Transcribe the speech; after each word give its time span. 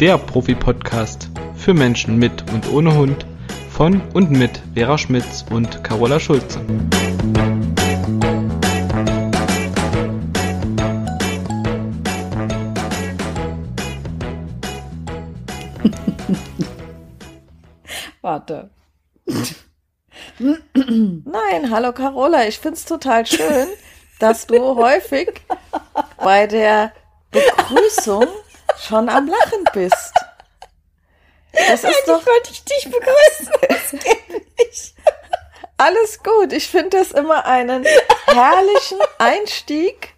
der 0.00 0.16
Profi-Podcast 0.16 1.28
für 1.56 1.74
Menschen 1.74 2.18
mit 2.18 2.48
und 2.52 2.72
ohne 2.72 2.96
Hund 2.96 3.26
von 3.68 4.00
und 4.14 4.30
mit 4.30 4.62
Vera 4.74 4.96
Schmitz 4.96 5.44
und 5.50 5.82
Carola 5.82 6.20
Schulze. 6.20 6.60
Warte. 18.20 18.70
Nein, 20.38 21.70
hallo 21.70 21.92
Carola, 21.92 22.46
ich 22.46 22.60
find's 22.60 22.84
total 22.84 23.26
schön, 23.26 23.66
dass 24.20 24.46
du 24.46 24.58
häufig 24.76 25.42
bei 26.18 26.46
der 26.46 26.92
Begrüßung 27.32 28.26
schon 28.86 29.08
am 29.08 29.26
Lachen 29.28 29.64
bist. 29.72 30.12
Das 31.52 31.70
ist 31.80 31.84
Eigentlich 31.84 32.04
doch 32.06 32.26
wollte 32.26 32.50
ich 32.52 32.64
dich 32.64 32.84
begrüßen. 32.90 33.98
Nicht. 34.58 34.94
alles 35.76 36.22
gut. 36.22 36.52
Ich 36.52 36.68
finde 36.68 36.98
das 36.98 37.12
immer 37.12 37.44
einen 37.46 37.84
herrlichen 38.26 38.98
Einstieg, 39.18 40.14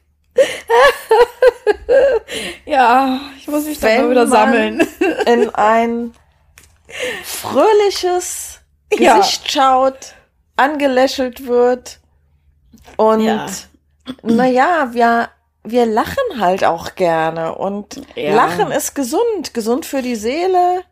Ja, 2.64 3.20
ich 3.36 3.46
muss 3.48 3.64
mich 3.64 3.78
dann 3.80 4.02
mal 4.04 4.10
wieder 4.10 4.26
sammeln. 4.26 4.86
in 5.26 5.54
ein 5.54 6.14
fröhliches 7.24 8.60
Ja. 8.92 9.18
Gesicht 9.18 9.50
schaut, 9.50 10.14
angelächelt 10.56 11.46
wird 11.46 12.00
und 12.96 13.20
Ja. 13.20 13.46
naja, 14.22 14.88
wir, 14.92 15.30
wir 15.64 15.86
lachen 15.86 16.40
halt 16.40 16.64
auch 16.64 16.94
gerne 16.94 17.54
und 17.54 18.00
Ja. 18.14 18.34
Lachen 18.34 18.70
ist 18.72 18.94
gesund, 18.94 19.52
gesund 19.54 19.86
für 19.86 20.02
die 20.02 20.16
Seele. 20.16 20.82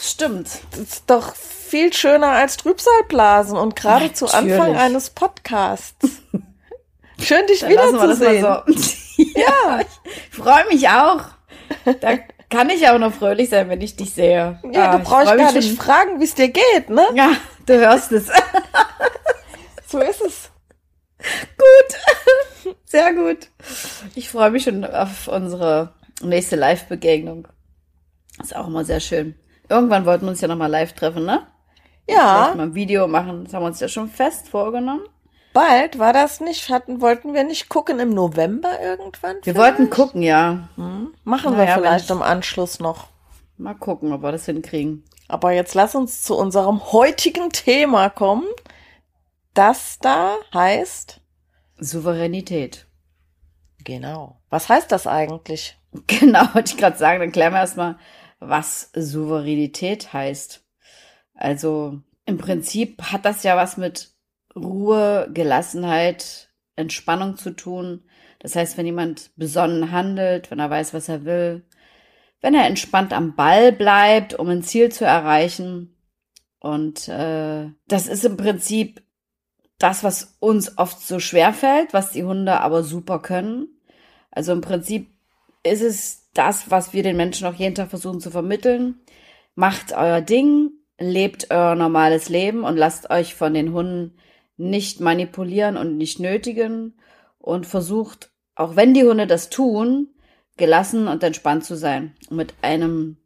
Stimmt. 0.00 0.48
Das 0.70 0.80
ist 0.80 1.04
doch 1.10 1.34
viel 1.34 1.92
schöner 1.92 2.28
als 2.32 2.56
Trübsalblasen 2.56 3.56
und 3.56 3.74
gerade 3.76 4.12
zu. 4.12 4.26
Anfang 4.26 4.76
eines 4.76 5.10
Podcasts. 5.10 6.08
Schön, 7.20 7.46
dich 7.46 7.66
wiederzusehen. 7.66 8.42
so. 8.42 8.62
ja, 9.40 9.80
ich 9.80 10.36
freue 10.36 10.66
mich 10.66 10.88
auch. 10.88 11.22
Da 12.00 12.18
kann 12.50 12.68
ich 12.70 12.86
auch 12.88 12.98
noch 12.98 13.12
fröhlich 13.12 13.48
sein, 13.48 13.68
wenn 13.68 13.80
ich 13.80 13.96
dich 13.96 14.12
sehe. 14.14 14.60
Ja, 14.70 14.90
Ah, 14.92 14.98
du 14.98 15.02
brauchst 15.02 15.36
gar 15.36 15.52
nicht 15.52 15.80
fragen, 15.80 16.20
wie 16.20 16.24
es 16.24 16.34
dir 16.34 16.48
geht, 16.48 16.90
ne? 16.90 17.06
Ja, 17.14 17.30
du 17.64 17.74
hörst 17.74 18.12
es. 18.12 18.28
So 19.88 19.98
ist 20.00 20.20
es. 20.20 20.50
Sehr 22.84 23.14
gut. 23.14 23.48
Ich 24.14 24.28
freue 24.30 24.50
mich 24.50 24.64
schon 24.64 24.84
auf 24.84 25.28
unsere 25.28 25.92
nächste 26.22 26.56
Live-Begegnung. 26.56 27.48
Ist 28.42 28.54
auch 28.54 28.66
immer 28.66 28.84
sehr 28.84 29.00
schön. 29.00 29.34
Irgendwann 29.68 30.06
wollten 30.06 30.26
wir 30.26 30.30
uns 30.30 30.40
ja 30.40 30.48
nochmal 30.48 30.70
live 30.70 30.92
treffen, 30.92 31.24
ne? 31.24 31.46
Vielleicht 32.06 32.20
Ja, 32.20 32.52
mal 32.54 32.62
ein 32.64 32.74
Video 32.74 33.08
machen. 33.08 33.44
Das 33.44 33.54
haben 33.54 33.62
wir 33.62 33.66
uns 33.68 33.80
ja 33.80 33.88
schon 33.88 34.08
fest 34.08 34.48
vorgenommen. 34.48 35.02
bald 35.52 35.98
war 35.98 36.12
das 36.12 36.40
nicht, 36.40 36.68
hatten, 36.68 37.00
wollten 37.00 37.34
wir 37.34 37.42
nicht 37.44 37.68
gucken 37.68 37.98
im 37.98 38.10
November 38.10 38.80
irgendwann? 38.80 39.36
Wir 39.42 39.54
vielleicht? 39.54 39.56
wollten 39.78 39.90
gucken, 39.90 40.22
ja. 40.22 40.68
Machen 41.24 41.52
wir 41.56 41.64
Naja, 41.64 41.74
vielleicht 41.74 42.10
wenn 42.10 42.16
im 42.18 42.22
Anschluss 42.22 42.78
noch. 42.78 43.08
Mal 43.56 43.74
gucken, 43.74 44.12
ob 44.12 44.22
wir 44.22 44.32
das 44.32 44.44
hinkriegen. 44.44 45.02
Aber 45.28 45.50
jetzt 45.52 45.74
lass 45.74 45.94
uns 45.94 46.22
zu 46.22 46.36
unserem 46.36 46.92
heutigen 46.92 47.50
Thema 47.50 48.10
kommen. 48.10 48.44
Das 49.54 49.98
da 50.00 50.36
heißt, 50.52 51.20
Souveränität. 51.78 52.86
genau. 53.84 54.40
Was 54.50 54.68
heißt 54.68 54.90
das 54.92 55.06
eigentlich? 55.06 55.78
Genau, 56.08 56.42
wollte 56.52 56.72
ich 56.72 56.76
gerade 56.76 56.98
sagen. 56.98 57.20
Dann 57.20 57.32
klären 57.32 57.54
wir 57.54 57.60
erstmal, 57.60 57.96
was 58.38 58.90
Souveränität 58.94 60.12
heißt. 60.12 60.62
Also 61.32 62.02
im 62.26 62.36
Prinzip 62.36 63.00
hat 63.04 63.24
das 63.24 63.44
ja 63.44 63.56
was 63.56 63.78
mit 63.78 64.10
Ruhe, 64.54 65.30
Gelassenheit, 65.32 66.50
Entspannung 66.74 67.36
zu 67.36 67.50
tun. 67.52 68.04
Das 68.40 68.56
heißt, 68.56 68.76
wenn 68.76 68.86
jemand 68.86 69.30
besonnen 69.36 69.90
handelt, 69.90 70.50
wenn 70.50 70.58
er 70.58 70.70
weiß, 70.70 70.92
was 70.92 71.08
er 71.08 71.24
will, 71.24 71.64
wenn 72.40 72.54
er 72.54 72.66
entspannt 72.66 73.12
am 73.12 73.34
Ball 73.34 73.72
bleibt, 73.72 74.34
um 74.34 74.48
ein 74.48 74.62
Ziel 74.62 74.92
zu 74.92 75.04
erreichen. 75.04 75.96
Und 76.58 77.08
äh, 77.08 77.70
das 77.88 78.06
ist 78.06 78.24
im 78.24 78.36
Prinzip 78.36 79.02
das, 79.78 80.04
was 80.04 80.36
uns 80.40 80.78
oft 80.78 81.00
so 81.00 81.18
schwer 81.18 81.52
fällt, 81.52 81.92
was 81.92 82.10
die 82.10 82.24
Hunde 82.24 82.60
aber 82.60 82.82
super 82.82 83.20
können. 83.20 83.68
Also 84.30 84.52
im 84.52 84.60
Prinzip 84.60 85.10
ist 85.62 85.82
es 85.82 86.30
das, 86.32 86.70
was 86.70 86.92
wir 86.92 87.02
den 87.02 87.16
Menschen 87.16 87.46
auch 87.46 87.54
jeden 87.54 87.74
Tag 87.74 87.90
versuchen 87.90 88.20
zu 88.20 88.30
vermitteln. 88.30 89.00
Macht 89.54 89.92
euer 89.92 90.20
Ding, 90.20 90.70
lebt 90.98 91.50
euer 91.50 91.74
normales 91.74 92.28
Leben 92.28 92.64
und 92.64 92.76
lasst 92.76 93.10
euch 93.10 93.34
von 93.34 93.54
den 93.54 93.72
Hunden 93.72 94.16
nicht 94.56 95.00
manipulieren 95.00 95.76
und 95.76 95.96
nicht 95.96 96.20
nötigen 96.20 96.98
und 97.38 97.66
versucht, 97.66 98.30
auch 98.54 98.76
wenn 98.76 98.94
die 98.94 99.04
Hunde 99.04 99.26
das 99.26 99.50
tun, 99.50 100.08
gelassen 100.56 101.08
und 101.08 101.22
entspannt 101.22 101.64
zu 101.64 101.76
sein 101.76 102.14
und 102.30 102.36
mit 102.36 102.54
einem 102.62 103.18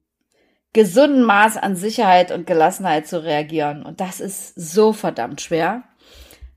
gesunden 0.73 1.23
Maß 1.23 1.57
an 1.57 1.77
Sicherheit 1.77 2.33
und 2.33 2.47
Gelassenheit 2.47 3.07
zu 3.07 3.23
reagieren. 3.23 3.85
Und 3.85 4.01
das 4.01 4.21
ist 4.21 4.55
so 4.55 4.93
verdammt 4.93 5.41
schwer, 5.41 5.85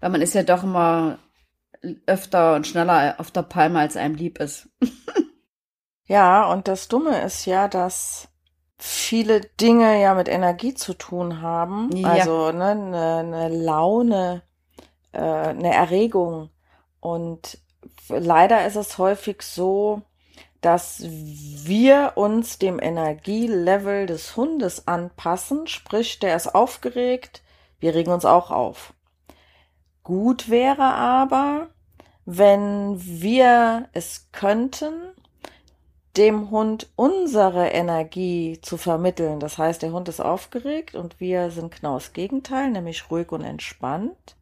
weil 0.04 0.10
man 0.10 0.22
ist 0.22 0.34
ja 0.34 0.44
doch 0.44 0.64
immer 0.64 1.18
öfter 2.06 2.56
und 2.56 2.68
schneller 2.68 3.16
auf 3.20 3.32
der 3.32 3.44
Palme, 3.44 3.80
als 3.80 3.96
einem 3.96 4.16
lieb 4.16 4.40
ist. 4.40 4.70
Ja, 6.06 6.52
und 6.52 6.68
das 6.68 6.90
Dumme 6.90 7.22
ist 7.22 7.46
ja, 7.46 7.70
dass 7.70 8.28
viele 8.78 9.40
Dinge 9.40 10.02
ja 10.02 10.14
mit 10.14 10.28
Energie 10.28 10.74
zu 10.74 10.94
tun 10.94 11.42
haben. 11.42 11.90
Ja. 11.96 12.10
Also 12.10 12.52
ne, 12.52 12.72
eine, 12.72 13.16
eine 13.20 13.48
Laune, 13.48 14.44
äh, 15.14 15.22
eine 15.22 15.74
Erregung. 15.74 16.50
Und 17.00 17.58
leider 18.10 18.68
ist 18.68 18.76
es 18.76 18.98
häufig 18.98 19.44
so, 19.44 20.02
dass 20.60 21.04
wir 21.06 22.12
uns 22.16 22.60
dem 22.60 22.82
Energielevel 22.82 24.06
des 24.06 24.36
Hundes 24.36 24.90
anpassen. 24.90 25.68
Sprich, 25.68 26.20
der 26.20 26.36
ist 26.36 26.54
aufgeregt, 26.54 27.44
wir 27.80 27.96
regen 27.96 28.12
uns 28.12 28.26
auch 28.26 28.52
auf. 28.52 28.93
Gut 30.04 30.50
wäre 30.50 30.84
aber, 30.84 31.70
wenn 32.26 32.96
wir 33.00 33.88
es 33.94 34.30
könnten, 34.32 34.94
dem 36.18 36.52
Hund 36.52 36.92
unsere 36.96 37.70
Energie 37.70 38.60
zu 38.62 38.78
vermitteln. 38.78 39.40
Das 39.40 39.58
heißt, 39.58 39.82
der 39.82 39.94
Hund 39.94 40.10
ist 40.10 40.20
aufgeregt 40.20 40.96
und 40.96 41.20
wir 41.20 41.50
sind 41.50 41.76
genau 41.76 41.96
das 41.96 42.14
Gegenteil, 42.14 42.70
nämlich 42.70 43.10
ruhig 43.10 43.32
und 43.32 43.44
entspannt. 43.44 44.36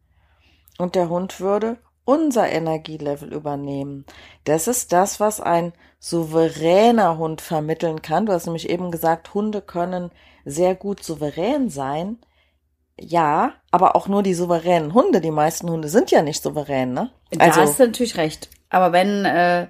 Und 0.78 0.94
der 0.94 1.08
Hund 1.08 1.40
würde 1.40 1.78
unser 2.04 2.48
Energielevel 2.50 3.32
übernehmen. 3.32 4.04
Das 4.44 4.66
ist 4.66 4.92
das, 4.92 5.20
was 5.20 5.40
ein 5.40 5.72
souveräner 5.98 7.16
Hund 7.16 7.40
vermitteln 7.40 8.02
kann. 8.02 8.26
Du 8.26 8.32
hast 8.32 8.46
nämlich 8.46 8.68
eben 8.68 8.90
gesagt, 8.90 9.32
Hunde 9.34 9.62
können 9.62 10.10
sehr 10.44 10.74
gut 10.74 11.02
souverän 11.02 11.70
sein. 11.70 12.18
Ja, 13.00 13.54
aber 13.70 13.96
auch 13.96 14.06
nur 14.08 14.22
die 14.22 14.34
souveränen 14.34 14.94
Hunde. 14.94 15.20
Die 15.20 15.30
meisten 15.30 15.68
Hunde 15.70 15.88
sind 15.88 16.10
ja 16.10 16.22
nicht 16.22 16.42
souverän, 16.42 16.92
ne? 16.92 17.10
Da 17.30 17.56
hast 17.56 17.78
du 17.80 17.86
natürlich 17.86 18.16
recht. 18.16 18.50
Aber 18.68 18.92
wenn, 18.92 19.24
äh, 19.24 19.68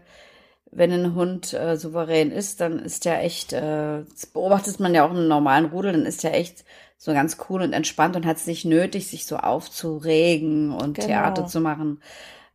wenn 0.71 0.93
ein 0.93 1.15
Hund 1.15 1.53
äh, 1.53 1.77
souverän 1.77 2.31
ist, 2.33 2.61
dann 2.61 2.79
ist 2.79 3.05
der 3.05 3.23
echt, 3.23 3.53
äh, 3.53 4.05
das 4.11 4.27
beobachtet 4.27 4.81
man 4.81 4.95
ja 4.95 5.07
auch 5.07 5.11
im 5.13 5.29
normalen 5.29 5.67
Rudel, 5.67 5.93
dann 5.93 6.07
ist 6.07 6.25
der 6.25 6.35
echt 6.35 6.65
so 6.99 7.13
ganz 7.13 7.37
cool 7.49 7.63
und 7.63 7.73
entspannt 7.73 8.17
und 8.17 8.27
hat 8.27 8.37
es 8.37 8.47
nicht 8.47 8.65
nötig, 8.65 9.09
sich 9.09 9.27
so 9.27 9.37
aufzuregen 9.37 10.73
und 10.73 10.95
Genau. 10.97 11.07
Theater 11.09 11.47
zu 11.47 11.61
machen. 11.61 12.01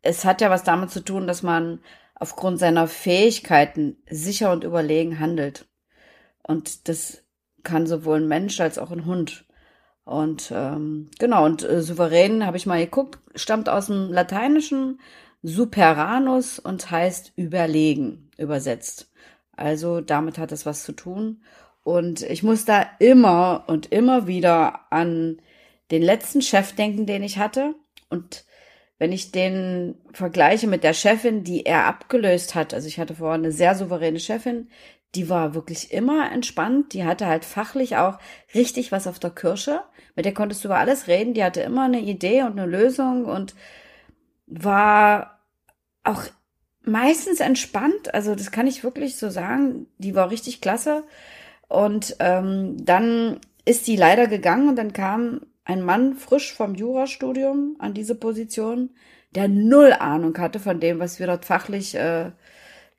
Es 0.02 0.24
hat 0.24 0.40
ja 0.40 0.50
was 0.50 0.64
damit 0.64 0.90
zu 0.90 1.00
tun, 1.00 1.26
dass 1.26 1.42
man 1.42 1.80
aufgrund 2.14 2.58
seiner 2.58 2.88
Fähigkeiten 2.88 3.96
sicher 4.08 4.50
und 4.52 4.64
überlegen 4.64 5.20
handelt. 5.20 5.66
Und 6.42 6.88
das 6.88 7.22
kann 7.62 7.86
sowohl 7.86 8.18
ein 8.20 8.28
Mensch 8.28 8.60
als 8.60 8.78
auch 8.78 8.90
ein 8.90 9.04
Hund. 9.04 9.44
Und 10.08 10.50
ähm, 10.54 11.10
genau, 11.18 11.44
und 11.44 11.62
äh, 11.62 11.82
souverän, 11.82 12.46
habe 12.46 12.56
ich 12.56 12.64
mal 12.64 12.82
geguckt, 12.82 13.18
stammt 13.34 13.68
aus 13.68 13.88
dem 13.88 14.10
Lateinischen 14.10 15.00
superanus 15.42 16.58
und 16.58 16.90
heißt 16.90 17.34
überlegen, 17.36 18.30
übersetzt. 18.38 19.10
Also 19.54 20.00
damit 20.00 20.38
hat 20.38 20.50
es 20.50 20.64
was 20.64 20.84
zu 20.84 20.92
tun. 20.92 21.42
Und 21.82 22.22
ich 22.22 22.42
muss 22.42 22.64
da 22.64 22.86
immer 23.00 23.64
und 23.66 23.92
immer 23.92 24.26
wieder 24.26 24.90
an 24.90 25.42
den 25.90 26.00
letzten 26.00 26.40
Chef 26.40 26.74
denken, 26.74 27.04
den 27.04 27.22
ich 27.22 27.36
hatte. 27.36 27.74
Und 28.08 28.46
wenn 28.96 29.12
ich 29.12 29.30
den 29.30 29.96
vergleiche 30.12 30.68
mit 30.68 30.84
der 30.84 30.94
Chefin, 30.94 31.44
die 31.44 31.66
er 31.66 31.84
abgelöst 31.84 32.54
hat, 32.54 32.72
also 32.72 32.88
ich 32.88 32.98
hatte 32.98 33.14
vorher 33.14 33.34
eine 33.34 33.52
sehr 33.52 33.74
souveräne 33.74 34.20
Chefin, 34.20 34.70
die 35.14 35.28
war 35.28 35.54
wirklich 35.54 35.92
immer 35.92 36.30
entspannt, 36.30 36.92
die 36.92 37.04
hatte 37.04 37.26
halt 37.26 37.44
fachlich 37.44 37.96
auch 37.96 38.18
richtig 38.54 38.92
was 38.92 39.06
auf 39.06 39.18
der 39.18 39.30
Kirsche, 39.30 39.82
mit 40.14 40.24
der 40.24 40.34
konntest 40.34 40.64
du 40.64 40.68
über 40.68 40.78
alles 40.78 41.06
reden, 41.06 41.34
die 41.34 41.44
hatte 41.44 41.60
immer 41.60 41.84
eine 41.84 42.00
Idee 42.00 42.42
und 42.42 42.58
eine 42.58 42.66
Lösung 42.66 43.24
und 43.24 43.54
war 44.46 45.38
auch 46.04 46.24
meistens 46.82 47.40
entspannt. 47.40 48.12
Also 48.14 48.34
das 48.34 48.50
kann 48.50 48.66
ich 48.66 48.82
wirklich 48.82 49.16
so 49.16 49.30
sagen. 49.30 49.86
Die 49.98 50.14
war 50.14 50.30
richtig 50.30 50.60
klasse. 50.60 51.04
Und 51.68 52.16
ähm, 52.18 52.76
dann 52.84 53.40
ist 53.64 53.86
die 53.86 53.96
leider 53.96 54.26
gegangen 54.26 54.70
und 54.70 54.76
dann 54.76 54.92
kam 54.92 55.42
ein 55.64 55.82
Mann 55.82 56.14
frisch 56.14 56.54
vom 56.54 56.74
Jurastudium 56.74 57.76
an 57.78 57.92
diese 57.92 58.14
Position, 58.14 58.90
der 59.34 59.48
null 59.48 59.92
Ahnung 59.92 60.36
hatte 60.38 60.60
von 60.60 60.80
dem, 60.80 60.98
was 60.98 61.18
wir 61.18 61.26
dort 61.26 61.44
fachlich 61.44 61.94
äh, 61.94 62.32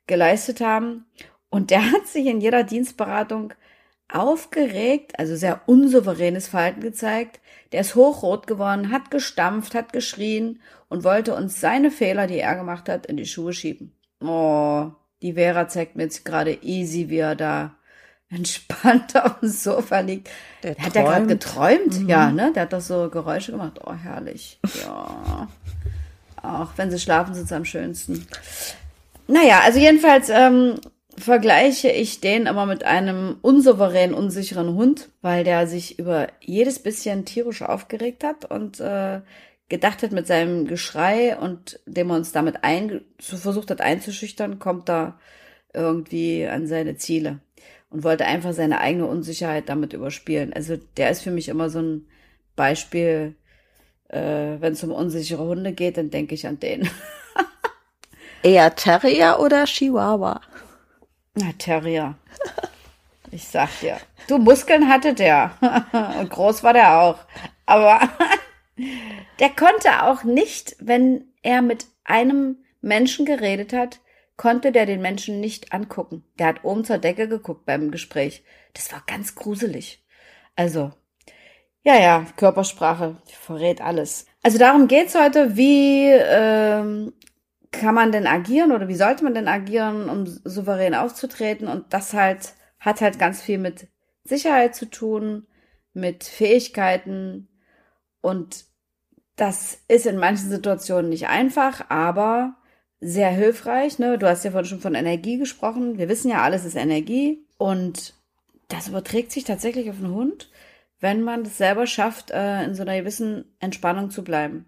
geleistet 0.06 0.60
haben. 0.60 1.06
Und 1.50 1.70
der 1.70 1.90
hat 1.90 2.06
sich 2.06 2.26
in 2.26 2.40
jeder 2.40 2.62
Dienstberatung 2.62 3.52
aufgeregt, 4.12 5.18
also 5.18 5.36
sehr 5.36 5.60
unsouveränes 5.66 6.48
Verhalten 6.48 6.80
gezeigt. 6.80 7.40
Der 7.72 7.82
ist 7.82 7.94
hochrot 7.94 8.46
geworden, 8.46 8.90
hat 8.90 9.10
gestampft, 9.10 9.74
hat 9.74 9.92
geschrien 9.92 10.60
und 10.88 11.04
wollte 11.04 11.34
uns 11.34 11.60
seine 11.60 11.90
Fehler, 11.90 12.26
die 12.26 12.38
er 12.38 12.56
gemacht 12.56 12.88
hat, 12.88 13.06
in 13.06 13.16
die 13.16 13.26
Schuhe 13.26 13.52
schieben. 13.52 13.92
Oh, 14.20 14.90
die 15.22 15.34
Vera 15.34 15.68
zeigt 15.68 15.96
mir 15.96 16.04
jetzt 16.04 16.24
gerade 16.24 16.58
easy, 16.62 17.08
wie 17.08 17.18
er 17.18 17.36
da 17.36 17.74
entspannt 18.30 19.16
auf 19.16 19.40
dem 19.40 19.48
Sofa 19.48 20.00
liegt. 20.00 20.30
Der 20.62 20.76
hat 20.76 20.94
er 20.94 21.04
gerade 21.04 21.26
geträumt? 21.26 22.00
Mhm. 22.00 22.08
Ja, 22.08 22.30
ne? 22.30 22.52
Der 22.54 22.62
hat 22.62 22.72
doch 22.72 22.80
so 22.80 23.08
Geräusche 23.10 23.52
gemacht. 23.52 23.80
Oh, 23.84 23.92
herrlich. 23.92 24.60
Ja. 24.84 25.48
Auch 26.42 26.70
wenn 26.76 26.90
sie 26.90 26.98
schlafen, 26.98 27.34
sind 27.34 27.48
sie 27.48 27.54
am 27.54 27.64
schönsten. 27.64 28.26
Naja, 29.26 29.60
also 29.64 29.78
jedenfalls 29.78 30.28
ähm, 30.28 30.80
vergleiche 31.20 31.90
ich 31.90 32.20
den 32.20 32.46
aber 32.48 32.66
mit 32.66 32.84
einem 32.84 33.36
unsouveränen, 33.42 34.14
unsicheren 34.14 34.74
Hund, 34.74 35.10
weil 35.22 35.44
der 35.44 35.66
sich 35.66 35.98
über 35.98 36.28
jedes 36.40 36.78
bisschen 36.78 37.24
tierisch 37.24 37.62
aufgeregt 37.62 38.24
hat 38.24 38.44
und 38.44 38.80
äh, 38.80 39.20
gedacht 39.68 40.02
hat 40.02 40.12
mit 40.12 40.26
seinem 40.26 40.66
Geschrei 40.66 41.36
und 41.36 41.80
dem 41.86 42.10
er 42.10 42.16
uns 42.16 42.32
damit 42.32 42.64
ein, 42.64 43.02
versucht 43.18 43.70
hat 43.70 43.80
einzuschüchtern, 43.80 44.58
kommt 44.58 44.90
er 44.90 45.18
irgendwie 45.72 46.46
an 46.46 46.66
seine 46.66 46.96
Ziele 46.96 47.38
und 47.90 48.04
wollte 48.04 48.24
einfach 48.24 48.52
seine 48.52 48.80
eigene 48.80 49.06
Unsicherheit 49.06 49.68
damit 49.68 49.92
überspielen. 49.92 50.52
Also 50.52 50.76
der 50.96 51.10
ist 51.10 51.22
für 51.22 51.30
mich 51.30 51.48
immer 51.48 51.70
so 51.70 51.80
ein 51.80 52.06
Beispiel, 52.56 53.34
äh, 54.08 54.56
wenn 54.58 54.72
es 54.72 54.82
um 54.82 54.92
unsichere 54.92 55.44
Hunde 55.44 55.72
geht, 55.72 55.96
dann 55.96 56.10
denke 56.10 56.34
ich 56.34 56.46
an 56.46 56.58
den. 56.58 56.88
Eher 58.42 58.74
Terrier 58.74 59.38
oder 59.40 59.64
Chihuahua? 59.64 60.40
Na, 61.40 61.52
Terrier. 61.56 62.16
Ich 63.30 63.48
sag 63.48 63.68
dir. 63.80 63.98
Du, 64.28 64.38
Muskeln 64.38 64.88
hatte 64.88 65.14
der. 65.14 65.52
Und 66.20 66.30
groß 66.30 66.62
war 66.62 66.72
der 66.72 67.00
auch. 67.00 67.18
Aber 67.64 68.00
der 69.38 69.50
konnte 69.50 70.02
auch 70.02 70.24
nicht, 70.24 70.76
wenn 70.80 71.24
er 71.42 71.62
mit 71.62 71.86
einem 72.04 72.58
Menschen 72.82 73.24
geredet 73.24 73.72
hat, 73.72 74.00
konnte 74.36 74.72
der 74.72 74.86
den 74.86 75.00
Menschen 75.00 75.40
nicht 75.40 75.72
angucken. 75.72 76.24
Der 76.38 76.48
hat 76.48 76.64
oben 76.64 76.84
zur 76.84 76.98
Decke 76.98 77.28
geguckt 77.28 77.64
beim 77.66 77.90
Gespräch. 77.90 78.42
Das 78.74 78.92
war 78.92 79.02
ganz 79.06 79.34
gruselig. 79.34 80.04
Also, 80.56 80.92
ja, 81.82 81.98
ja, 81.98 82.26
Körpersprache 82.36 83.16
verrät 83.26 83.80
alles. 83.80 84.26
Also 84.42 84.58
darum 84.58 84.88
geht's 84.88 85.14
heute, 85.14 85.56
wie 85.56 86.08
ähm, 86.08 87.12
kann 87.72 87.94
man 87.94 88.12
denn 88.12 88.26
agieren 88.26 88.72
oder 88.72 88.88
wie 88.88 88.96
sollte 88.96 89.24
man 89.24 89.34
denn 89.34 89.48
agieren, 89.48 90.08
um 90.08 90.26
souverän 90.26 90.94
aufzutreten? 90.94 91.68
Und 91.68 91.92
das 91.92 92.12
halt 92.14 92.54
hat 92.78 93.00
halt 93.00 93.18
ganz 93.18 93.40
viel 93.42 93.58
mit 93.58 93.88
Sicherheit 94.24 94.74
zu 94.74 94.86
tun, 94.86 95.46
mit 95.92 96.24
Fähigkeiten 96.24 97.48
und 98.20 98.64
das 99.36 99.78
ist 99.88 100.06
in 100.06 100.18
manchen 100.18 100.50
Situationen 100.50 101.08
nicht 101.08 101.28
einfach, 101.28 101.88
aber 101.88 102.56
sehr 103.00 103.30
hilfreich. 103.30 103.98
Ne? 103.98 104.18
Du 104.18 104.28
hast 104.28 104.44
ja 104.44 104.50
vorhin 104.50 104.68
schon 104.68 104.80
von 104.80 104.94
Energie 104.94 105.38
gesprochen. 105.38 105.96
Wir 105.98 106.08
wissen 106.08 106.30
ja, 106.30 106.42
alles 106.42 106.66
ist 106.66 106.76
Energie. 106.76 107.46
Und 107.56 108.14
das 108.68 108.88
überträgt 108.88 109.32
sich 109.32 109.44
tatsächlich 109.44 109.88
auf 109.88 109.96
den 109.96 110.12
Hund, 110.12 110.50
wenn 111.00 111.22
man 111.22 111.42
es 111.42 111.56
selber 111.56 111.86
schafft, 111.86 112.30
äh, 112.30 112.62
in 112.64 112.74
so 112.74 112.82
einer 112.82 112.98
gewissen 112.98 113.46
Entspannung 113.60 114.10
zu 114.10 114.22
bleiben. 114.22 114.66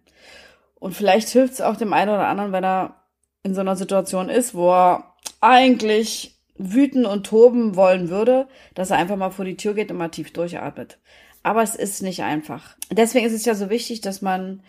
Und 0.82 0.96
vielleicht 0.96 1.29
hilft 1.29 1.55
es 1.55 1.61
auch 1.61 1.76
dem 1.76 1.93
einen 1.93 2.11
oder 2.11 2.26
anderen, 2.26 2.50
wenn 2.50 2.64
er 2.64 3.05
in 3.44 3.55
so 3.55 3.61
einer 3.61 3.76
Situation 3.76 4.29
ist, 4.29 4.52
wo 4.52 4.73
er 4.73 5.14
eigentlich 5.40 6.40
wüten 6.56 7.06
und 7.06 7.25
toben 7.25 7.76
wollen 7.76 8.08
würde, 8.08 8.49
dass 8.75 8.90
er 8.90 8.96
einfach 8.96 9.14
mal 9.14 9.31
vor 9.31 9.44
die 9.44 9.56
Tür 9.56 9.75
geht 9.75 9.93
und 9.93 9.96
mal 9.96 10.08
tief 10.08 10.32
durchatmet. 10.32 10.99
Aber 11.44 11.62
es 11.62 11.76
ist 11.76 12.02
nicht 12.02 12.25
einfach. 12.25 12.75
Deswegen 12.90 13.25
ist 13.25 13.32
es 13.32 13.44
ja 13.44 13.55
so 13.55 13.70
wichtig, 13.70 14.00
dass 14.00 14.23
man 14.23 14.64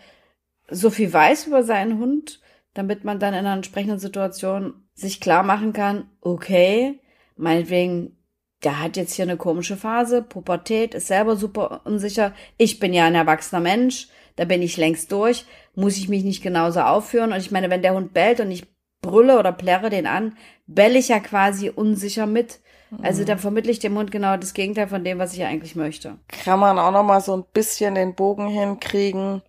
so 0.70 0.88
viel 0.88 1.12
weiß 1.12 1.48
über 1.48 1.64
seinen 1.64 1.98
Hund, 1.98 2.40
damit 2.74 3.02
man 3.02 3.18
dann 3.18 3.34
in 3.34 3.40
einer 3.40 3.54
entsprechenden 3.54 3.98
Situation 3.98 4.84
sich 4.94 5.20
klar 5.20 5.42
machen 5.42 5.72
kann, 5.72 6.08
okay, 6.20 7.00
meinetwegen, 7.36 8.16
der 8.62 8.80
hat 8.80 8.96
jetzt 8.96 9.14
hier 9.14 9.24
eine 9.24 9.36
komische 9.36 9.76
Phase, 9.76 10.22
Pubertät, 10.22 10.94
ist 10.94 11.08
selber 11.08 11.34
super 11.34 11.80
unsicher. 11.84 12.32
Ich 12.56 12.78
bin 12.78 12.94
ja 12.94 13.04
ein 13.04 13.16
erwachsener 13.16 13.60
Mensch, 13.60 14.06
da 14.36 14.44
bin 14.44 14.62
ich 14.62 14.76
längst 14.76 15.12
durch, 15.12 15.46
muss 15.74 15.96
ich 15.96 16.08
mich 16.08 16.24
nicht 16.24 16.42
genauso 16.42 16.80
aufführen. 16.80 17.32
Und 17.32 17.38
ich 17.38 17.50
meine, 17.50 17.70
wenn 17.70 17.82
der 17.82 17.94
Hund 17.94 18.12
bellt 18.12 18.40
und 18.40 18.50
ich 18.50 18.66
brülle 19.00 19.38
oder 19.38 19.52
plärre 19.52 19.90
den 19.90 20.06
an, 20.06 20.36
belle 20.66 20.98
ich 20.98 21.08
ja 21.08 21.20
quasi 21.20 21.70
unsicher 21.70 22.26
mit. 22.26 22.60
Also 23.02 23.22
mhm. 23.22 23.26
dann 23.26 23.38
vermittle 23.38 23.70
ich 23.70 23.78
dem 23.78 23.96
Hund 23.96 24.10
genau 24.10 24.36
das 24.36 24.54
Gegenteil 24.54 24.88
von 24.88 25.04
dem, 25.04 25.18
was 25.18 25.34
ich 25.34 25.44
eigentlich 25.44 25.76
möchte. 25.76 26.18
Kann 26.28 26.60
man 26.60 26.78
auch 26.78 26.92
noch 26.92 27.02
mal 27.02 27.20
so 27.20 27.36
ein 27.36 27.44
bisschen 27.52 27.94
den 27.94 28.14
Bogen 28.14 28.48
hinkriegen 28.48 29.42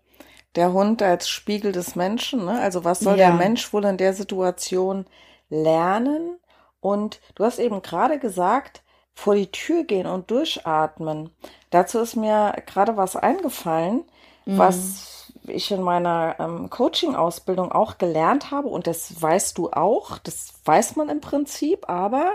der 0.56 0.72
Hund 0.72 1.02
als 1.02 1.30
Spiegel 1.30 1.72
des 1.72 1.96
Menschen. 1.96 2.46
Ne? 2.46 2.60
Also 2.60 2.84
was 2.84 3.00
soll 3.00 3.18
ja. 3.18 3.28
der 3.28 3.34
Mensch 3.34 3.74
wohl 3.74 3.86
in 3.86 3.98
der 3.98 4.14
Situation 4.14 5.06
lernen? 5.50 6.38
Und 6.80 7.20
du 7.36 7.44
hast 7.44 7.60
eben 7.60 7.82
gerade 7.82 8.20
gesagt, 8.20 8.84
vor 9.14 9.36
die 9.36 9.52
Tür 9.52 9.84
gehen 9.84 10.08
und 10.08 10.30
durchatmen. 10.30 11.30
Dazu 11.70 12.00
ist 12.00 12.16
mir 12.16 12.54
gerade 12.66 12.98
was 12.98 13.16
eingefallen, 13.16 14.04
mhm. 14.46 14.58
was 14.58 15.32
ich 15.48 15.72
in 15.72 15.82
meiner 15.82 16.36
ähm, 16.40 16.70
Coaching-Ausbildung 16.70 17.72
auch 17.72 17.98
gelernt 17.98 18.52
habe. 18.52 18.68
Und 18.68 18.88
das 18.88 19.22
weißt 19.22 19.58
du 19.58 19.72
auch, 19.72 20.18
das 20.18 20.54
weiß 20.66 20.96
man 20.96 21.10
im 21.10 21.22
Prinzip, 21.22 21.90
aber 21.90 22.34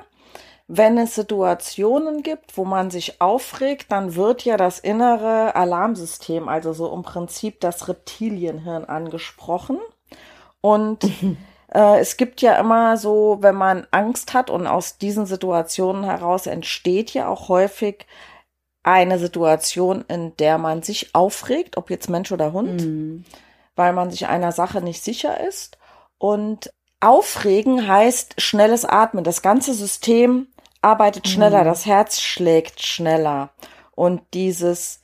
wenn 0.72 0.98
es 0.98 1.16
Situationen 1.16 2.22
gibt, 2.22 2.56
wo 2.56 2.64
man 2.64 2.90
sich 2.90 3.20
aufregt, 3.20 3.90
dann 3.90 4.14
wird 4.14 4.44
ja 4.44 4.56
das 4.56 4.78
innere 4.78 5.56
Alarmsystem, 5.56 6.48
also 6.48 6.72
so 6.72 6.94
im 6.94 7.02
Prinzip 7.02 7.60
das 7.60 7.88
Reptilienhirn 7.88 8.84
angesprochen. 8.84 9.78
Und 10.60 11.04
äh, 11.74 11.98
es 11.98 12.16
gibt 12.16 12.40
ja 12.40 12.54
immer 12.54 12.96
so, 12.96 13.38
wenn 13.40 13.56
man 13.56 13.88
Angst 13.90 14.32
hat 14.32 14.48
und 14.48 14.68
aus 14.68 14.98
diesen 14.98 15.26
Situationen 15.26 16.04
heraus 16.04 16.46
entsteht 16.46 17.14
ja 17.14 17.26
auch 17.26 17.48
häufig 17.48 18.06
eine 18.82 19.18
Situation, 19.18 20.04
in 20.08 20.36
der 20.36 20.58
man 20.58 20.82
sich 20.82 21.14
aufregt, 21.14 21.76
ob 21.76 21.90
jetzt 21.90 22.08
Mensch 22.08 22.32
oder 22.32 22.52
Hund, 22.52 22.82
mhm. 22.82 23.24
weil 23.76 23.92
man 23.92 24.10
sich 24.10 24.26
einer 24.26 24.52
Sache 24.52 24.80
nicht 24.80 25.02
sicher 25.02 25.40
ist. 25.40 25.78
Und 26.18 26.72
Aufregen 27.00 27.86
heißt 27.88 28.40
schnelles 28.40 28.84
Atmen. 28.84 29.24
Das 29.24 29.42
ganze 29.42 29.74
System 29.74 30.48
arbeitet 30.82 31.28
schneller, 31.28 31.60
mhm. 31.60 31.66
das 31.66 31.86
Herz 31.86 32.20
schlägt 32.20 32.82
schneller. 32.82 33.50
Und 33.94 34.22
dieses 34.32 35.00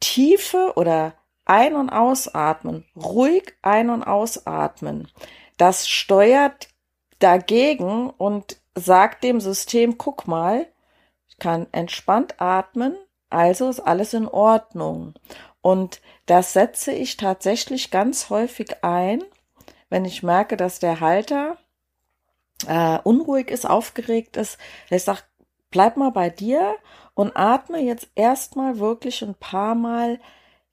tiefe 0.00 0.72
oder 0.76 1.14
ein- 1.44 1.74
und 1.74 1.90
ausatmen, 1.90 2.84
ruhig 2.96 3.54
ein- 3.62 3.90
und 3.90 4.04
ausatmen, 4.04 5.08
das 5.56 5.88
steuert 5.88 6.68
dagegen 7.18 8.10
und 8.10 8.56
sagt 8.74 9.22
dem 9.22 9.40
System, 9.40 9.98
guck 9.98 10.26
mal, 10.26 10.66
kann 11.42 11.66
entspannt 11.72 12.40
atmen, 12.40 12.94
also 13.28 13.68
ist 13.68 13.80
alles 13.80 14.14
in 14.14 14.28
Ordnung. 14.28 15.14
Und 15.60 16.00
das 16.26 16.52
setze 16.52 16.92
ich 16.92 17.16
tatsächlich 17.16 17.90
ganz 17.90 18.30
häufig 18.30 18.84
ein, 18.84 19.24
wenn 19.90 20.04
ich 20.04 20.22
merke, 20.22 20.56
dass 20.56 20.78
der 20.78 21.00
Halter 21.00 21.56
äh, 22.68 23.00
unruhig 23.02 23.50
ist, 23.50 23.68
aufgeregt 23.68 24.36
ist, 24.36 24.56
ich 24.88 25.02
sage, 25.02 25.22
bleib 25.72 25.96
mal 25.96 26.12
bei 26.12 26.30
dir 26.30 26.76
und 27.14 27.36
atme 27.36 27.80
jetzt 27.80 28.08
erstmal 28.14 28.78
wirklich 28.78 29.22
ein 29.22 29.34
paar 29.34 29.74
Mal 29.74 30.20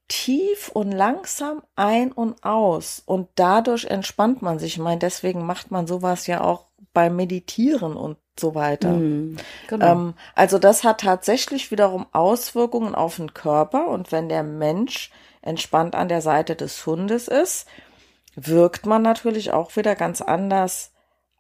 tief 0.08 0.70
und 0.70 0.92
langsam 0.92 1.64
ein 1.76 2.12
und 2.12 2.44
aus. 2.44 3.02
Und 3.04 3.28
dadurch 3.34 3.86
entspannt 3.86 4.44
man 4.44 4.60
sich. 4.60 4.74
Ich 4.74 4.80
meine, 4.80 5.00
deswegen 5.00 5.48
macht 5.48 5.72
man 5.72 5.88
sowas 5.88 6.28
ja 6.28 6.42
auch 6.42 6.66
beim 6.94 7.16
Meditieren 7.16 7.96
und 7.96 8.18
so 8.40 8.56
weiter. 8.56 8.92
Mm, 8.92 9.38
genau. 9.68 9.86
ähm, 9.86 10.14
also 10.36 10.60
das 10.60 10.84
hat 10.84 11.02
tatsächlich 11.02 11.72
wiederum 11.72 12.06
Auswirkungen 12.12 12.96
auf 12.96 13.18
den 13.18 13.34
Körper. 13.34 13.88
Und 13.88 14.12
wenn 14.12 14.30
der 14.30 14.44
Mensch 14.44 15.12
entspannt 15.42 15.96
an 15.96 16.10
der 16.10 16.22
Seite 16.22 16.56
des 16.56 16.86
Hundes 16.86 17.28
ist, 17.28 17.68
wirkt 18.36 18.86
man 18.86 19.02
natürlich 19.02 19.52
auch 19.52 19.76
wieder 19.76 19.96
ganz 19.96 20.22
anders 20.22 20.92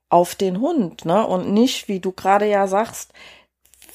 auf 0.09 0.35
den 0.35 0.59
Hund, 0.59 1.05
ne? 1.05 1.25
Und 1.25 1.53
nicht, 1.53 1.87
wie 1.87 1.99
du 1.99 2.11
gerade 2.11 2.45
ja 2.45 2.67
sagst, 2.67 3.13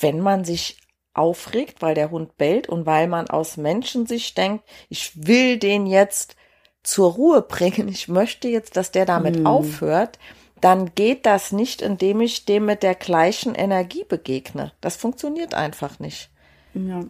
wenn 0.00 0.20
man 0.20 0.44
sich 0.44 0.78
aufregt, 1.12 1.82
weil 1.82 1.94
der 1.94 2.11
Hund 2.11 2.37
bellt 2.37 2.68
und 2.68 2.87
weil 2.87 3.08
man 3.08 3.28
aus 3.28 3.56
Menschensicht 3.56 4.37
denkt, 4.37 4.64
ich 4.88 5.26
will 5.26 5.58
den 5.58 5.87
jetzt 5.87 6.37
zur 6.82 7.12
Ruhe 7.12 7.42
bringen, 7.42 7.88
ich 7.88 8.08
möchte 8.08 8.49
jetzt, 8.49 8.76
dass 8.76 8.90
der 8.90 9.06
damit 9.06 9.40
mm. 9.40 9.46
aufhört, 9.46 10.18
dann 10.64 10.94
geht 10.94 11.26
das 11.26 11.52
nicht, 11.52 11.83
indem 11.83 12.23
ich 12.23 12.47
dem 12.47 12.64
mit 12.64 12.83
der 12.83 12.94
gleichen 12.94 13.54
Energie 13.54 14.02
begegne. 14.09 14.73
Das 14.80 14.97
funktioniert 14.97 15.52
einfach 15.52 15.99
nicht. 15.99 16.30
Ja. 16.73 17.04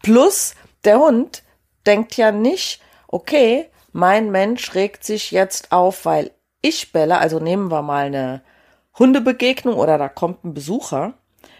Plus, 0.00 0.54
der 0.84 1.00
Hund 1.00 1.42
denkt 1.86 2.16
ja 2.16 2.30
nicht, 2.30 2.80
okay, 3.08 3.68
mein 3.90 4.30
Mensch 4.30 4.76
regt 4.76 5.02
sich 5.02 5.32
jetzt 5.32 5.72
auf, 5.72 6.04
weil 6.04 6.30
ich 6.62 6.92
belle, 6.92 7.18
also 7.18 7.40
nehmen 7.40 7.68
wir 7.72 7.82
mal 7.82 8.06
eine 8.06 8.42
Hundebegegnung 8.96 9.74
oder 9.74 9.98
da 9.98 10.08
kommt 10.08 10.44
ein 10.44 10.54
Besucher, 10.54 11.14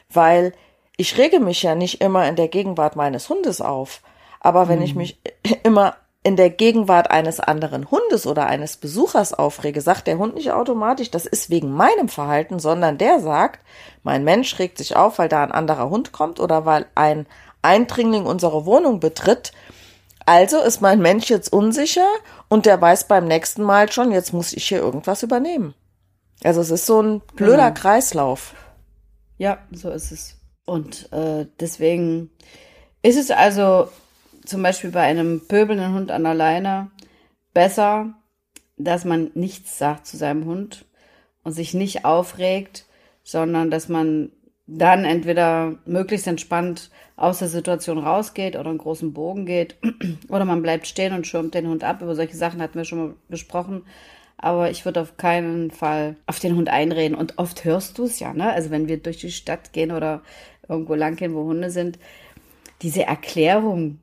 weil 0.09 0.53
ich 0.97 1.19
rege 1.19 1.41
mich 1.41 1.65
ja 1.65 1.75
nicht 1.75 2.01
immer 2.01 2.29
in 2.29 2.37
der 2.37 2.47
Gegenwart 2.47 2.95
meines 2.95 3.29
Hundes 3.29 3.61
auf. 3.61 4.03
Aber 4.39 4.69
wenn 4.69 4.79
mhm. 4.79 4.85
ich 4.85 4.95
mich 4.95 5.21
immer 5.65 5.97
in 6.25 6.37
der 6.37 6.49
Gegenwart 6.49 7.11
eines 7.11 7.39
anderen 7.39 7.91
Hundes 7.91 8.27
oder 8.27 8.47
eines 8.47 8.79
Besuchers 8.79 9.35
aufrege, 9.35 9.83
sagt 9.83 10.07
der 10.07 10.17
Hund 10.17 10.35
nicht 10.35 10.53
automatisch, 10.53 11.11
das 11.11 11.27
ist 11.27 11.51
wegen 11.51 11.71
meinem 11.71 12.09
Verhalten, 12.09 12.59
sondern 12.59 12.97
der 12.97 13.21
sagt, 13.21 13.61
mein 14.03 14.25
Mensch 14.25 14.59
regt 14.59 14.79
sich 14.79 14.97
auf, 14.97 15.19
weil 15.19 15.29
da 15.29 15.43
ein 15.43 15.53
anderer 15.53 15.91
Hund 15.91 16.13
kommt 16.13 16.41
oder 16.41 16.65
weil 16.65 16.87
ein 16.95 17.27
Eindringling 17.61 18.25
unsere 18.25 18.65
Wohnung 18.65 19.01
betritt. 19.01 19.53
Also 20.25 20.61
ist 20.61 20.81
mein 20.81 21.01
Mensch 21.01 21.29
jetzt 21.29 21.53
unsicher 21.53 22.09
und 22.49 22.65
der 22.65 22.81
weiß 22.81 23.07
beim 23.07 23.29
nächsten 23.29 23.63
Mal 23.63 23.93
schon, 23.93 24.11
jetzt 24.11 24.33
muss 24.33 24.55
ich 24.55 24.67
hier 24.67 24.79
irgendwas 24.79 25.23
übernehmen. 25.23 25.75
Also 26.43 26.63
es 26.63 26.71
ist 26.71 26.87
so 26.87 27.03
ein 27.03 27.21
blöder 27.37 27.71
genau. 27.71 27.81
Kreislauf. 27.81 28.55
Ja, 29.37 29.59
so 29.71 29.91
ist 29.91 30.11
es. 30.11 30.37
Und 30.65 31.13
äh, 31.13 31.47
deswegen 31.61 32.31
ist 33.03 33.19
es 33.19 33.31
also 33.31 33.89
zum 34.45 34.63
Beispiel 34.63 34.91
bei 34.91 35.03
einem 35.03 35.47
pöbelnden 35.47 35.95
Hund 35.95 36.11
an 36.11 36.25
der 36.25 36.35
Leine 36.35 36.91
besser, 37.53 38.15
dass 38.77 39.05
man 39.05 39.31
nichts 39.35 39.79
sagt 39.79 40.07
zu 40.07 40.17
seinem 40.17 40.45
Hund 40.45 40.85
und 41.43 41.53
sich 41.53 41.75
nicht 41.75 42.05
aufregt, 42.05 42.87
sondern 43.23 43.71
dass 43.71 43.89
man 43.89 44.33
dann 44.67 45.05
entweder 45.05 45.77
möglichst 45.85 46.27
entspannt 46.27 46.91
aus 47.17 47.39
der 47.39 47.49
Situation 47.49 47.99
rausgeht 47.99 48.57
oder 48.57 48.71
einen 48.71 48.79
großen 48.79 49.13
Bogen 49.13 49.47
geht 49.47 49.77
oder 50.29 50.45
man 50.45 50.63
bleibt 50.63 50.87
stehen 50.87 51.13
und 51.13 51.27
schirmt 51.27 51.55
den 51.55 51.69
Hund 51.69 51.85
ab. 51.85 52.03
Über 52.03 52.15
solche 52.15 52.37
Sachen 52.37 52.63
hatten 52.63 52.77
wir 52.77 52.85
schon 52.85 52.99
mal 52.99 53.15
gesprochen. 53.29 53.85
Aber 54.37 54.71
ich 54.71 54.85
würde 54.85 55.01
auf 55.01 55.17
keinen 55.17 55.71
Fall 55.71 56.17
auf 56.27 56.41
den 56.41 56.57
Hund 56.57 56.69
einreden. 56.69 57.17
Und 57.17 57.39
oft 57.39 57.65
hörst 57.65 57.99
du 57.99 58.05
es 58.05 58.19
ja, 58.21 58.33
ne? 58.35 58.53
Also 58.53 58.71
wenn 58.71 58.89
wir 58.89 58.99
durch 58.99 59.19
die 59.19 59.31
Stadt 59.31 59.73
gehen 59.73 59.93
oder 59.93 60.23
irgendwo 60.69 60.95
lang 60.95 61.17
gehen, 61.17 61.35
wo 61.35 61.45
Hunde 61.45 61.71
sind, 61.71 61.99
diese 62.83 63.05
Erklärung, 63.05 64.01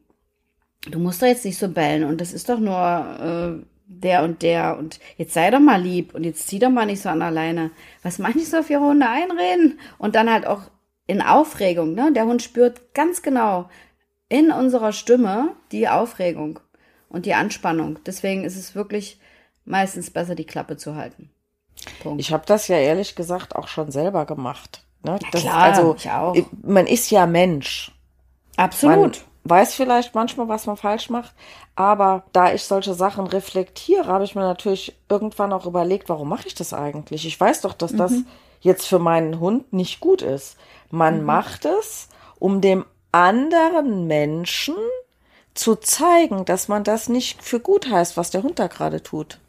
du 0.89 0.99
musst 0.99 1.21
doch 1.21 1.27
jetzt 1.27 1.45
nicht 1.45 1.57
so 1.57 1.67
bellen 1.67 2.03
und 2.03 2.21
das 2.21 2.33
ist 2.33 2.49
doch 2.49 2.59
nur 2.59 2.75
äh, 2.77 3.65
der 3.87 4.23
und 4.23 4.41
der 4.41 4.77
und 4.77 4.99
jetzt 5.17 5.33
sei 5.33 5.51
doch 5.51 5.59
mal 5.59 5.81
lieb 5.81 6.15
und 6.15 6.23
jetzt 6.23 6.47
zieh 6.47 6.59
doch 6.59 6.69
mal 6.69 6.85
nicht 6.85 7.01
so 7.01 7.09
an 7.09 7.21
alleine. 7.21 7.71
Was 8.03 8.19
ich 8.19 8.49
so 8.49 8.57
auf 8.59 8.69
ihre 8.69 8.81
Hunde 8.81 9.07
einreden? 9.07 9.79
Und 9.97 10.15
dann 10.15 10.31
halt 10.31 10.47
auch 10.47 10.61
in 11.07 11.21
Aufregung, 11.21 11.93
ne? 11.93 12.11
Der 12.13 12.25
Hund 12.25 12.41
spürt 12.41 12.93
ganz 12.93 13.21
genau 13.21 13.69
in 14.29 14.51
unserer 14.51 14.93
Stimme 14.93 15.55
die 15.73 15.89
Aufregung 15.89 16.59
und 17.09 17.25
die 17.25 17.33
Anspannung. 17.33 17.99
Deswegen 18.05 18.45
ist 18.45 18.55
es 18.55 18.75
wirklich 18.75 19.19
meistens 19.65 20.09
besser, 20.09 20.35
die 20.35 20.45
Klappe 20.45 20.77
zu 20.77 20.95
halten. 20.95 21.29
Punkt. 22.01 22.21
Ich 22.21 22.31
habe 22.31 22.45
das 22.45 22.67
ja 22.69 22.77
ehrlich 22.77 23.15
gesagt 23.15 23.55
auch 23.55 23.67
schon 23.67 23.91
selber 23.91 24.25
gemacht. 24.25 24.85
Ne? 25.03 25.19
Das, 25.31 25.41
klar, 25.41 25.63
also, 25.63 25.95
ich 25.97 26.09
auch. 26.09 26.35
Man 26.61 26.87
ist 26.87 27.11
ja 27.11 27.25
Mensch. 27.25 27.91
Absolut. 28.55 29.25
Weiß 29.43 29.73
vielleicht 29.73 30.13
manchmal, 30.13 30.47
was 30.47 30.67
man 30.67 30.77
falsch 30.77 31.09
macht, 31.09 31.33
aber 31.75 32.23
da 32.31 32.53
ich 32.53 32.63
solche 32.63 32.93
Sachen 32.93 33.25
reflektiere, 33.25 34.05
habe 34.05 34.23
ich 34.23 34.35
mir 34.35 34.41
natürlich 34.41 34.95
irgendwann 35.09 35.51
auch 35.51 35.65
überlegt, 35.65 36.09
warum 36.09 36.29
mache 36.29 36.47
ich 36.47 36.53
das 36.53 36.73
eigentlich? 36.73 37.25
Ich 37.25 37.39
weiß 37.39 37.61
doch, 37.61 37.73
dass 37.73 37.93
mhm. 37.93 37.97
das 37.97 38.13
jetzt 38.61 38.87
für 38.87 38.99
meinen 38.99 39.39
Hund 39.39 39.73
nicht 39.73 39.99
gut 39.99 40.21
ist. 40.21 40.57
Man 40.91 41.19
mhm. 41.19 41.25
macht 41.25 41.65
es, 41.65 42.09
um 42.37 42.61
dem 42.61 42.85
anderen 43.11 44.05
Menschen 44.07 44.75
zu 45.53 45.75
zeigen, 45.75 46.45
dass 46.45 46.67
man 46.67 46.83
das 46.83 47.09
nicht 47.09 47.43
für 47.43 47.59
gut 47.59 47.89
heißt, 47.89 48.17
was 48.17 48.29
der 48.29 48.43
Hund 48.43 48.59
da 48.59 48.67
gerade 48.67 49.03
tut. 49.03 49.39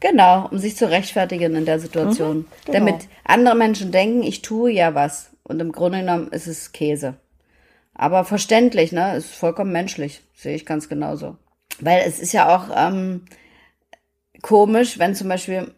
Genau, 0.00 0.48
um 0.50 0.58
sich 0.58 0.76
zu 0.76 0.90
rechtfertigen 0.90 1.54
in 1.54 1.64
der 1.64 1.78
Situation. 1.78 2.38
Mhm, 2.38 2.46
genau. 2.66 2.78
Damit 2.78 3.08
andere 3.24 3.54
Menschen 3.54 3.92
denken, 3.92 4.22
ich 4.22 4.42
tue 4.42 4.70
ja 4.70 4.94
was. 4.94 5.30
Und 5.44 5.60
im 5.60 5.72
Grunde 5.72 6.00
genommen 6.00 6.28
ist 6.28 6.46
es 6.46 6.72
Käse. 6.72 7.14
Aber 7.94 8.24
verständlich, 8.24 8.92
ne? 8.92 9.16
Ist 9.16 9.34
vollkommen 9.34 9.72
menschlich. 9.72 10.22
Sehe 10.34 10.56
ich 10.56 10.66
ganz 10.66 10.88
genauso. 10.88 11.36
Weil 11.80 12.02
es 12.06 12.18
ist 12.18 12.32
ja 12.32 12.54
auch 12.54 12.70
ähm, 12.76 13.24
komisch, 14.42 14.98
wenn 14.98 15.14
zum 15.14 15.28
Beispiel 15.28 15.72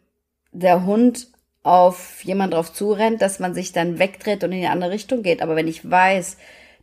der 0.52 0.84
Hund 0.84 1.28
auf 1.62 2.24
jemand 2.24 2.54
drauf 2.54 2.72
zurennt, 2.72 3.20
dass 3.20 3.38
man 3.38 3.54
sich 3.54 3.72
dann 3.72 3.98
wegdreht 3.98 4.44
und 4.44 4.52
in 4.52 4.60
die 4.60 4.66
andere 4.66 4.92
Richtung 4.92 5.22
geht. 5.22 5.42
Aber 5.42 5.56
wenn 5.56 5.68
ich 5.68 5.88
weiß, 5.90 6.36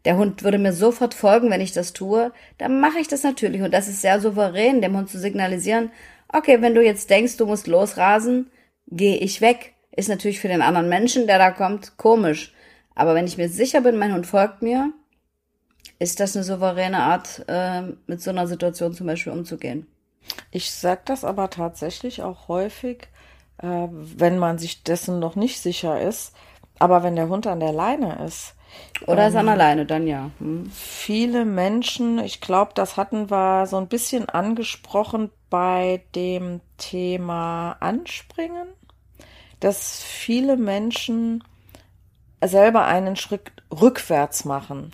der 0.06 0.18
Hund 0.18 0.44
würde 0.44 0.58
mir 0.58 0.74
sofort 0.74 1.14
folgen, 1.14 1.50
wenn 1.50 1.62
ich 1.62 1.72
das 1.72 1.94
tue, 1.94 2.32
dann 2.58 2.80
mache 2.80 3.00
ich 3.00 3.08
das 3.08 3.24
natürlich. 3.24 3.62
Und 3.62 3.74
das 3.74 3.88
ist 3.88 4.02
sehr 4.02 4.20
souverän, 4.20 4.82
dem 4.82 4.98
Hund 4.98 5.10
zu 5.10 5.18
signalisieren, 5.18 5.92
okay, 6.28 6.62
wenn 6.62 6.76
du 6.76 6.84
jetzt 6.84 7.10
denkst, 7.10 7.38
du 7.38 7.46
musst 7.46 7.68
losrasen, 7.68 8.52
gehe 8.88 9.18
ich 9.18 9.40
weg. 9.40 9.74
Ist 9.96 10.10
natürlich 10.10 10.40
für 10.40 10.48
den 10.48 10.62
anderen 10.62 10.90
Menschen, 10.90 11.28
der 11.28 11.38
da 11.38 11.52
kommt, 11.52 11.98
komisch. 11.98 12.54
Aber 12.96 13.16
wenn 13.16 13.28
ich 13.28 13.38
mir 13.38 13.48
sicher 13.48 13.82
bin, 13.82 13.98
mein 13.98 14.14
Hund 14.14 14.28
folgt 14.28 14.62
mir, 14.62 14.92
ist 16.04 16.20
das 16.20 16.36
eine 16.36 16.44
souveräne 16.44 17.00
Art, 17.00 17.46
äh, 17.48 17.82
mit 18.08 18.22
so 18.22 18.30
einer 18.30 18.46
Situation 18.46 18.94
zum 18.94 19.08
Beispiel 19.08 19.32
umzugehen. 19.32 19.88
Ich 20.52 20.72
sage 20.72 21.02
das 21.06 21.24
aber 21.24 21.50
tatsächlich 21.50 22.22
auch 22.22 22.50
häufig, 22.50 23.08
äh, 23.60 23.88
wenn 23.90 24.38
man 24.38 24.58
sich 24.58 24.84
dessen 24.84 25.20
noch 25.20 25.36
nicht 25.38 25.62
sicher 25.62 26.02
ist. 26.02 26.36
Aber 26.78 27.04
wenn 27.04 27.16
der 27.16 27.30
Hund 27.30 27.48
an 27.48 27.62
der 27.62 27.72
Leine 27.72 28.24
ist, 28.26 28.56
oder 29.06 29.28
ist 29.28 29.36
an 29.36 29.46
ähm, 29.46 29.54
alleine, 29.54 29.86
dann 29.86 30.08
ja. 30.08 30.32
Hm. 30.40 30.70
Viele 30.74 31.46
Menschen, 31.46 32.20
ich 32.20 32.42
glaube, 32.42 32.72
das 32.76 32.98
hatten 32.98 33.30
wir 33.30 33.66
so 33.68 33.78
ein 33.78 33.88
bisschen 33.88 34.28
angesprochen 34.28 35.30
bei 35.50 36.04
dem 36.16 36.60
Thema 36.78 37.78
Anspringen, 37.80 38.68
dass 39.60 40.02
viele 40.02 40.58
Menschen 40.58 41.44
selber 42.44 42.86
einen 42.86 43.16
Schritt 43.16 43.52
rückwärts 43.72 44.44
machen. 44.44 44.92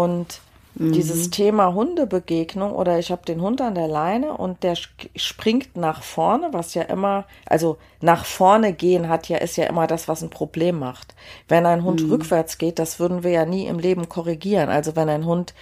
Und 0.00 0.40
Mhm. 0.74 0.92
Dieses 0.92 1.30
Thema 1.30 1.74
Hundebegegnung 1.74 2.72
oder 2.72 2.98
ich 2.98 3.10
habe 3.10 3.24
den 3.26 3.40
Hund 3.40 3.60
an 3.60 3.74
der 3.74 3.88
Leine 3.88 4.36
und 4.36 4.62
der 4.62 4.76
springt 4.76 5.76
nach 5.76 6.02
vorne, 6.02 6.48
was 6.52 6.74
ja 6.74 6.82
immer, 6.82 7.26
also 7.46 7.76
nach 8.00 8.24
vorne 8.24 8.72
gehen 8.72 9.08
hat 9.08 9.28
ja, 9.28 9.38
ist 9.38 9.56
ja 9.56 9.66
immer 9.66 9.86
das, 9.86 10.06
was 10.06 10.22
ein 10.22 10.30
Problem 10.30 10.78
macht. 10.78 11.14
Wenn 11.48 11.66
ein 11.66 11.82
Hund 11.82 12.04
mhm. 12.04 12.12
rückwärts 12.12 12.56
geht, 12.56 12.78
das 12.78 13.00
würden 13.00 13.24
wir 13.24 13.30
ja 13.30 13.44
nie 13.44 13.66
im 13.66 13.78
Leben 13.78 14.08
korrigieren. 14.08 14.68
Also 14.68 14.94
wenn 14.94 15.08
ein 15.08 15.26
Hund 15.26 15.54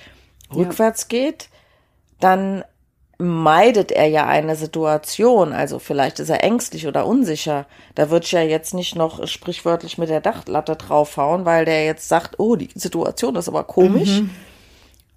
ja. 0.50 0.58
rückwärts 0.58 1.08
geht, 1.08 1.48
dann 2.20 2.62
meidet 3.18 3.90
er 3.90 4.06
ja 4.06 4.26
eine 4.26 4.54
Situation, 4.54 5.52
also 5.52 5.80
vielleicht 5.80 6.20
ist 6.20 6.28
er 6.28 6.44
ängstlich 6.44 6.86
oder 6.86 7.04
unsicher. 7.04 7.66
Da 7.96 8.10
würde 8.10 8.24
ich 8.24 8.32
ja 8.32 8.42
jetzt 8.42 8.74
nicht 8.74 8.94
noch 8.94 9.26
sprichwörtlich 9.26 9.98
mit 9.98 10.08
der 10.08 10.20
Dachlatte 10.20 10.76
draufhauen, 10.76 11.44
weil 11.44 11.64
der 11.64 11.84
jetzt 11.84 12.08
sagt, 12.08 12.38
oh, 12.38 12.54
die 12.54 12.70
Situation 12.74 13.34
ist 13.36 13.48
aber 13.48 13.64
komisch. 13.64 14.20
Mhm 14.20 14.30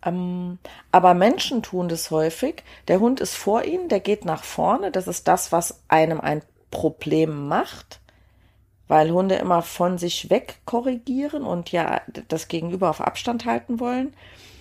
ähm, 0.03 0.57
aber 0.91 1.13
Menschen 1.13 1.61
tun 1.61 1.87
das 1.87 2.11
häufig. 2.11 2.63
Der 2.87 2.99
Hund 2.99 3.19
ist 3.19 3.35
vor 3.35 3.63
ihnen, 3.63 3.89
der 3.89 3.99
geht 3.99 4.25
nach 4.25 4.43
vorne. 4.43 4.91
Das 4.91 5.07
ist 5.07 5.27
das, 5.27 5.51
was 5.51 5.81
einem 5.87 6.19
ein 6.19 6.41
Problem 6.71 7.47
macht, 7.47 7.99
weil 8.87 9.11
Hunde 9.11 9.35
immer 9.35 9.61
von 9.61 9.97
sich 9.97 10.29
weg 10.29 10.59
korrigieren 10.65 11.43
und 11.43 11.71
ja 11.71 12.01
das 12.27 12.47
Gegenüber 12.47 12.89
auf 12.89 13.01
Abstand 13.01 13.45
halten 13.45 13.79
wollen. 13.79 14.13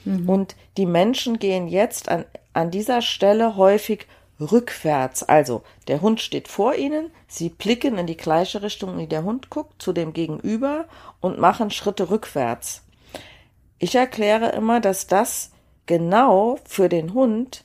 Mhm. 0.04 0.28
Und 0.28 0.56
die 0.76 0.86
Menschen 0.86 1.38
gehen 1.38 1.68
jetzt 1.68 2.08
an, 2.08 2.24
an 2.52 2.70
dieser 2.70 3.02
Stelle 3.02 3.56
häufig 3.56 4.06
rückwärts. 4.40 5.22
Also 5.22 5.62
der 5.88 6.00
Hund 6.00 6.20
steht 6.20 6.48
vor 6.48 6.74
ihnen, 6.74 7.10
sie 7.28 7.50
blicken 7.50 7.98
in 7.98 8.06
die 8.06 8.16
gleiche 8.16 8.62
Richtung, 8.62 8.98
die 8.98 9.06
der 9.06 9.24
Hund 9.24 9.50
guckt, 9.50 9.82
zu 9.82 9.92
dem 9.92 10.12
Gegenüber 10.12 10.86
und 11.20 11.38
machen 11.38 11.70
Schritte 11.70 12.10
rückwärts. 12.10 12.82
Ich 13.78 13.94
erkläre 13.94 14.50
immer, 14.50 14.80
dass 14.80 15.06
das 15.06 15.50
genau 15.86 16.58
für 16.64 16.88
den 16.88 17.14
Hund 17.14 17.64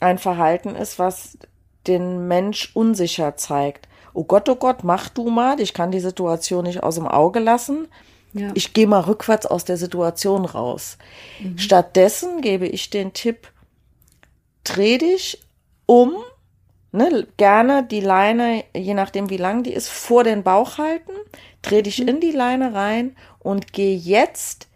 ein 0.00 0.18
Verhalten 0.18 0.74
ist, 0.74 0.98
was 0.98 1.38
den 1.86 2.28
Mensch 2.28 2.70
unsicher 2.74 3.36
zeigt. 3.36 3.88
Oh 4.12 4.24
Gott, 4.24 4.48
oh 4.48 4.56
Gott, 4.56 4.84
mach 4.84 5.08
du 5.08 5.28
mal, 5.30 5.60
ich 5.60 5.74
kann 5.74 5.90
die 5.90 6.00
Situation 6.00 6.64
nicht 6.64 6.82
aus 6.82 6.96
dem 6.96 7.08
Auge 7.08 7.40
lassen. 7.40 7.88
Ja. 8.34 8.50
Ich 8.54 8.72
gehe 8.72 8.88
mal 8.88 9.00
rückwärts 9.00 9.46
aus 9.46 9.64
der 9.64 9.76
Situation 9.76 10.44
raus. 10.44 10.98
Mhm. 11.40 11.56
Stattdessen 11.56 12.40
gebe 12.40 12.66
ich 12.66 12.90
den 12.90 13.12
Tipp, 13.12 13.50
dreh 14.64 14.98
dich 14.98 15.40
um, 15.86 16.14
ne, 16.90 17.26
gerne 17.36 17.84
die 17.84 18.00
Leine, 18.00 18.64
je 18.74 18.94
nachdem 18.94 19.30
wie 19.30 19.36
lang 19.36 19.62
die 19.62 19.72
ist, 19.72 19.88
vor 19.88 20.24
den 20.24 20.42
Bauch 20.42 20.78
halten, 20.78 21.12
dreh 21.62 21.82
dich 21.82 22.00
mhm. 22.00 22.08
in 22.08 22.20
die 22.20 22.32
Leine 22.32 22.74
rein 22.74 23.16
und 23.38 23.72
geh 23.72 23.94
jetzt 23.94 24.66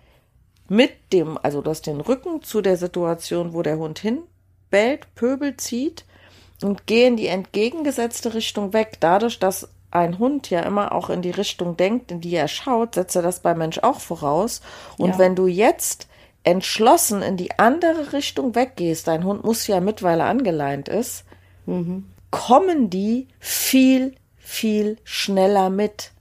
mit 0.69 0.93
dem, 1.12 1.37
also 1.43 1.61
du 1.61 1.71
hast 1.71 1.87
den 1.87 2.00
Rücken 2.00 2.43
zu 2.43 2.61
der 2.61 2.77
Situation, 2.77 3.55
wo 3.55 3.62
der 3.62 3.79
Hund 3.79 3.99
hinbellt, 3.99 5.12
Pöbel 5.17 5.57
zieht 5.57 6.05
und 6.62 6.87
geh 6.87 7.07
in 7.07 7.17
die 7.17 7.27
entgegengesetzte 7.27 8.35
Richtung 8.35 8.73
weg. 8.73 8.99
Dadurch, 9.00 9.38
dass 9.38 9.69
ein 9.90 10.18
Hund 10.18 10.50
ja 10.50 10.61
immer 10.61 10.92
auch 10.92 11.09
in 11.11 11.23
die 11.23 11.30
Richtung 11.30 11.76
denkt, 11.76 12.11
in 12.12 12.21
die 12.21 12.35
er 12.35 12.49
schaut, 12.49 12.95
setzt 12.95 13.16
er 13.16 13.23
das 13.23 13.40
beim 13.40 13.59
Mensch 13.59 13.78
auch 13.78 14.00
voraus. 14.00 14.61
Und 14.99 15.11
Ja. 15.12 15.18
wenn 15.18 15.35
du 15.35 15.47
jetzt 15.47 16.09
entschlossen 16.45 17.23
in 17.23 17.37
die 17.37 17.59
andere 17.59 18.12
Richtung 18.12 18.54
weggehst, 18.54 19.09
dein 19.09 19.25
Hund 19.25 19.45
muss 19.45 19.66
ja 19.66 19.80
mit, 19.80 20.02
weil 20.02 20.21
er 20.21 20.26
angeleint 20.26 20.88
ist, 20.88 21.25
kommen 22.30 22.90
die 22.90 23.28
viel, 23.38 24.14
viel 24.38 24.97
schneller 25.04 25.68
mit, 25.71 26.12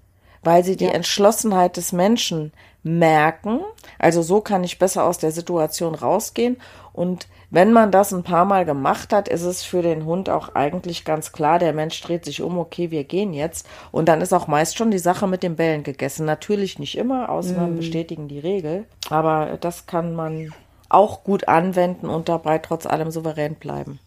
weil 0.43 0.63
sie 0.63 0.75
die 0.75 0.85
Ja. 0.85 0.91
Entschlossenheit 0.91 1.77
des 1.77 1.91
Menschen 1.93 2.51
merken. 2.83 3.61
Also 3.99 4.21
so 4.21 4.41
kann 4.41 4.63
ich 4.63 4.79
besser 4.79 5.03
aus 5.05 5.17
der 5.17 5.31
Situation 5.31 5.95
rausgehen. 5.95 6.57
Und 6.93 7.27
wenn 7.49 7.71
man 7.71 7.91
das 7.91 8.13
ein 8.13 8.23
paar 8.23 8.43
Mal 8.43 8.65
gemacht 8.65 9.13
hat, 9.13 9.29
ist 9.29 9.43
es 9.43 9.63
für 9.63 9.81
den 9.81 10.05
Hund 10.05 10.29
auch 10.29 10.55
eigentlich 10.55 11.05
ganz 11.05 11.31
klar, 11.31 11.59
der 11.59 11.71
Mensch 11.71 12.01
dreht 12.01 12.25
sich 12.25 12.41
um, 12.41 12.57
okay, 12.57 12.91
wir 12.91 13.05
gehen 13.05 13.33
jetzt. 13.33 13.67
Und 13.91 14.09
dann 14.09 14.19
ist 14.19 14.33
auch 14.33 14.47
meist 14.47 14.77
schon 14.77 14.91
die 14.91 14.99
Sache 14.99 15.27
mit 15.27 15.43
den 15.43 15.55
Bällen 15.55 15.83
gegessen. 15.83 16.25
Natürlich 16.25 16.77
nicht 16.77 16.97
immer, 16.97 17.29
Ausnahmen 17.29 17.77
bestätigen 17.77 18.27
die 18.27 18.39
Regel. 18.39 18.85
Aber 19.09 19.57
das 19.61 19.85
kann 19.85 20.13
man 20.13 20.53
auch 20.89 21.23
gut 21.23 21.47
anwenden 21.47 22.07
und 22.07 22.27
dabei 22.27 22.57
trotz 22.57 22.85
allem 22.85 23.11
souverän 23.11 23.55
bleiben. 23.55 23.99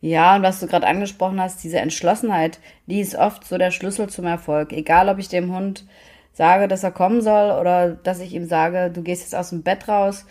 Ja, 0.00 0.36
und 0.36 0.42
was 0.42 0.60
du 0.60 0.66
gerade 0.66 0.86
angesprochen 0.86 1.40
hast, 1.40 1.64
diese 1.64 1.78
Entschlossenheit, 1.78 2.60
die 2.86 3.00
ist 3.00 3.16
oft 3.16 3.44
so 3.44 3.58
der 3.58 3.70
Schlüssel 3.70 4.08
zum 4.10 4.26
Erfolg. 4.26 4.72
Egal, 4.72 5.08
ob 5.08 5.18
ich 5.18 5.28
dem 5.28 5.54
Hund 5.54 5.86
sage, 6.34 6.68
dass 6.68 6.84
er 6.84 6.90
kommen 6.90 7.22
soll 7.22 7.58
oder 7.58 7.92
dass 7.92 8.20
ich 8.20 8.34
ihm 8.34 8.44
sage, 8.44 8.90
du 8.90 9.02
gehst 9.02 9.22
jetzt 9.22 9.34
aus 9.34 9.50
dem 9.50 9.62
Bett 9.62 9.88
raus 9.88 10.26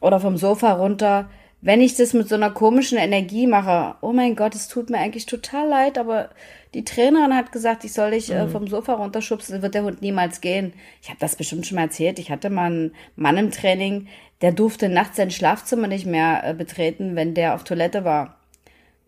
oder 0.00 0.20
vom 0.20 0.36
Sofa 0.36 0.72
runter. 0.72 1.28
Wenn 1.62 1.80
ich 1.80 1.96
das 1.96 2.12
mit 2.12 2.28
so 2.28 2.34
einer 2.34 2.50
komischen 2.50 2.98
Energie 2.98 3.46
mache, 3.46 3.96
oh 4.00 4.12
mein 4.12 4.36
Gott, 4.36 4.54
es 4.54 4.68
tut 4.68 4.90
mir 4.90 4.98
eigentlich 4.98 5.26
total 5.26 5.68
leid, 5.68 5.98
aber 5.98 6.30
die 6.74 6.84
Trainerin 6.84 7.34
hat 7.34 7.52
gesagt, 7.52 7.84
ich 7.84 7.92
soll 7.92 8.10
dich 8.10 8.30
äh, 8.30 8.46
vom 8.46 8.68
Sofa 8.68 8.94
runterschubsen, 8.94 9.62
wird 9.62 9.74
der 9.74 9.82
Hund 9.82 10.02
niemals 10.02 10.40
gehen. 10.40 10.74
Ich 11.02 11.08
habe 11.08 11.18
das 11.18 11.36
bestimmt 11.36 11.66
schon 11.66 11.76
mal 11.76 11.84
erzählt. 11.84 12.18
Ich 12.18 12.30
hatte 12.30 12.50
mal 12.50 12.66
einen 12.66 12.94
Mann 13.16 13.38
im 13.38 13.50
Training, 13.50 14.08
der 14.42 14.52
durfte 14.52 14.88
nachts 14.88 15.16
sein 15.16 15.30
Schlafzimmer 15.30 15.88
nicht 15.88 16.06
mehr 16.06 16.42
äh, 16.44 16.54
betreten, 16.54 17.16
wenn 17.16 17.34
der 17.34 17.54
auf 17.54 17.64
Toilette 17.64 18.04
war. 18.04 18.36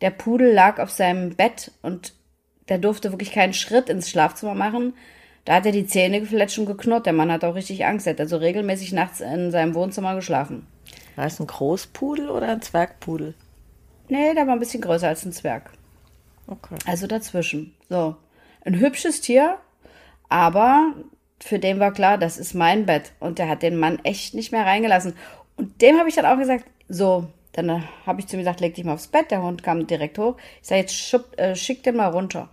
Der 0.00 0.11
Pudel 0.11 0.52
lag 0.52 0.78
auf 0.78 0.90
seinem 0.90 1.35
Bett 1.35 1.73
und 1.83 2.14
der 2.68 2.78
durfte 2.78 3.12
wirklich 3.12 3.33
keinen 3.33 3.52
Schritt 3.52 3.88
ins 3.88 4.09
Schlafzimmer 4.09 4.54
machen. 4.54 4.95
Da 5.45 5.54
hat 5.54 5.66
er 5.66 5.73
die 5.73 5.87
Zähne 5.87 6.21
gefletscht 6.21 6.59
und 6.59 6.66
geknurrt. 6.66 7.07
Der 7.07 7.12
Mann 7.12 7.33
hat 7.33 7.45
auch 7.45 7.54
richtig 7.54 7.85
Angst. 7.87 8.07
Er 8.07 8.12
hat 8.12 8.21
also 8.21 8.37
regelmäßig 8.37 8.92
nachts 8.92 9.21
in 9.21 9.50
seinem 9.50 9.75
Wohnzimmer 9.75 10.14
geschlafen. 10.14 10.66
War 11.18 11.26
es 11.26 11.40
ein 11.40 11.48
Großpudel 11.48 12.30
oder 12.30 12.46
ein 12.46 12.62
Zwergpudel? 12.62 13.34
Nee, 14.08 14.34
der 14.34 14.46
war 14.46 14.52
ein 14.52 14.60
bisschen 14.60 14.80
größer 14.80 15.08
als 15.08 15.25
ein 15.25 15.32
Zwerg. 15.32 15.72
Okay. 16.46 16.76
Also 16.87 17.08
dazwischen. 17.08 17.75
So. 17.88 18.14
Ein 18.64 18.78
hübsches 18.78 19.20
Tier, 19.20 19.58
aber 20.28 20.94
für 21.40 21.58
den 21.58 21.80
war 21.80 21.92
klar, 21.92 22.18
das 22.18 22.38
ist 22.38 22.54
mein 22.54 22.87
Bett. 22.87 23.10
Und 23.18 23.40
der 23.40 23.48
hat 23.48 23.62
den 23.62 23.76
Mann 23.76 23.98
echt 24.04 24.34
nicht 24.34 24.52
mehr 24.52 24.64
reingelassen. 24.64 25.14
Und 25.56 25.82
dem 25.82 25.98
habe 25.98 26.08
ich 26.08 26.14
dann 26.14 26.25
auch 26.25 26.38
gesagt, 26.38 26.66
so, 26.88 27.26
dann 27.50 27.82
habe 28.06 28.20
ich 28.20 28.28
zu 28.28 28.37
ihm 28.37 28.42
gesagt, 28.42 28.60
leg 28.60 28.76
dich 28.76 28.84
mal 28.84 28.94
aufs 28.94 29.08
Bett. 29.08 29.32
Der 29.32 29.42
Hund 29.42 29.64
kam 29.64 29.88
direkt 29.88 30.18
hoch. 30.18 30.37
Ich 30.62 30.68
sage, 30.68 30.82
jetzt 30.82 30.94
schupp, 30.94 31.37
äh, 31.37 31.56
schick 31.56 31.82
den 31.82 31.96
mal 31.96 32.10
runter. 32.10 32.48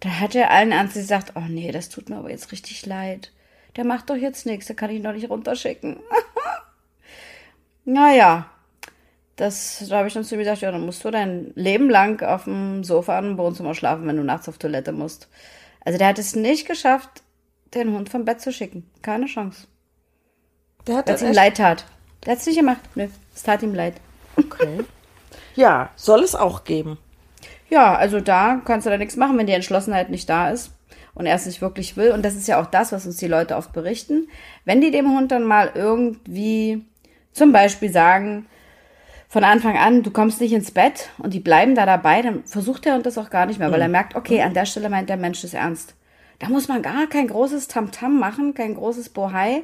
Da 0.00 0.20
hat 0.20 0.34
er 0.34 0.50
allen 0.50 0.72
Ernstes 0.72 1.04
gesagt, 1.04 1.32
oh 1.36 1.48
nee, 1.48 1.72
das 1.72 1.88
tut 1.88 2.10
mir 2.10 2.16
aber 2.16 2.28
jetzt 2.28 2.52
richtig 2.52 2.84
leid. 2.84 3.32
Der 3.76 3.86
macht 3.86 4.10
doch 4.10 4.16
jetzt 4.16 4.44
nichts, 4.44 4.66
der 4.66 4.76
kann 4.76 4.90
ich 4.90 5.02
noch 5.02 5.14
nicht 5.14 5.30
runterschicken. 5.30 5.96
naja, 7.84 8.46
das, 9.36 9.84
da 9.88 9.98
habe 9.98 10.08
ich 10.08 10.14
dann 10.14 10.24
zu 10.24 10.34
ihm 10.34 10.40
gesagt, 10.40 10.60
ja, 10.60 10.70
dann 10.70 10.84
musst 10.86 11.04
du 11.04 11.10
dein 11.10 11.52
Leben 11.54 11.88
lang 11.90 12.22
auf 12.22 12.44
dem 12.44 12.84
Sofa 12.84 13.18
im 13.18 13.38
Wohnzimmer 13.38 13.74
schlafen, 13.74 14.06
wenn 14.06 14.16
du 14.16 14.22
nachts 14.24 14.48
auf 14.48 14.58
Toilette 14.58 14.92
musst. 14.92 15.28
Also 15.84 15.98
der 15.98 16.08
hat 16.08 16.18
es 16.18 16.36
nicht 16.36 16.66
geschafft, 16.68 17.22
den 17.74 17.92
Hund 17.92 18.08
vom 18.10 18.24
Bett 18.24 18.40
zu 18.40 18.52
schicken. 18.52 18.88
Keine 19.00 19.26
Chance. 19.26 19.66
Der 20.86 20.96
hat 20.98 21.08
Weil 21.08 21.14
es 21.14 21.22
ihm 21.22 21.28
echt- 21.28 21.36
leid 21.36 21.56
tat. 21.56 21.84
Der 22.24 22.32
hat 22.32 22.38
es 22.40 22.46
nicht 22.46 22.58
gemacht. 22.58 22.80
Nö, 22.94 23.08
es 23.34 23.42
tat 23.42 23.62
ihm 23.62 23.74
leid. 23.74 23.94
Okay. 24.36 24.84
Ja, 25.56 25.90
soll 25.96 26.22
es 26.22 26.34
auch 26.34 26.64
geben. 26.64 26.98
Ja, 27.68 27.94
also 27.96 28.20
da 28.20 28.60
kannst 28.64 28.86
du 28.86 28.90
da 28.90 28.98
nichts 28.98 29.16
machen, 29.16 29.36
wenn 29.38 29.46
die 29.46 29.52
Entschlossenheit 29.54 30.10
nicht 30.10 30.28
da 30.28 30.50
ist 30.50 30.70
und 31.14 31.26
er 31.26 31.34
es 31.34 31.46
nicht 31.46 31.60
wirklich 31.62 31.96
will. 31.96 32.12
Und 32.12 32.22
das 32.24 32.34
ist 32.36 32.46
ja 32.48 32.60
auch 32.60 32.66
das, 32.66 32.92
was 32.92 33.06
uns 33.06 33.16
die 33.16 33.28
Leute 33.28 33.56
oft 33.56 33.72
berichten. 33.72 34.28
Wenn 34.64 34.80
die 34.80 34.90
dem 34.90 35.10
Hund 35.16 35.32
dann 35.32 35.44
mal 35.44 35.72
irgendwie 35.74 36.84
zum 37.32 37.52
Beispiel 37.52 37.90
sagen, 37.90 38.46
von 39.28 39.44
Anfang 39.44 39.78
an, 39.78 40.02
du 40.02 40.10
kommst 40.10 40.40
nicht 40.42 40.52
ins 40.52 40.72
Bett 40.72 41.08
und 41.18 41.32
die 41.32 41.40
bleiben 41.40 41.74
da 41.74 41.86
dabei, 41.86 42.20
dann 42.20 42.44
versucht 42.44 42.84
der 42.84 42.94
Hund 42.94 43.06
das 43.06 43.16
auch 43.16 43.30
gar 43.30 43.46
nicht 43.46 43.58
mehr, 43.58 43.72
weil 43.72 43.80
er 43.80 43.88
merkt, 43.88 44.14
okay, 44.14 44.42
an 44.42 44.52
der 44.52 44.66
Stelle 44.66 44.90
meint 44.90 45.08
der 45.08 45.16
Mensch 45.16 45.40
das 45.40 45.54
ernst. 45.54 45.94
Da 46.38 46.48
muss 46.48 46.68
man 46.68 46.82
gar 46.82 47.06
kein 47.06 47.28
großes 47.28 47.68
Tamtam 47.68 48.18
machen, 48.18 48.52
kein 48.52 48.74
großes 48.74 49.08
Bohai. 49.08 49.62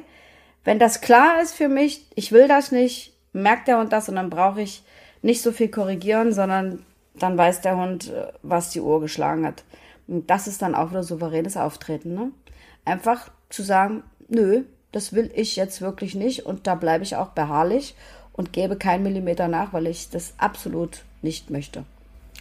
Wenn 0.63 0.79
das 0.79 1.01
klar 1.01 1.41
ist 1.41 1.53
für 1.53 1.69
mich, 1.69 2.07
ich 2.15 2.31
will 2.31 2.47
das 2.47 2.71
nicht, 2.71 3.13
merkt 3.31 3.67
der 3.67 3.79
Hund 3.79 3.93
das 3.93 4.09
und 4.09 4.15
dann 4.15 4.29
brauche 4.29 4.61
ich 4.61 4.83
nicht 5.21 5.41
so 5.41 5.51
viel 5.51 5.67
korrigieren, 5.67 6.33
sondern 6.33 6.83
dann 7.15 7.37
weiß 7.37 7.61
der 7.61 7.77
Hund, 7.77 8.09
äh, 8.09 8.31
was 8.41 8.71
die 8.71 8.81
Uhr 8.81 9.01
geschlagen 9.01 9.45
hat. 9.45 9.63
Und 10.07 10.29
das 10.29 10.47
ist 10.47 10.61
dann 10.61 10.73
auch 10.73 10.89
wieder 10.89 11.03
souveränes 11.03 11.57
Auftreten. 11.57 12.15
Ne? 12.15 12.31
Einfach 12.85 13.29
zu 13.49 13.61
sagen, 13.61 14.03
nö, 14.27 14.63
das 14.91 15.13
will 15.13 15.31
ich 15.35 15.55
jetzt 15.55 15.81
wirklich 15.81 16.15
nicht 16.15 16.45
und 16.45 16.67
da 16.67 16.75
bleibe 16.75 17.03
ich 17.03 17.15
auch 17.15 17.29
beharrlich 17.29 17.95
und 18.33 18.53
gebe 18.53 18.75
keinen 18.75 19.03
Millimeter 19.03 19.47
nach, 19.47 19.73
weil 19.73 19.87
ich 19.87 20.09
das 20.09 20.33
absolut 20.37 21.03
nicht 21.21 21.49
möchte. 21.49 21.83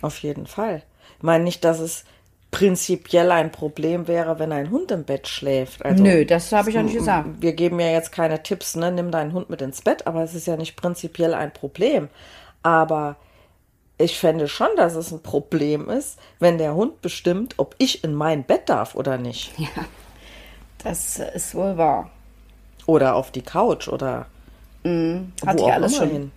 Auf 0.00 0.18
jeden 0.20 0.46
Fall. 0.46 0.82
Ich 1.18 1.22
meine 1.22 1.44
nicht, 1.44 1.64
dass 1.64 1.80
es 1.80 2.04
prinzipiell 2.50 3.30
ein 3.30 3.52
Problem 3.52 4.08
wäre, 4.08 4.38
wenn 4.38 4.52
ein 4.52 4.70
Hund 4.70 4.90
im 4.90 5.04
Bett 5.04 5.28
schläft. 5.28 5.84
Also, 5.84 6.02
Nö, 6.02 6.24
das 6.24 6.50
habe 6.52 6.70
ich 6.70 6.76
ja 6.76 6.82
nicht 6.82 6.96
gesagt. 6.96 7.28
Wir 7.40 7.52
geben 7.52 7.78
ja 7.80 7.88
jetzt 7.88 8.12
keine 8.12 8.42
Tipps, 8.42 8.76
ne? 8.76 8.90
Nimm 8.90 9.10
deinen 9.10 9.32
Hund 9.32 9.50
mit 9.50 9.60
ins 9.60 9.82
Bett, 9.82 10.06
aber 10.06 10.22
es 10.22 10.34
ist 10.34 10.46
ja 10.46 10.56
nicht 10.56 10.76
prinzipiell 10.76 11.34
ein 11.34 11.52
Problem. 11.52 12.08
Aber 12.62 13.16
ich 13.98 14.18
fände 14.18 14.48
schon, 14.48 14.68
dass 14.76 14.94
es 14.94 15.12
ein 15.12 15.22
Problem 15.22 15.90
ist, 15.90 16.18
wenn 16.38 16.56
der 16.56 16.74
Hund 16.74 17.02
bestimmt, 17.02 17.54
ob 17.58 17.74
ich 17.78 18.04
in 18.04 18.14
mein 18.14 18.44
Bett 18.44 18.68
darf 18.68 18.94
oder 18.94 19.18
nicht. 19.18 19.52
Das 20.84 21.18
ist 21.18 21.56
wohl 21.56 21.76
wahr. 21.76 22.08
Oder 22.88 23.14
auf 23.16 23.30
die 23.30 23.42
Couch 23.42 23.86
oder 23.88 24.24
wo 24.82 24.90
ich 25.42 25.48
auch 25.62 25.68
alles 25.70 25.96
schon. 25.96 26.08
hin. 26.08 26.32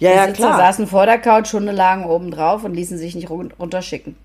Ja, 0.00 0.10
Die 0.10 0.16
ja, 0.16 0.26
Sitzer 0.26 0.36
klar. 0.48 0.56
saßen 0.58 0.88
vor 0.88 1.06
der 1.06 1.18
Couch, 1.18 1.52
Hunde 1.52 1.70
lagen 1.70 2.04
oben 2.06 2.32
drauf 2.32 2.64
und 2.64 2.74
ließen 2.74 2.98
sich 2.98 3.14
nicht 3.14 3.30
run- 3.30 3.52
runterschicken. 3.58 4.16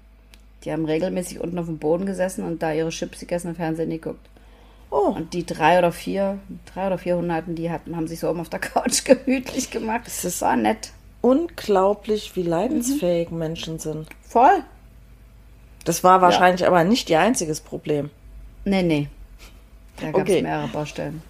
Die 0.63 0.71
haben 0.71 0.85
regelmäßig 0.85 1.39
unten 1.39 1.59
auf 1.59 1.67
dem 1.67 1.77
Boden 1.77 2.07
gesessen 2.07 2.43
und 2.43 2.63
da 2.63 2.73
ihre 2.73 2.89
Chips 2.89 3.19
gegessen 3.19 3.49
und 3.49 3.55
Fernsehen 3.57 3.91
geguckt. 3.91 4.25
Oh, 4.89 5.13
Und 5.15 5.33
die 5.33 5.45
drei 5.45 5.77
oder 5.77 5.91
vier, 5.91 6.39
drei 6.73 6.87
oder 6.87 6.97
vier 6.97 7.15
Hunde 7.17 7.33
hatten, 7.35 7.53
die 7.53 7.69
hatten, 7.69 7.95
haben 7.95 8.07
sich 8.07 8.19
so 8.21 8.29
oben 8.29 8.39
auf 8.39 8.49
der 8.49 8.59
Couch 8.73 9.03
gemütlich 9.05 9.69
gemacht. 9.69 10.01
Es 10.07 10.25
ist- 10.25 10.41
war 10.41 10.55
nett. 10.55 10.89
unglaublich, 11.21 12.35
wie 12.35 12.41
leidensfähig 12.43 13.29
Menschen 13.29 13.77
sind. 13.77 14.07
Voll. 14.27 14.63
Das 15.85 16.03
war 16.03 16.21
wahrscheinlich 16.21 16.65
aber 16.65 16.83
nicht 16.83 17.09
ihr 17.11 17.19
einziges 17.19 17.61
Problem. 17.61 18.09
Nee, 18.65 18.81
nee. 18.81 19.07
Da 20.01 20.07
gab 20.07 20.15
es 20.15 20.21
Okay. 20.21 20.41
mehrere 20.41 20.67
Baustellen. 20.69 21.21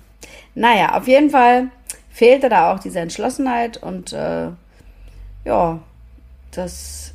Naja, 0.55 0.95
auf 0.97 1.07
jeden 1.07 1.29
Fall 1.29 1.69
fehlte 2.09 2.49
da 2.49 2.73
auch 2.73 2.79
diese 2.79 2.99
Entschlossenheit 2.99 3.77
und 3.77 4.11
äh, 4.13 4.49
ja, 5.45 5.79
das 6.51 7.13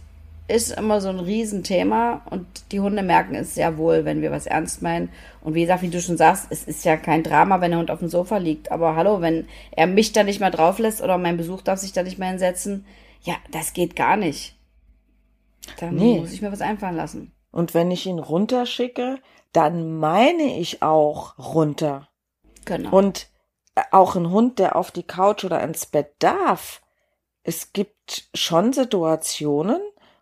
ist 0.48 0.72
immer 0.72 1.00
so 1.00 1.08
ein 1.08 1.18
Riesenthema 1.20 2.22
und 2.30 2.46
die 2.72 2.80
Hunde 2.80 3.02
merken 3.02 3.34
es 3.34 3.54
sehr 3.54 3.78
wohl, 3.78 4.04
wenn 4.04 4.20
wir 4.22 4.30
was 4.30 4.46
ernst 4.46 4.82
meinen. 4.82 5.08
Und 5.40 5.54
wie 5.54 5.62
gesagt, 5.62 5.82
wie 5.82 5.88
du 5.88 6.00
schon 6.00 6.16
sagst, 6.16 6.46
es 6.50 6.64
ist 6.64 6.84
ja 6.84 6.96
kein 6.96 7.22
Drama, 7.22 7.60
wenn 7.60 7.70
der 7.70 7.80
Hund 7.80 7.90
auf 7.90 8.00
dem 8.00 8.08
Sofa 8.08 8.36
liegt. 8.36 8.70
Aber 8.70 8.94
hallo, 8.94 9.20
wenn 9.20 9.46
er 9.70 9.86
mich 9.86 10.12
da 10.12 10.24
nicht 10.24 10.40
mehr 10.40 10.50
drauf 10.50 10.78
lässt 10.78 11.00
oder 11.02 11.16
mein 11.16 11.36
Besuch 11.36 11.62
darf 11.62 11.78
sich 11.78 11.92
da 11.92 12.02
nicht 12.02 12.18
mehr 12.18 12.28
hinsetzen, 12.28 12.84
ja, 13.22 13.34
das 13.50 13.72
geht 13.72 13.96
gar 13.96 14.16
nicht. 14.16 14.56
Dann 15.78 15.94
Nee. 15.94 16.18
muss 16.20 16.32
ich 16.32 16.42
mir 16.42 16.52
was 16.52 16.60
einfallen 16.60 16.96
lassen. 16.96 17.32
Und 17.50 17.72
wenn 17.72 17.90
ich 17.90 18.06
ihn 18.06 18.18
runterschicke, 18.18 19.18
dann 19.52 19.96
meine 19.98 20.58
ich 20.58 20.82
auch 20.82 21.38
runter. 21.38 22.08
Genau. 22.64 22.96
Und 22.96 23.28
auch 23.90 24.16
ein 24.16 24.30
Hund, 24.30 24.58
der 24.58 24.76
auf 24.76 24.90
die 24.90 25.02
Couch 25.02 25.44
oder 25.44 25.62
ins 25.62 25.86
Bett 25.86 26.14
darf. 26.18 26.82
Es 27.42 27.72
gibt 27.72 28.28
schon 28.34 28.72
Situationen, 28.72 29.80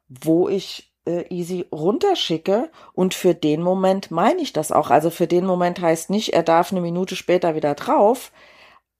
wo 0.09 0.49
ich 0.49 0.93
äh, 1.07 1.25
easy 1.29 1.67
runterschicke 1.73 2.71
und 2.93 3.15
für 3.15 3.35
den 3.35 3.63
Moment 3.63 4.11
meine 4.11 4.41
ich 4.41 4.53
das 4.53 4.73
auch. 4.73 4.91
Also 4.91 5.11
für 5.11 5.27
den 5.27 5.45
Moment 5.45 5.81
heißt 5.81 6.11
nicht, 6.11 6.33
er 6.33 6.43
darf 6.43 6.73
eine 6.73 6.81
Minute 6.81 7.17
später 7.17 7.55
wieder 7.55 7.75
drauf. 7.75 8.33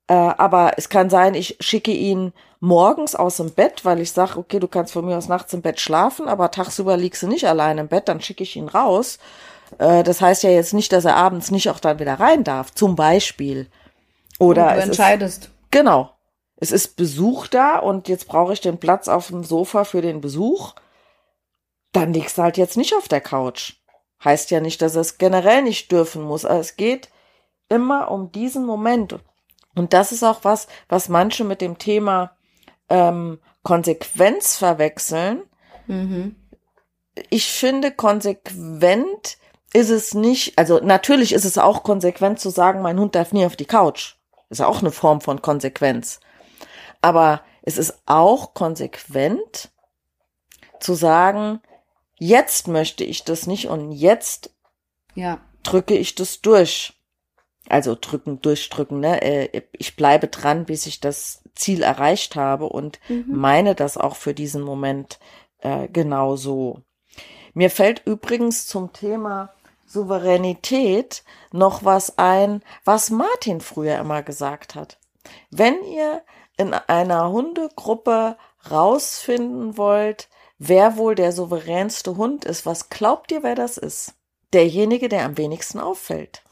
Äh, 0.09 0.15
aber 0.15 0.73
es 0.77 0.89
kann 0.89 1.09
sein, 1.11 1.35
ich 1.35 1.57
schicke 1.61 1.93
ihn 1.93 2.33
morgens 2.59 3.15
aus 3.15 3.37
dem 3.37 3.53
Bett, 3.53 3.85
weil 3.85 4.01
ich 4.01 4.13
sage, 4.13 4.39
okay, 4.39 4.59
du 4.59 4.69
kannst 4.69 4.93
von 4.93 5.05
mir 5.07 5.17
aus 5.17 5.29
nachts 5.29 5.55
im 5.55 5.63
Bett 5.63 5.81
schlafen, 5.81 6.29
aber 6.29 6.51
tagsüber 6.51 6.97
liegst 6.97 7.23
du 7.23 7.29
nicht 7.29 7.47
allein 7.47 7.79
im 7.79 7.89
Bett, 7.89 8.09
dann 8.09 8.21
schicke 8.21 8.43
ich 8.43 8.57
ihn 8.57 8.69
raus. 8.69 9.19
Äh, 9.79 10.03
das 10.03 10.21
heißt 10.21 10.43
ja 10.43 10.51
jetzt 10.51 10.75
nicht, 10.75 10.93
dass 10.93 11.05
er 11.05 11.17
abends 11.17 11.51
nicht 11.51 11.71
auch 11.71 11.81
dann 11.81 11.99
wieder 11.99 12.15
rein 12.15 12.45
darf, 12.45 12.73
zum 12.73 12.97
Beispiel. 12.97 13.69
Oder 14.39 14.69
Und 14.69 14.69
du 14.69 14.79
es 14.79 14.85
ist, 14.85 14.89
entscheidest. 14.89 15.51
genau. 15.71 16.15
Es 16.57 16.73
ist 16.73 16.97
Besuch 16.97 17.47
da 17.47 17.79
und 17.79 18.09
jetzt 18.09 18.29
brauche 18.29 18.53
ich 18.53 18.61
den 18.61 18.79
Platz 18.79 19.09
auf 19.09 19.29
dem 19.29 19.45
Sofa 19.45 19.85
für 19.85 20.03
den 20.03 20.21
Besuch. 20.21 20.75
Dann 21.93 22.13
liegst 22.13 22.37
du 22.37 22.43
halt 22.43 22.59
jetzt 22.59 22.77
nicht 22.77 22.95
auf 22.95 23.09
der 23.09 23.23
Couch. 23.23 23.75
Heißt 24.23 24.51
ja 24.51 24.61
nicht, 24.61 24.83
dass 24.83 24.95
er 24.95 25.01
es 25.01 25.17
generell 25.17 25.63
nicht 25.63 25.91
dürfen 25.91 26.23
muss, 26.23 26.45
aber 26.45 26.61
es 26.61 26.77
geht 26.77 27.09
immer 27.71 28.11
um 28.11 28.31
diesen 28.31 28.67
Moment. 28.67 29.19
Und 29.75 29.95
das 29.95 30.13
ist 30.13 30.23
auch 30.23 30.41
was, 30.43 30.69
was 30.89 31.09
manche 31.09 31.45
mit 31.45 31.63
dem 31.63 31.79
Thema 31.79 32.37
ähm, 32.91 33.39
Konsequenz 33.63 34.59
verwechseln. 34.59 35.43
Mhm. 35.87 36.37
Ich 37.31 37.51
finde, 37.51 37.91
konsequent 37.91 39.39
ist 39.73 39.91
es 39.91 40.15
nicht, 40.15 40.59
also 40.59 40.81
natürlich 40.81 41.33
ist 41.33 41.45
es 41.45 41.59
auch 41.59 41.83
konsequent 41.83 42.41
zu 42.41 42.51
sagen, 42.51 42.83
mein 42.83 42.99
Hund 42.99 43.15
darf 43.15 43.33
nie 43.33 43.47
auf 43.47 43.57
die 43.57 43.67
Couch. 43.67 44.17
Ist 44.49 44.61
auch 44.61 44.81
eine 44.81 44.91
Form 44.91 45.21
von 45.21 45.43
Konsequenz. 45.43 46.21
Aber 47.01 47.43
es 47.63 47.79
ist 47.79 48.03
auch 48.07 48.55
konsequent 48.55 49.71
zu 50.81 50.95
sagen, 50.95 51.61
jetzt 52.19 52.67
möchte 52.67 53.05
ich 53.05 53.25
das 53.25 53.47
nicht 53.47 53.69
und 53.69 53.93
jetzt 53.93 54.51
ja. 55.15 55.41
drücke 55.63 55.95
ich 55.95 56.15
das 56.15 56.41
durch. 56.41 56.95
Also 57.69 57.97
drücken, 57.99 58.41
durchdrücken, 58.43 58.99
ne? 58.99 59.23
Äh, 59.23 59.63
ich 59.73 59.95
bleibe 59.95 60.27
dran, 60.27 60.65
bis 60.65 60.87
ich 60.87 60.99
das 60.99 61.45
Ziel 61.55 61.83
erreicht 61.83 62.35
habe 62.35 62.67
und 62.67 62.99
mhm. 63.09 63.27
meine 63.29 63.77
das 63.77 63.97
auch 63.97 64.17
für 64.17 64.35
diesen 64.35 64.63
Moment 64.63 65.21
äh, 65.59 65.87
genau 65.89 66.35
so. 66.35 66.83
Mir 67.55 67.71
fällt 67.71 68.05
übrigens 68.07 68.67
zum 68.67 68.93
Thema 68.93 69.55
Souveränität 69.91 71.25
noch 71.53 71.85
was 71.85 72.17
ein, 72.17 72.63
was 72.85 73.11
Martin 73.11 73.61
früher 73.61 73.99
immer 73.99 74.23
gesagt 74.23 74.77
hat. 74.77 74.99
Wenn 75.51 75.83
ihr 75.85 76.23
in 76.57 76.75
einer 76.75 77.31
Hundegruppe 77.31 78.37
rausfinden 78.71 79.77
wollt, 79.77 80.29
wer 80.59 80.97
wohl 80.97 81.17
der 81.17 81.33
souveränste 81.33 82.17
Hund 82.17 82.45
ist, 82.45 82.67
was 82.67 82.89
glaubt 82.89 83.33
ihr, 83.33 83.43
wer 83.43 83.57
das 83.57 83.79
ist? 83.79 84.15
Derjenige, 84.53 85.09
der 85.09 85.25
am 85.25 85.37
wenigsten 85.37 85.81
auffällt. 85.81 86.43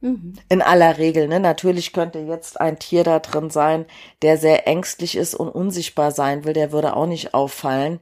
Mhm. 0.00 0.34
In 0.50 0.60
aller 0.60 0.98
Regel, 0.98 1.28
ne? 1.28 1.40
Natürlich 1.40 1.94
könnte 1.94 2.18
jetzt 2.18 2.60
ein 2.60 2.78
Tier 2.78 3.02
da 3.02 3.18
drin 3.18 3.48
sein, 3.48 3.86
der 4.20 4.36
sehr 4.36 4.68
ängstlich 4.68 5.16
ist 5.16 5.34
und 5.34 5.48
unsichtbar 5.48 6.10
sein 6.10 6.44
will, 6.44 6.52
der 6.52 6.70
würde 6.70 6.96
auch 6.96 7.06
nicht 7.06 7.32
auffallen. 7.32 8.00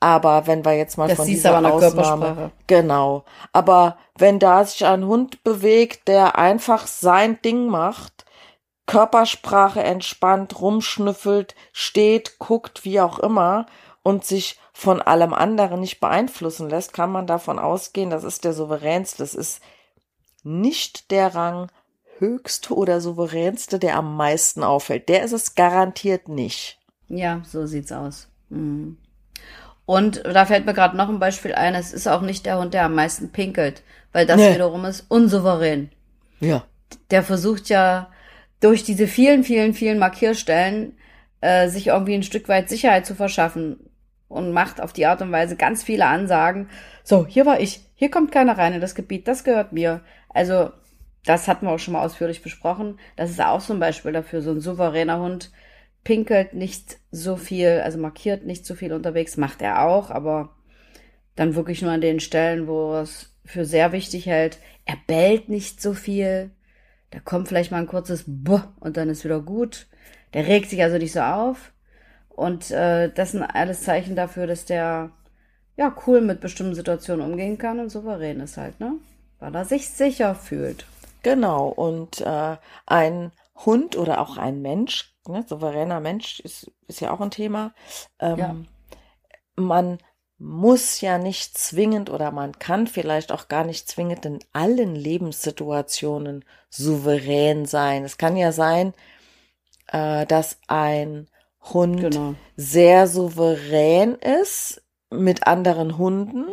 Aber 0.00 0.46
wenn 0.46 0.64
wir 0.64 0.76
jetzt 0.76 0.96
mal 0.96 1.08
das 1.08 1.18
von 1.18 1.26
dieser 1.26 1.58
aber 1.58 1.74
Ausnahme, 1.74 2.52
genau. 2.66 3.24
Aber 3.52 3.98
wenn 4.16 4.38
da 4.38 4.64
sich 4.64 4.86
ein 4.86 5.04
Hund 5.04 5.44
bewegt, 5.44 6.08
der 6.08 6.38
einfach 6.38 6.86
sein 6.86 7.40
Ding 7.42 7.66
macht, 7.66 8.24
Körpersprache 8.86 9.82
entspannt, 9.82 10.60
rumschnüffelt, 10.60 11.54
steht, 11.72 12.38
guckt, 12.38 12.84
wie 12.84 13.00
auch 13.00 13.18
immer 13.18 13.66
und 14.02 14.24
sich 14.24 14.58
von 14.72 15.02
allem 15.02 15.34
anderen 15.34 15.80
nicht 15.80 16.00
beeinflussen 16.00 16.70
lässt, 16.70 16.94
kann 16.94 17.12
man 17.12 17.26
davon 17.26 17.58
ausgehen, 17.58 18.08
das 18.08 18.24
ist 18.24 18.44
der 18.44 18.54
souveränste, 18.54 19.18
das 19.18 19.34
ist 19.34 19.60
nicht 20.42 21.10
der 21.10 21.34
Rang 21.34 21.70
höchste 22.18 22.74
oder 22.74 23.02
souveränste, 23.02 23.78
der 23.78 23.96
am 23.96 24.16
meisten 24.16 24.64
auffällt. 24.64 25.10
Der 25.10 25.22
ist 25.22 25.32
es 25.32 25.54
garantiert 25.54 26.28
nicht. 26.28 26.78
Ja, 27.08 27.42
so 27.44 27.66
sieht's 27.66 27.92
aus. 27.92 28.28
Mhm. 28.48 28.96
Und 29.90 30.22
da 30.24 30.46
fällt 30.46 30.66
mir 30.66 30.72
gerade 30.72 30.96
noch 30.96 31.08
ein 31.08 31.18
Beispiel 31.18 31.52
ein, 31.52 31.74
es 31.74 31.92
ist 31.92 32.06
auch 32.06 32.20
nicht 32.20 32.46
der 32.46 32.60
Hund, 32.60 32.74
der 32.74 32.84
am 32.84 32.94
meisten 32.94 33.32
pinkelt, 33.32 33.82
weil 34.12 34.24
das 34.24 34.36
nee. 34.36 34.54
wiederum 34.54 34.84
ist 34.84 35.04
unsouverän. 35.08 35.90
Ja. 36.38 36.62
Der 37.10 37.24
versucht 37.24 37.68
ja 37.70 38.08
durch 38.60 38.84
diese 38.84 39.08
vielen, 39.08 39.42
vielen, 39.42 39.74
vielen 39.74 39.98
Markierstellen 39.98 40.96
äh, 41.40 41.68
sich 41.68 41.88
irgendwie 41.88 42.14
ein 42.14 42.22
Stück 42.22 42.48
weit 42.48 42.68
Sicherheit 42.68 43.04
zu 43.04 43.16
verschaffen 43.16 43.80
und 44.28 44.52
macht 44.52 44.80
auf 44.80 44.92
die 44.92 45.06
Art 45.06 45.22
und 45.22 45.32
Weise 45.32 45.56
ganz 45.56 45.82
viele 45.82 46.06
Ansagen. 46.06 46.68
So, 47.02 47.26
hier 47.26 47.44
war 47.44 47.58
ich, 47.58 47.80
hier 47.96 48.12
kommt 48.12 48.30
keiner 48.30 48.56
rein 48.58 48.74
in 48.74 48.80
das 48.80 48.94
Gebiet, 48.94 49.26
das 49.26 49.42
gehört 49.42 49.72
mir. 49.72 50.02
Also, 50.28 50.70
das 51.24 51.48
hatten 51.48 51.66
wir 51.66 51.72
auch 51.72 51.80
schon 51.80 51.94
mal 51.94 52.04
ausführlich 52.04 52.42
besprochen. 52.42 53.00
Das 53.16 53.28
ist 53.28 53.40
auch 53.40 53.60
so 53.60 53.72
ein 53.72 53.80
Beispiel 53.80 54.12
dafür, 54.12 54.40
so 54.40 54.52
ein 54.52 54.60
souveräner 54.60 55.18
Hund, 55.18 55.50
pinkelt 56.04 56.54
nicht 56.54 56.98
so 57.10 57.36
viel, 57.36 57.80
also 57.84 57.98
markiert 57.98 58.46
nicht 58.46 58.64
so 58.64 58.74
viel 58.74 58.92
unterwegs, 58.92 59.36
macht 59.36 59.62
er 59.62 59.84
auch, 59.86 60.10
aber 60.10 60.56
dann 61.36 61.54
wirklich 61.54 61.82
nur 61.82 61.90
an 61.90 62.00
den 62.00 62.20
Stellen, 62.20 62.66
wo 62.66 62.92
er 62.92 63.02
es 63.02 63.34
für 63.44 63.64
sehr 63.64 63.92
wichtig 63.92 64.26
hält. 64.26 64.58
Er 64.84 64.96
bellt 65.06 65.48
nicht 65.48 65.80
so 65.80 65.94
viel. 65.94 66.50
Da 67.10 67.18
kommt 67.18 67.48
vielleicht 67.48 67.70
mal 67.70 67.78
ein 67.78 67.86
kurzes 67.86 68.24
Buh 68.26 68.60
und 68.78 68.96
dann 68.96 69.08
ist 69.08 69.24
wieder 69.24 69.40
gut. 69.40 69.86
Der 70.34 70.46
regt 70.46 70.70
sich 70.70 70.82
also 70.82 70.98
nicht 70.98 71.12
so 71.12 71.20
auf. 71.20 71.72
Und 72.28 72.70
äh, 72.70 73.12
das 73.12 73.32
sind 73.32 73.42
alles 73.42 73.82
Zeichen 73.82 74.16
dafür, 74.16 74.46
dass 74.46 74.64
der 74.64 75.10
ja 75.76 75.94
cool 76.06 76.20
mit 76.20 76.40
bestimmten 76.40 76.74
Situationen 76.74 77.24
umgehen 77.24 77.58
kann 77.58 77.80
und 77.80 77.90
souverän 77.90 78.40
ist 78.40 78.56
halt, 78.56 78.78
ne? 78.80 78.94
Weil 79.38 79.54
er 79.54 79.64
sich 79.64 79.88
sicher 79.88 80.34
fühlt. 80.34 80.84
Genau. 81.22 81.68
Und 81.68 82.20
äh, 82.20 82.56
ein 82.86 83.32
Hund 83.64 83.96
oder 83.96 84.20
auch 84.20 84.36
ein 84.36 84.62
Mensch 84.62 85.09
ne, 85.26 85.44
souveräner 85.46 86.00
Mensch 86.00 86.40
ist, 86.40 86.70
ist 86.86 87.00
ja 87.00 87.12
auch 87.12 87.20
ein 87.20 87.30
Thema. 87.30 87.74
Ähm, 88.18 88.38
ja. 88.38 88.56
Man 89.56 89.98
muss 90.38 91.02
ja 91.02 91.18
nicht 91.18 91.58
zwingend 91.58 92.08
oder 92.08 92.30
man 92.30 92.58
kann 92.58 92.86
vielleicht 92.86 93.30
auch 93.30 93.48
gar 93.48 93.64
nicht 93.64 93.88
zwingend 93.88 94.24
in 94.24 94.38
allen 94.52 94.94
Lebenssituationen 94.94 96.44
souverän 96.70 97.66
sein. 97.66 98.04
Es 98.04 98.16
kann 98.16 98.36
ja 98.36 98.50
sein, 98.50 98.94
äh, 99.88 100.24
dass 100.26 100.58
ein 100.66 101.28
Hund 101.60 102.00
genau. 102.00 102.34
sehr 102.56 103.06
souverän 103.06 104.14
ist 104.14 104.82
mit 105.10 105.46
anderen 105.46 105.98
Hunden, 105.98 106.46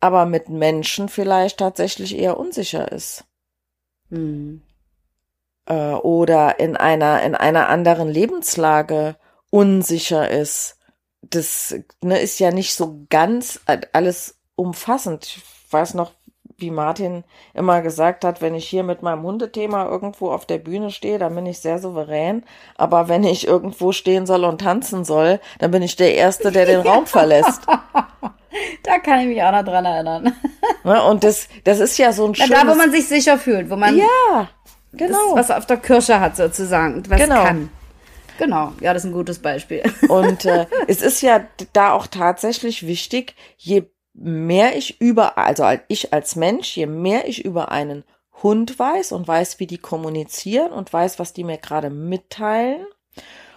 aber 0.00 0.26
mit 0.26 0.50
Menschen 0.50 1.08
vielleicht 1.08 1.58
tatsächlich 1.58 2.18
eher 2.18 2.38
unsicher 2.38 2.92
ist. 2.92 3.24
Mhm 4.10 4.60
äh, 5.66 5.92
oder 5.92 6.58
in 6.58 6.76
einer, 6.76 7.22
in 7.22 7.34
einer 7.34 7.68
anderen 7.68 8.08
Lebenslage 8.08 9.16
unsicher 9.50 10.30
ist. 10.30 10.78
Das 11.22 11.74
ne, 12.02 12.20
ist 12.20 12.38
ja 12.38 12.50
nicht 12.50 12.74
so 12.74 13.06
ganz 13.08 13.60
alles 13.92 14.38
umfassend. 14.56 15.24
Ich 15.24 15.42
weiß 15.72 15.94
noch, 15.94 16.12
wie 16.58 16.70
Martin 16.70 17.24
immer 17.52 17.82
gesagt 17.82 18.24
hat, 18.24 18.40
wenn 18.40 18.54
ich 18.54 18.68
hier 18.68 18.82
mit 18.84 19.02
meinem 19.02 19.22
Hundethema 19.22 19.86
irgendwo 19.86 20.30
auf 20.30 20.46
der 20.46 20.58
Bühne 20.58 20.90
stehe, 20.90 21.18
dann 21.18 21.34
bin 21.34 21.46
ich 21.46 21.58
sehr 21.58 21.78
souverän. 21.78 22.44
Aber 22.76 23.08
wenn 23.08 23.24
ich 23.24 23.46
irgendwo 23.46 23.92
stehen 23.92 24.26
soll 24.26 24.44
und 24.44 24.60
tanzen 24.60 25.04
soll, 25.04 25.40
dann 25.58 25.70
bin 25.70 25.82
ich 25.82 25.96
der 25.96 26.14
Erste, 26.14 26.52
der 26.52 26.66
den 26.66 26.80
Raum 26.80 27.06
verlässt. 27.06 27.62
Da 28.84 28.98
kann 28.98 29.20
ich 29.20 29.26
mich 29.26 29.42
auch 29.42 29.50
noch 29.50 29.64
dran 29.64 29.84
erinnern. 29.84 30.32
Ne, 30.84 31.02
und 31.04 31.24
das, 31.24 31.48
das 31.64 31.80
ist 31.80 31.98
ja 31.98 32.12
so 32.12 32.26
ein 32.26 32.34
schönes... 32.34 32.50
Da, 32.50 32.68
wo 32.68 32.74
man 32.74 32.92
sich 32.92 33.08
sicher 33.08 33.38
fühlt, 33.38 33.68
wo 33.68 33.74
man... 33.74 33.96
Ja, 33.96 34.48
Genau. 34.96 35.34
Das, 35.34 35.48
was 35.48 35.56
auf 35.56 35.66
der 35.66 35.76
Kirsche 35.78 36.20
hat 36.20 36.36
sozusagen, 36.36 37.02
was 37.08 37.20
genau. 37.20 37.42
kann. 37.44 37.70
Genau, 38.38 38.72
ja, 38.80 38.92
das 38.92 39.04
ist 39.04 39.10
ein 39.10 39.14
gutes 39.14 39.38
Beispiel. 39.38 39.82
Und 40.08 40.44
äh, 40.44 40.66
es 40.88 41.02
ist 41.02 41.20
ja 41.20 41.44
da 41.72 41.92
auch 41.92 42.06
tatsächlich 42.06 42.86
wichtig, 42.86 43.34
je 43.56 43.84
mehr 44.12 44.76
ich 44.76 45.00
über, 45.00 45.38
also 45.38 45.64
ich 45.88 46.12
als 46.12 46.36
Mensch, 46.36 46.76
je 46.76 46.86
mehr 46.86 47.28
ich 47.28 47.44
über 47.44 47.70
einen 47.70 48.04
Hund 48.42 48.78
weiß 48.78 49.12
und 49.12 49.26
weiß, 49.26 49.58
wie 49.58 49.66
die 49.66 49.78
kommunizieren 49.78 50.72
und 50.72 50.92
weiß, 50.92 51.18
was 51.18 51.32
die 51.32 51.44
mir 51.44 51.58
gerade 51.58 51.90
mitteilen, 51.90 52.86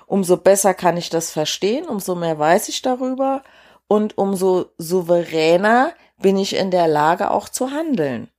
umso 0.05 0.37
besser 0.37 0.73
kann 0.73 0.97
ich 0.97 1.09
das 1.09 1.31
verstehen, 1.31 1.85
umso 1.85 2.15
mehr 2.15 2.39
weiß 2.39 2.69
ich 2.69 2.81
darüber 2.81 3.43
und 3.87 4.17
umso 4.17 4.67
souveräner 4.77 5.93
bin 6.19 6.37
ich 6.37 6.55
in 6.55 6.71
der 6.71 6.87
Lage 6.87 7.31
auch 7.31 7.49
zu 7.49 7.71
handeln. 7.71 8.29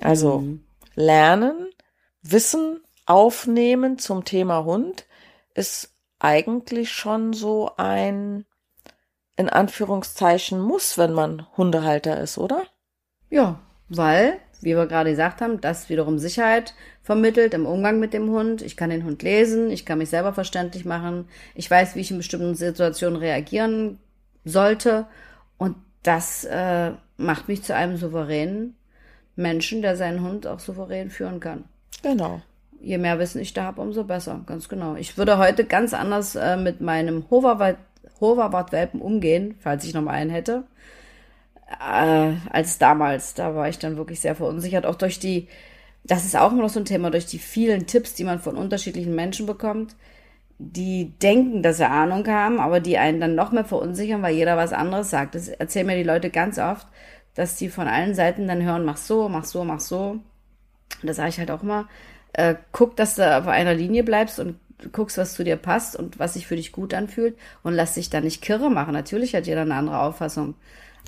Also 0.00 0.38
mhm. 0.38 0.64
lernen, 0.94 1.68
Wissen 2.30 2.80
aufnehmen 3.06 3.98
zum 3.98 4.24
Thema 4.24 4.64
Hund 4.64 5.06
ist 5.54 5.92
eigentlich 6.18 6.90
schon 6.92 7.32
so 7.32 7.70
ein, 7.76 8.44
in 9.36 9.48
Anführungszeichen, 9.48 10.60
muss, 10.60 10.98
wenn 10.98 11.12
man 11.12 11.46
Hundehalter 11.56 12.20
ist, 12.20 12.38
oder? 12.38 12.64
Ja, 13.30 13.60
weil, 13.88 14.38
wie 14.60 14.76
wir 14.76 14.86
gerade 14.86 15.10
gesagt 15.10 15.40
haben, 15.40 15.60
das 15.60 15.88
wiederum 15.88 16.18
Sicherheit 16.18 16.74
vermittelt 17.02 17.54
im 17.54 17.66
Umgang 17.66 18.00
mit 18.00 18.12
dem 18.12 18.30
Hund. 18.30 18.62
Ich 18.62 18.76
kann 18.76 18.90
den 18.90 19.04
Hund 19.04 19.22
lesen, 19.22 19.70
ich 19.70 19.86
kann 19.86 19.98
mich 19.98 20.10
selber 20.10 20.32
verständlich 20.32 20.84
machen, 20.84 21.28
ich 21.54 21.70
weiß, 21.70 21.94
wie 21.94 22.00
ich 22.00 22.10
in 22.10 22.16
bestimmten 22.16 22.54
Situationen 22.54 23.16
reagieren 23.16 23.98
sollte 24.44 25.06
und 25.58 25.76
das 26.02 26.44
äh, 26.44 26.92
macht 27.16 27.48
mich 27.48 27.62
zu 27.62 27.74
einem 27.74 27.96
souveränen 27.96 28.76
Menschen, 29.34 29.82
der 29.82 29.96
seinen 29.96 30.22
Hund 30.22 30.46
auch 30.46 30.60
souverän 30.60 31.10
führen 31.10 31.40
kann. 31.40 31.64
Genau. 32.06 32.40
Je 32.80 32.98
mehr 32.98 33.18
Wissen 33.18 33.40
ich 33.40 33.52
da 33.52 33.64
habe, 33.64 33.80
umso 33.80 34.04
besser. 34.04 34.40
Ganz 34.46 34.68
genau. 34.68 34.94
Ich 34.94 35.18
würde 35.18 35.38
heute 35.38 35.64
ganz 35.64 35.92
anders 35.92 36.36
äh, 36.36 36.56
mit 36.56 36.80
meinem 36.80 37.24
Hoverwart-Welpen 37.30 39.00
umgehen, 39.00 39.56
falls 39.58 39.84
ich 39.84 39.92
noch 39.92 40.02
mal 40.02 40.12
einen 40.12 40.30
hätte, 40.30 40.64
äh, 41.80 42.34
als 42.50 42.78
damals. 42.78 43.34
Da 43.34 43.56
war 43.56 43.68
ich 43.68 43.80
dann 43.80 43.96
wirklich 43.96 44.20
sehr 44.20 44.36
verunsichert. 44.36 44.86
Auch 44.86 44.94
durch 44.94 45.18
die, 45.18 45.48
das 46.04 46.24
ist 46.24 46.36
auch 46.36 46.52
immer 46.52 46.62
noch 46.62 46.68
so 46.68 46.78
ein 46.78 46.84
Thema, 46.84 47.10
durch 47.10 47.26
die 47.26 47.40
vielen 47.40 47.88
Tipps, 47.88 48.14
die 48.14 48.24
man 48.24 48.38
von 48.38 48.56
unterschiedlichen 48.56 49.16
Menschen 49.16 49.46
bekommt, 49.46 49.96
die 50.58 51.12
denken, 51.20 51.62
dass 51.64 51.78
sie 51.78 51.88
Ahnung 51.88 52.26
haben, 52.28 52.60
aber 52.60 52.78
die 52.78 52.98
einen 52.98 53.20
dann 53.20 53.34
noch 53.34 53.50
mehr 53.50 53.64
verunsichern, 53.64 54.22
weil 54.22 54.36
jeder 54.36 54.56
was 54.56 54.72
anderes 54.72 55.10
sagt. 55.10 55.34
Das 55.34 55.48
erzählen 55.48 55.86
mir 55.86 55.96
die 55.96 56.04
Leute 56.04 56.30
ganz 56.30 56.58
oft 56.58 56.86
dass 57.36 57.56
die 57.56 57.68
von 57.68 57.86
allen 57.86 58.14
Seiten 58.14 58.48
dann 58.48 58.62
hören, 58.62 58.84
mach 58.84 58.96
so, 58.96 59.28
mach 59.28 59.44
so, 59.44 59.62
mach 59.62 59.80
so. 59.80 60.20
Und 61.02 61.08
da 61.08 61.14
sage 61.14 61.28
ich 61.28 61.38
halt 61.38 61.50
auch 61.50 61.62
immer, 61.62 61.88
äh, 62.32 62.54
guck, 62.72 62.96
dass 62.96 63.16
du 63.16 63.38
auf 63.38 63.46
einer 63.46 63.74
Linie 63.74 64.04
bleibst 64.04 64.38
und 64.38 64.56
guckst, 64.92 65.18
was 65.18 65.34
zu 65.34 65.44
dir 65.44 65.56
passt 65.56 65.96
und 65.96 66.18
was 66.18 66.34
sich 66.34 66.46
für 66.46 66.56
dich 66.56 66.72
gut 66.72 66.92
anfühlt 66.94 67.36
und 67.62 67.74
lass 67.74 67.94
dich 67.94 68.10
da 68.10 68.20
nicht 68.20 68.42
kirre 68.42 68.70
machen. 68.70 68.92
Natürlich 68.92 69.34
hat 69.34 69.46
jeder 69.46 69.62
eine 69.62 69.74
andere 69.74 70.00
Auffassung. 70.00 70.54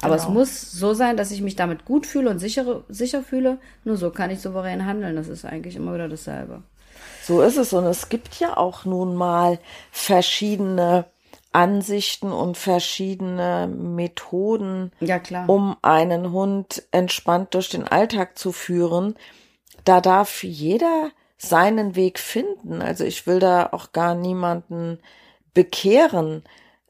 Aber 0.00 0.16
genau. 0.16 0.28
es 0.28 0.32
muss 0.32 0.72
so 0.72 0.94
sein, 0.94 1.16
dass 1.16 1.30
ich 1.30 1.42
mich 1.42 1.56
damit 1.56 1.84
gut 1.84 2.06
fühle 2.06 2.30
und 2.30 2.38
sicher, 2.38 2.84
sicher 2.88 3.22
fühle. 3.22 3.58
Nur 3.84 3.96
so 3.96 4.10
kann 4.10 4.30
ich 4.30 4.40
souverän 4.40 4.86
handeln. 4.86 5.16
Das 5.16 5.28
ist 5.28 5.44
eigentlich 5.44 5.76
immer 5.76 5.94
wieder 5.94 6.08
dasselbe. 6.08 6.62
So 7.24 7.42
ist 7.42 7.56
es. 7.56 7.72
Und 7.72 7.84
es 7.84 8.08
gibt 8.08 8.38
ja 8.38 8.56
auch 8.56 8.84
nun 8.84 9.16
mal 9.16 9.58
verschiedene 9.90 11.06
Ansichten 11.52 12.30
und 12.30 12.56
verschiedene 12.56 13.66
Methoden, 13.66 14.92
ja, 15.00 15.20
um 15.46 15.76
einen 15.82 16.30
Hund 16.30 16.84
entspannt 16.92 17.54
durch 17.54 17.68
den 17.68 17.88
Alltag 17.88 18.38
zu 18.38 18.52
führen. 18.52 19.16
Da 19.88 20.02
darf 20.02 20.44
jeder 20.44 21.12
seinen 21.38 21.96
Weg 21.96 22.18
finden. 22.18 22.82
Also 22.82 23.04
ich 23.04 23.26
will 23.26 23.38
da 23.38 23.70
auch 23.72 23.92
gar 23.92 24.14
niemanden 24.14 24.98
bekehren. 25.54 26.44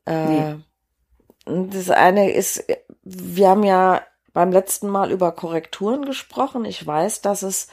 Äh, 0.04 0.26
nee. 0.26 1.68
Das 1.70 1.90
eine 1.90 2.32
ist, 2.32 2.64
wir 3.04 3.50
haben 3.50 3.62
ja 3.62 4.02
beim 4.32 4.50
letzten 4.50 4.88
Mal 4.88 5.12
über 5.12 5.30
Korrekturen 5.30 6.06
gesprochen. 6.06 6.64
Ich 6.64 6.84
weiß, 6.84 7.20
dass 7.20 7.42
es 7.42 7.68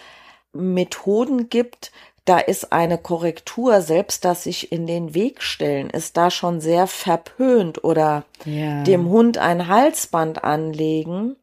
Methoden 0.53 1.49
gibt, 1.49 1.91
da 2.25 2.37
ist 2.37 2.71
eine 2.71 2.99
Korrektur, 2.99 3.81
selbst 3.81 4.25
das 4.25 4.43
sich 4.43 4.71
in 4.71 4.85
den 4.85 5.15
Weg 5.15 5.41
stellen, 5.41 5.89
ist 5.89 6.17
da 6.17 6.29
schon 6.29 6.61
sehr 6.61 6.85
verpönt 6.85 7.83
oder 7.83 8.25
ja. 8.45 8.83
dem 8.83 9.09
Hund 9.09 9.39
ein 9.39 9.69
Halsband 9.69 10.43
anlegen, 10.43 11.35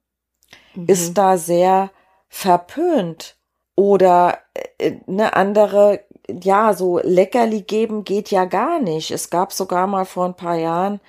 mhm. 0.77 0.87
ist 0.87 1.15
da 1.15 1.37
sehr 1.37 1.91
verpönt 2.29 3.42
oder 3.75 4.39
äh, 4.79 4.97
eine 5.07 5.35
andere, 5.35 6.05
ja, 6.29 6.75
so 6.75 7.01
Leckerli 7.03 7.63
geben 7.63 8.05
geht 8.05 8.31
ja 8.31 8.45
gar 8.45 8.81
nicht. 8.81 9.11
Es 9.11 9.31
gab 9.31 9.53
sogar 9.53 9.87
mal 9.87 10.05
vor 10.05 10.27
ein 10.27 10.37
paar 10.37 10.57
Jahren 10.57 11.01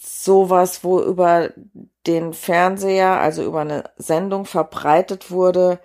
sowas, 0.00 0.84
wo 0.84 1.00
über 1.00 1.50
den 2.06 2.32
Fernseher, 2.32 3.20
also 3.20 3.44
über 3.44 3.60
eine 3.60 3.84
Sendung 3.96 4.44
verbreitet 4.44 5.30
wurde, 5.30 5.80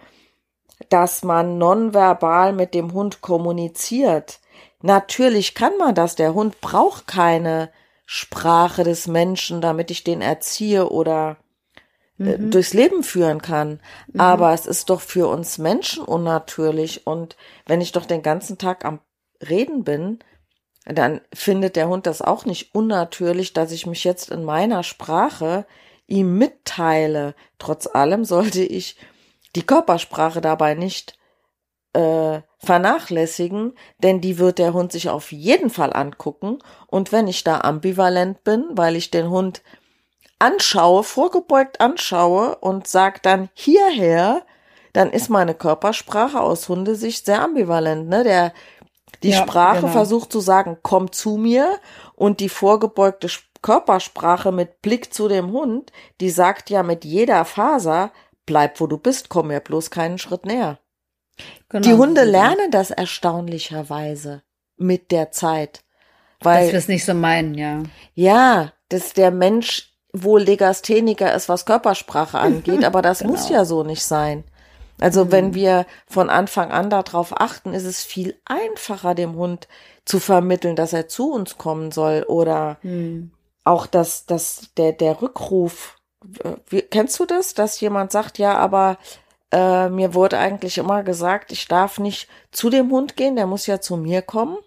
dass 0.89 1.23
man 1.23 1.58
nonverbal 1.58 2.53
mit 2.53 2.73
dem 2.73 2.93
Hund 2.93 3.21
kommuniziert. 3.21 4.39
Natürlich 4.82 5.56
kann 5.56 5.77
man 5.77 5.95
das. 5.95 6.15
Der 6.15 6.34
Hund 6.34 6.62
braucht 6.62 7.08
keine 7.08 7.69
Sprache 8.06 8.84
des 8.84 9.08
Menschen, 9.08 9.60
damit 9.62 9.91
ich 9.91 10.03
den 10.03 10.21
erziehe 10.21 10.89
oder 10.89 11.32
äh, 11.32 11.46
mhm. 12.17 12.51
durchs 12.51 12.73
Leben 12.73 13.03
führen 13.03 13.41
kann. 13.41 13.80
Mhm. 14.12 14.19
Aber 14.19 14.53
es 14.53 14.65
ist 14.65 14.89
doch 14.89 15.01
für 15.01 15.27
uns 15.27 15.58
Menschen 15.58 16.03
unnatürlich. 16.03 17.08
Und 17.08 17.38
wenn 17.65 17.82
ich 17.82 17.91
doch 17.91 18.06
den 18.06 18.21
ganzen 18.21 18.58
Tag 18.58 18.86
am 18.86 18.99
Reden 19.47 19.84
bin, 19.84 20.19
dann 20.86 21.21
findet 21.34 21.75
der 21.75 21.89
Hund 21.89 22.08
das 22.08 22.21
auch 22.21 22.45
nicht 22.45 22.73
unnatürlich, 22.73 23.53
dass 23.53 23.71
ich 23.71 23.86
mich 23.86 24.03
jetzt 24.03 24.32
in 24.32 24.43
meiner 24.43 24.84
Sprache 24.84 25.65
ihm 26.08 26.38
mitteile. 26.38 27.36
Trotz 27.60 27.88
allem 27.88 28.23
sollte 28.23 28.63
ich 28.63 28.95
die 29.56 29.65
Körpersprache 29.65 30.39
dabei 30.39 30.75
nicht 30.75 31.17
äh, 31.93 32.41
vernachlässigen, 32.60 33.73
denn 33.99 34.21
die 34.21 34.38
wird 34.38 34.60
der 34.60 34.73
Hund 34.73 34.91
sich 34.91 35.10
auf 35.10 35.32
jeden 35.32 35.69
Fall 35.69 35.93
angucken. 35.93 36.60
Und 36.88 37.12
wenn 37.12 37.27
ich 37.27 37.43
da 37.43 37.62
ambivalent 37.62 38.43
bin, 38.43 38.65
weil 38.71 38.95
ich 38.95 39.12
den 39.12 39.30
Hund 39.30 39.62
anschaue, 40.39 41.04
vorgebeugt 41.04 41.82
anschaue 41.82 42.56
und 42.58 42.88
sag 42.88 43.23
dann 43.23 43.50
hierher, 43.54 44.43
dann 44.93 45.12
ist 45.12 45.30
meine 45.30 45.54
Körpersprache 45.54 46.39
aus 46.39 46.69
Hundesicht 46.69 47.26
sehr 47.26 47.41
ambivalent. 47.41 48.08
Ne? 48.08 48.23
Der 48.23 48.54
die 49.23 49.30
ja, 49.30 49.43
Sprache 49.43 49.82
genau. 49.82 49.91
versucht 49.91 50.32
zu 50.32 50.39
sagen, 50.39 50.78
komm 50.82 51.12
zu 51.12 51.38
mir 51.38 51.80
und 52.15 52.39
die 52.39 52.50
vorgebeugte 52.50 53.30
Körpersprache 53.62 54.52
mit 54.52 54.82
Blick 54.82 55.13
zu 55.13 55.28
dem 55.28 55.52
Hund, 55.52 55.91
die 56.21 56.30
sagt 56.30 56.69
ja 56.69 56.84
mit 56.84 57.04
jeder 57.04 57.43
Faser, 57.45 58.12
bleib 58.45 58.80
wo 58.80 58.88
du 58.88 58.97
bist, 58.97 59.30
komm 59.30 59.47
mir 59.47 59.60
bloß 59.60 59.89
keinen 59.89 60.19
Schritt 60.19 60.45
näher. 60.45 60.80
Genau, 61.69 61.88
die 61.88 61.93
Hunde 61.93 62.23
lernen 62.23 62.71
das 62.71 62.91
erstaunlicherweise 62.91 64.43
mit 64.78 65.12
der 65.12 65.32
Zeit. 65.32 65.84
Weil, 66.41 66.65
dass 66.65 66.71
wir 66.71 66.80
es 66.80 66.88
nicht 66.88 67.06
so 67.06 67.13
meinen, 67.13 67.56
ja. 67.56 67.84
Ja, 68.13 68.73
dass 68.89 69.13
der 69.13 69.32
Mensch 69.32 69.96
wohl 70.23 70.41
Legastheniker 70.41 71.34
ist, 71.34 71.49
was 71.49 71.65
Körpersprache 71.65 72.39
angeht, 72.39 72.84
aber 72.84 73.01
das 73.01 73.19
genau. 73.19 73.32
muss 73.32 73.49
ja 73.49 73.65
so 73.65 73.84
nicht 73.84 74.03
sein. 74.03 74.43
Also 74.99 75.25
mhm. 75.25 75.32
wenn 75.32 75.53
wir 75.53 75.86
von 76.08 76.30
Anfang 76.30 76.71
an 76.71 76.89
darauf 76.89 77.39
achten, 77.39 77.73
ist 77.73 77.86
es 77.86 78.03
viel 78.03 78.36
einfacher, 78.45 79.15
dem 79.15 79.36
Hund 79.36 79.67
zu 80.06 80.19
vermitteln, 80.19 80.75
dass 80.75 80.93
er 80.93 81.08
zu 81.08 81.32
uns 81.32 81.58
kommen 81.58 81.91
soll 81.91 82.23
oder 82.27 82.77
mhm. 82.84 83.32
auch 83.63 83.86
dass, 83.88 84.25
dass 84.25 84.69
der, 84.77 84.93
der 84.93 85.21
Rückruf, 85.21 85.97
äh, 86.43 86.53
wie, 86.67 86.82
kennst 86.82 87.19
du 87.19 87.25
das, 87.25 87.53
dass 87.53 87.80
jemand 87.80 88.12
sagt, 88.12 88.38
ja, 88.38 88.58
aber 88.58 88.97
äh, 89.51 89.89
mir 89.89 90.13
wurde 90.13 90.38
eigentlich 90.38 90.77
immer 90.77 91.03
gesagt, 91.03 91.51
ich 91.51 91.67
darf 91.67 91.99
nicht 91.99 92.27
zu 92.51 92.69
dem 92.69 92.91
Hund 92.91 93.15
gehen, 93.15 93.36
der 93.36 93.47
muss 93.47 93.67
ja 93.67 93.80
zu 93.80 93.97
mir 93.97 94.21
kommen. 94.21 94.58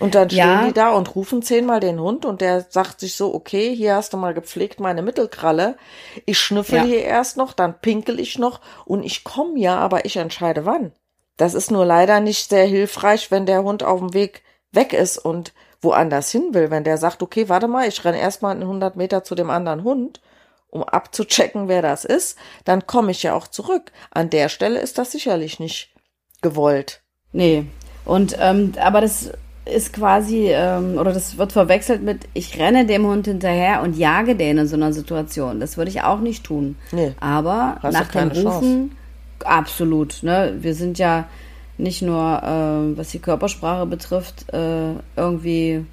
Und 0.00 0.14
dann 0.14 0.30
stehen 0.30 0.38
ja. 0.38 0.66
die 0.66 0.72
da 0.72 0.90
und 0.92 1.14
rufen 1.14 1.42
zehnmal 1.42 1.80
den 1.80 2.00
Hund 2.00 2.24
und 2.24 2.40
der 2.40 2.66
sagt 2.68 3.00
sich 3.00 3.14
so, 3.14 3.34
okay, 3.34 3.74
hier 3.74 3.94
hast 3.94 4.12
du 4.12 4.16
mal 4.16 4.34
gepflegt 4.34 4.80
meine 4.80 5.02
Mittelkralle. 5.02 5.76
Ich 6.24 6.38
schnüffel 6.38 6.78
ja. 6.78 6.84
hier 6.84 7.02
erst 7.04 7.36
noch, 7.36 7.52
dann 7.52 7.78
pinkel 7.80 8.18
ich 8.18 8.38
noch 8.38 8.60
und 8.84 9.02
ich 9.04 9.24
komme 9.24 9.58
ja, 9.58 9.78
aber 9.78 10.04
ich 10.04 10.16
entscheide 10.16 10.64
wann. 10.64 10.92
Das 11.36 11.54
ist 11.54 11.70
nur 11.70 11.84
leider 11.84 12.20
nicht 12.20 12.48
sehr 12.48 12.66
hilfreich, 12.66 13.30
wenn 13.30 13.46
der 13.46 13.62
Hund 13.62 13.82
auf 13.82 13.98
dem 14.00 14.14
Weg 14.14 14.42
weg 14.72 14.92
ist 14.92 15.18
und 15.18 15.52
woanders 15.80 16.30
hin 16.30 16.54
will. 16.54 16.70
Wenn 16.70 16.84
der 16.84 16.98
sagt, 16.98 17.22
okay, 17.22 17.48
warte 17.48 17.68
mal, 17.68 17.88
ich 17.88 18.04
renne 18.04 18.20
erstmal 18.20 18.56
100 18.56 18.96
Meter 18.96 19.24
zu 19.24 19.34
dem 19.34 19.50
anderen 19.50 19.84
Hund, 19.84 20.20
um 20.68 20.82
abzuchecken, 20.82 21.68
wer 21.68 21.82
das 21.82 22.04
ist, 22.04 22.38
dann 22.64 22.86
komme 22.86 23.10
ich 23.10 23.22
ja 23.22 23.34
auch 23.34 23.46
zurück. 23.46 23.92
An 24.10 24.30
der 24.30 24.48
Stelle 24.48 24.80
ist 24.80 24.98
das 24.98 25.12
sicherlich 25.12 25.60
nicht 25.60 25.92
gewollt. 26.40 27.02
Nee. 27.32 27.66
Und 28.04 28.36
ähm, 28.40 28.72
aber 28.80 29.00
das 29.00 29.30
ist 29.64 29.92
quasi, 29.92 30.48
ähm, 30.48 30.98
oder 30.98 31.12
das 31.12 31.38
wird 31.38 31.52
verwechselt 31.52 32.02
mit, 32.02 32.28
ich 32.34 32.58
renne 32.58 32.84
dem 32.86 33.06
Hund 33.06 33.26
hinterher 33.26 33.82
und 33.82 33.96
jage 33.96 34.34
den 34.34 34.58
in 34.58 34.66
so 34.66 34.76
einer 34.76 34.92
Situation. 34.92 35.60
Das 35.60 35.76
würde 35.76 35.90
ich 35.90 36.02
auch 36.02 36.20
nicht 36.20 36.44
tun. 36.44 36.76
Nee, 36.90 37.12
Aber 37.20 37.78
nach 37.82 38.08
dem 38.08 38.28
Rufen, 38.28 38.42
Chance. 38.42 38.88
absolut. 39.44 40.22
Ne? 40.22 40.54
Wir 40.60 40.74
sind 40.74 40.98
ja 40.98 41.26
nicht 41.78 42.02
nur, 42.02 42.42
äh, 42.42 42.98
was 42.98 43.10
die 43.10 43.18
Körpersprache 43.20 43.86
betrifft, 43.86 44.52
äh, 44.52 44.94
irgendwie 45.16 45.84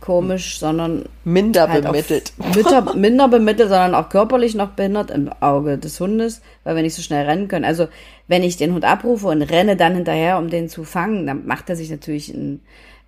komisch, 0.00 0.58
sondern 0.58 1.04
minder 1.24 1.68
halt 1.68 1.84
bemittelt. 1.84 2.32
Minder, 2.54 2.94
minder 2.96 3.28
bemittelt, 3.28 3.68
sondern 3.68 3.94
auch 3.94 4.08
körperlich 4.08 4.54
noch 4.54 4.70
behindert 4.70 5.10
im 5.10 5.30
Auge 5.40 5.78
des 5.78 5.98
Hundes, 6.00 6.40
weil 6.64 6.76
wir 6.76 6.82
nicht 6.82 6.94
so 6.94 7.02
schnell 7.02 7.26
rennen 7.26 7.48
können. 7.48 7.64
Also 7.64 7.88
wenn 8.26 8.42
ich 8.42 8.56
den 8.56 8.74
Hund 8.74 8.84
abrufe 8.84 9.28
und 9.28 9.42
renne 9.42 9.76
dann 9.76 9.94
hinterher, 9.94 10.38
um 10.38 10.50
den 10.50 10.68
zu 10.68 10.84
fangen, 10.84 11.26
dann 11.26 11.46
macht 11.46 11.70
er 11.70 11.76
sich 11.76 11.90
natürlich 11.90 12.28
ein, 12.28 12.60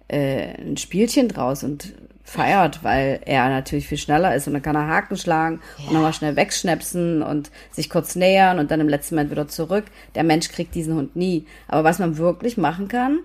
äh, 0.09 0.55
ein 0.61 0.76
Spielchen 0.76 1.29
draus 1.29 1.62
und 1.62 1.92
feiert, 2.31 2.85
weil 2.85 3.20
er 3.24 3.48
natürlich 3.48 3.88
viel 3.88 3.98
schneller 3.98 4.35
ist 4.37 4.46
und 4.46 4.53
dann 4.53 4.62
kann 4.62 4.76
er 4.76 4.87
Haken 4.87 5.16
schlagen 5.16 5.61
ja. 5.79 5.88
und 5.88 5.94
nochmal 5.94 6.12
schnell 6.12 6.37
wegschnäpsen 6.37 7.22
und 7.22 7.50
sich 7.72 7.90
kurz 7.90 8.14
nähern 8.14 8.61
und 8.61 8.70
dann 8.70 8.81
im 8.81 8.88
letzten 8.88 9.16
Moment 9.16 9.33
wieder 9.33 9.48
zurück. 9.48 9.85
Der 10.14 10.22
Mensch 10.22 10.48
kriegt 10.48 10.74
diesen 10.76 10.94
Hund 10.94 11.16
nie. 11.16 11.46
Aber 11.66 11.83
was 11.83 11.98
man 11.98 12.18
wirklich 12.18 12.57
machen 12.57 12.87
kann, 12.87 13.20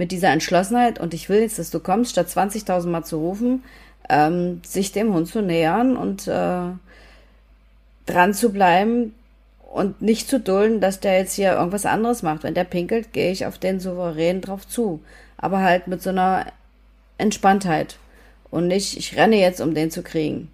mit 0.00 0.10
dieser 0.12 0.30
Entschlossenheit 0.30 0.98
und 0.98 1.14
ich 1.14 1.28
will 1.28 1.40
jetzt, 1.40 1.58
dass 1.58 1.70
du 1.70 1.78
kommst, 1.78 2.12
statt 2.12 2.28
20.000 2.28 2.88
Mal 2.88 3.04
zu 3.04 3.18
rufen, 3.18 3.62
ähm, 4.08 4.60
sich 4.64 4.92
dem 4.92 5.14
Hund 5.14 5.28
zu 5.28 5.42
nähern 5.42 5.96
und 5.96 6.26
äh, 6.26 6.62
dran 8.06 8.34
zu 8.34 8.50
bleiben 8.50 9.14
und 9.72 10.02
nicht 10.02 10.28
zu 10.28 10.40
dulden, 10.40 10.80
dass 10.80 11.00
der 11.00 11.18
jetzt 11.18 11.34
hier 11.34 11.52
irgendwas 11.52 11.86
anderes 11.86 12.22
macht. 12.22 12.42
Wenn 12.42 12.54
der 12.54 12.64
pinkelt, 12.64 13.12
gehe 13.12 13.30
ich 13.30 13.46
auf 13.46 13.58
den 13.58 13.78
souverän 13.78 14.40
drauf 14.40 14.66
zu 14.66 15.00
aber 15.40 15.60
halt 15.60 15.86
mit 15.88 16.02
so 16.02 16.10
einer 16.10 16.46
Entspanntheit 17.18 17.96
und 18.50 18.66
nicht, 18.66 18.96
ich 18.96 19.16
renne 19.16 19.36
jetzt, 19.36 19.60
um 19.60 19.74
den 19.74 19.90
zu 19.90 20.02
kriegen. 20.02 20.52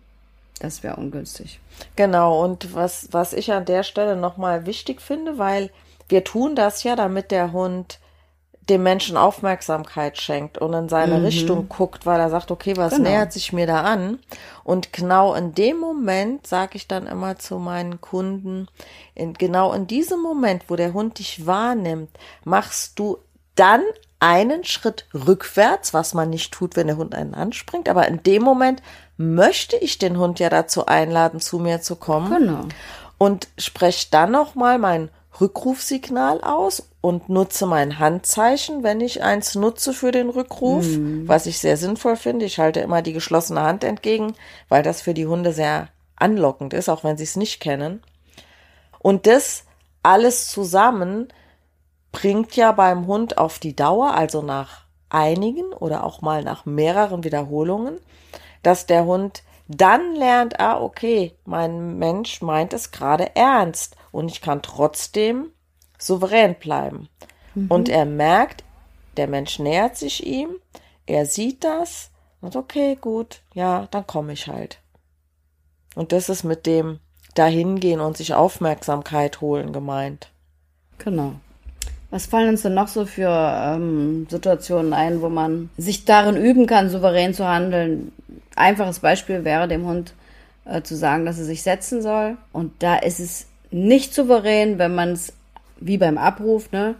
Das 0.61 0.83
wäre 0.83 0.97
ungünstig. 0.97 1.61
Genau, 1.97 2.43
und 2.43 2.75
was, 2.75 3.09
was 3.11 3.33
ich 3.33 3.53
an 3.53 3.65
der 3.65 3.83
Stelle 3.83 4.17
nochmal 4.17 4.65
wichtig 4.65 5.03
finde, 5.03 5.39
weil 5.39 5.71
wir 6.09 6.25
tun 6.25 6.55
das 6.55 6.83
ja, 6.85 6.97
damit 6.97 7.31
der 7.31 7.53
Hund 7.53 7.99
dem 8.68 8.83
Menschen 8.83 9.16
Aufmerksamkeit 9.16 10.18
schenkt 10.18 10.59
und 10.59 10.72
in 10.72 10.88
seine 10.88 11.18
mhm. 11.18 11.24
Richtung 11.24 11.68
guckt, 11.68 12.05
weil 12.05 12.18
er 12.18 12.31
sagt, 12.31 12.50
okay, 12.50 12.76
was 12.76 12.96
genau. 12.96 13.11
nähert 13.11 13.33
sich 13.33 13.52
mir 13.52 13.66
da 13.66 13.83
an? 13.83 14.18
Und 14.64 14.92
genau 14.92 15.35
in 15.35 15.55
dem 15.55 15.79
Moment 15.79 16.46
sage 16.46 16.76
ich 16.76 16.88
dann 16.88 17.07
immer 17.07 17.38
zu 17.38 17.59
meinen 17.59 18.00
Kunden, 18.00 18.66
in, 19.14 19.35
genau 19.35 19.72
in 19.72 19.87
diesem 19.87 20.20
Moment, 20.20 20.64
wo 20.68 20.74
der 20.74 20.92
Hund 20.92 21.18
dich 21.20 21.46
wahrnimmt, 21.46 22.11
machst 22.44 22.98
du 22.98 23.18
dann 23.55 23.83
einen 24.18 24.64
Schritt 24.64 25.07
rückwärts, 25.14 25.94
was 25.94 26.14
man 26.14 26.31
nicht 26.31 26.52
tut, 26.52 26.74
wenn 26.74 26.88
der 26.88 26.96
Hund 26.96 27.14
einen 27.14 27.35
anspringt. 27.35 27.88
Aber 27.88 28.09
in 28.09 28.22
dem 28.22 28.42
Moment 28.42 28.83
möchte 29.16 29.76
ich 29.76 29.98
den 29.98 30.18
Hund 30.18 30.40
ja 30.40 30.48
dazu 30.48 30.87
einladen, 30.87 31.40
zu 31.40 31.59
mir 31.59 31.81
zu 31.81 31.96
kommen. 31.96 32.31
Genau. 32.31 32.61
Und 33.18 33.48
spreche 33.59 34.09
dann 34.11 34.33
nochmal 34.33 34.79
mein 34.79 35.11
Rückrufsignal 35.40 36.40
aus 36.40 36.88
und 37.07 37.29
nutze 37.29 37.66
mein 37.66 38.01
Handzeichen, 38.01 38.83
wenn 38.83 39.01
ich 39.01 39.23
eins 39.23 39.55
nutze 39.55 39.92
für 39.92 40.11
den 40.11 40.29
Rückruf, 40.29 40.85
mhm. 40.85 41.29
was 41.29 41.47
ich 41.47 41.61
sehr 41.61 41.77
sinnvoll 41.77 42.16
finde. 42.16 42.45
Ich 42.47 42.59
halte 42.59 42.81
immer 42.81 43.01
die 43.01 43.12
geschlossene 43.12 43.62
Hand 43.62 43.85
entgegen, 43.85 44.35
weil 44.69 44.83
das 44.83 45.03
für 45.03 45.14
die 45.14 45.29
Hunde 45.29 45.53
sehr 45.53 45.88
anlockend 46.16 46.75
ist, 46.75 46.88
auch 46.88 47.05
wenn 47.05 47.16
sie 47.16 47.23
es 47.23 47.37
nicht 47.37 47.61
kennen. 47.61 48.03
Und 48.99 49.29
das 49.29 49.66
alles 50.03 50.49
zusammen 50.51 51.29
bringt 52.11 52.57
ja 52.57 52.73
beim 52.73 53.07
Hund 53.07 53.38
auf 53.38 53.61
die 53.61 53.77
Dauer, 53.77 54.14
also 54.14 54.42
nach 54.42 54.87
einigen 55.09 55.73
oder 55.75 56.03
auch 56.03 56.23
mal 56.23 56.42
nach 56.42 56.66
mehreren 56.66 57.23
Wiederholungen, 57.23 58.01
dass 58.64 58.87
der 58.87 59.05
Hund 59.05 59.45
dann 59.69 60.16
lernt, 60.16 60.59
ah, 60.59 60.81
okay, 60.81 61.37
mein 61.45 61.99
Mensch 61.99 62.42
meint 62.42 62.73
es 62.73 62.90
gerade 62.90 63.37
ernst 63.37 63.95
und 64.11 64.29
ich 64.29 64.40
kann 64.40 64.61
trotzdem 64.61 65.53
souverän 65.99 66.55
bleiben. 66.55 67.09
Mhm. 67.55 67.67
Und 67.69 67.89
er 67.89 68.05
merkt, 68.05 68.65
der 69.17 69.29
Mensch 69.29 69.59
nähert 69.59 69.97
sich 69.97 70.27
ihm, 70.27 70.51
er 71.07 71.27
sieht 71.27 71.65
das 71.65 72.11
und 72.41 72.57
okay, 72.57 72.97
gut, 73.01 73.41
ja, 73.55 73.89
dann 73.91 74.07
komme 74.07 74.33
ich 74.33 74.47
halt. 74.47 74.79
Und 75.95 76.13
das 76.13 76.29
ist 76.29 76.45
mit 76.45 76.67
dem 76.67 77.01
dahingehen 77.35 78.01
und 78.01 78.17
sich 78.17 78.35
Aufmerksamkeit 78.35 79.41
holen 79.41 79.73
gemeint. 79.73 80.31
Genau. 80.99 81.35
Was 82.11 82.27
fallen 82.27 82.51
uns 82.51 82.63
denn 82.63 82.75
noch 82.75 82.89
so 82.89 83.05
für 83.05 83.29
ähm, 83.31 84.27
Situationen 84.31 84.93
ein, 84.93 85.21
wo 85.23 85.29
man 85.29 85.71
sich 85.77 86.05
darin 86.05 86.37
üben 86.37 86.67
kann, 86.67 86.89
souverän 86.89 87.35
zu 87.35 87.47
handeln? 87.47 88.13
Einfaches 88.55 89.01
Beispiel 89.01 89.45
wäre 89.45 89.69
dem 89.69 89.87
Hund 89.87 90.15
äh, 90.65 90.83
zu 90.83 90.97
sagen, 90.97 91.27
dass 91.27 91.39
er 91.39 91.45
sich 91.45 91.63
setzen 91.63 92.03
soll. 92.03 92.37
Und 92.53 92.73
da 92.79 92.97
ist 92.97 93.19
es 93.19 93.47
nicht 93.71 94.15
souverän, 94.15 94.79
wenn 94.79 94.95
man 94.95 95.13
es 95.13 95.33
wie 95.79 95.99
beim 95.99 96.19
Abruf, 96.19 96.73
ne, 96.73 96.95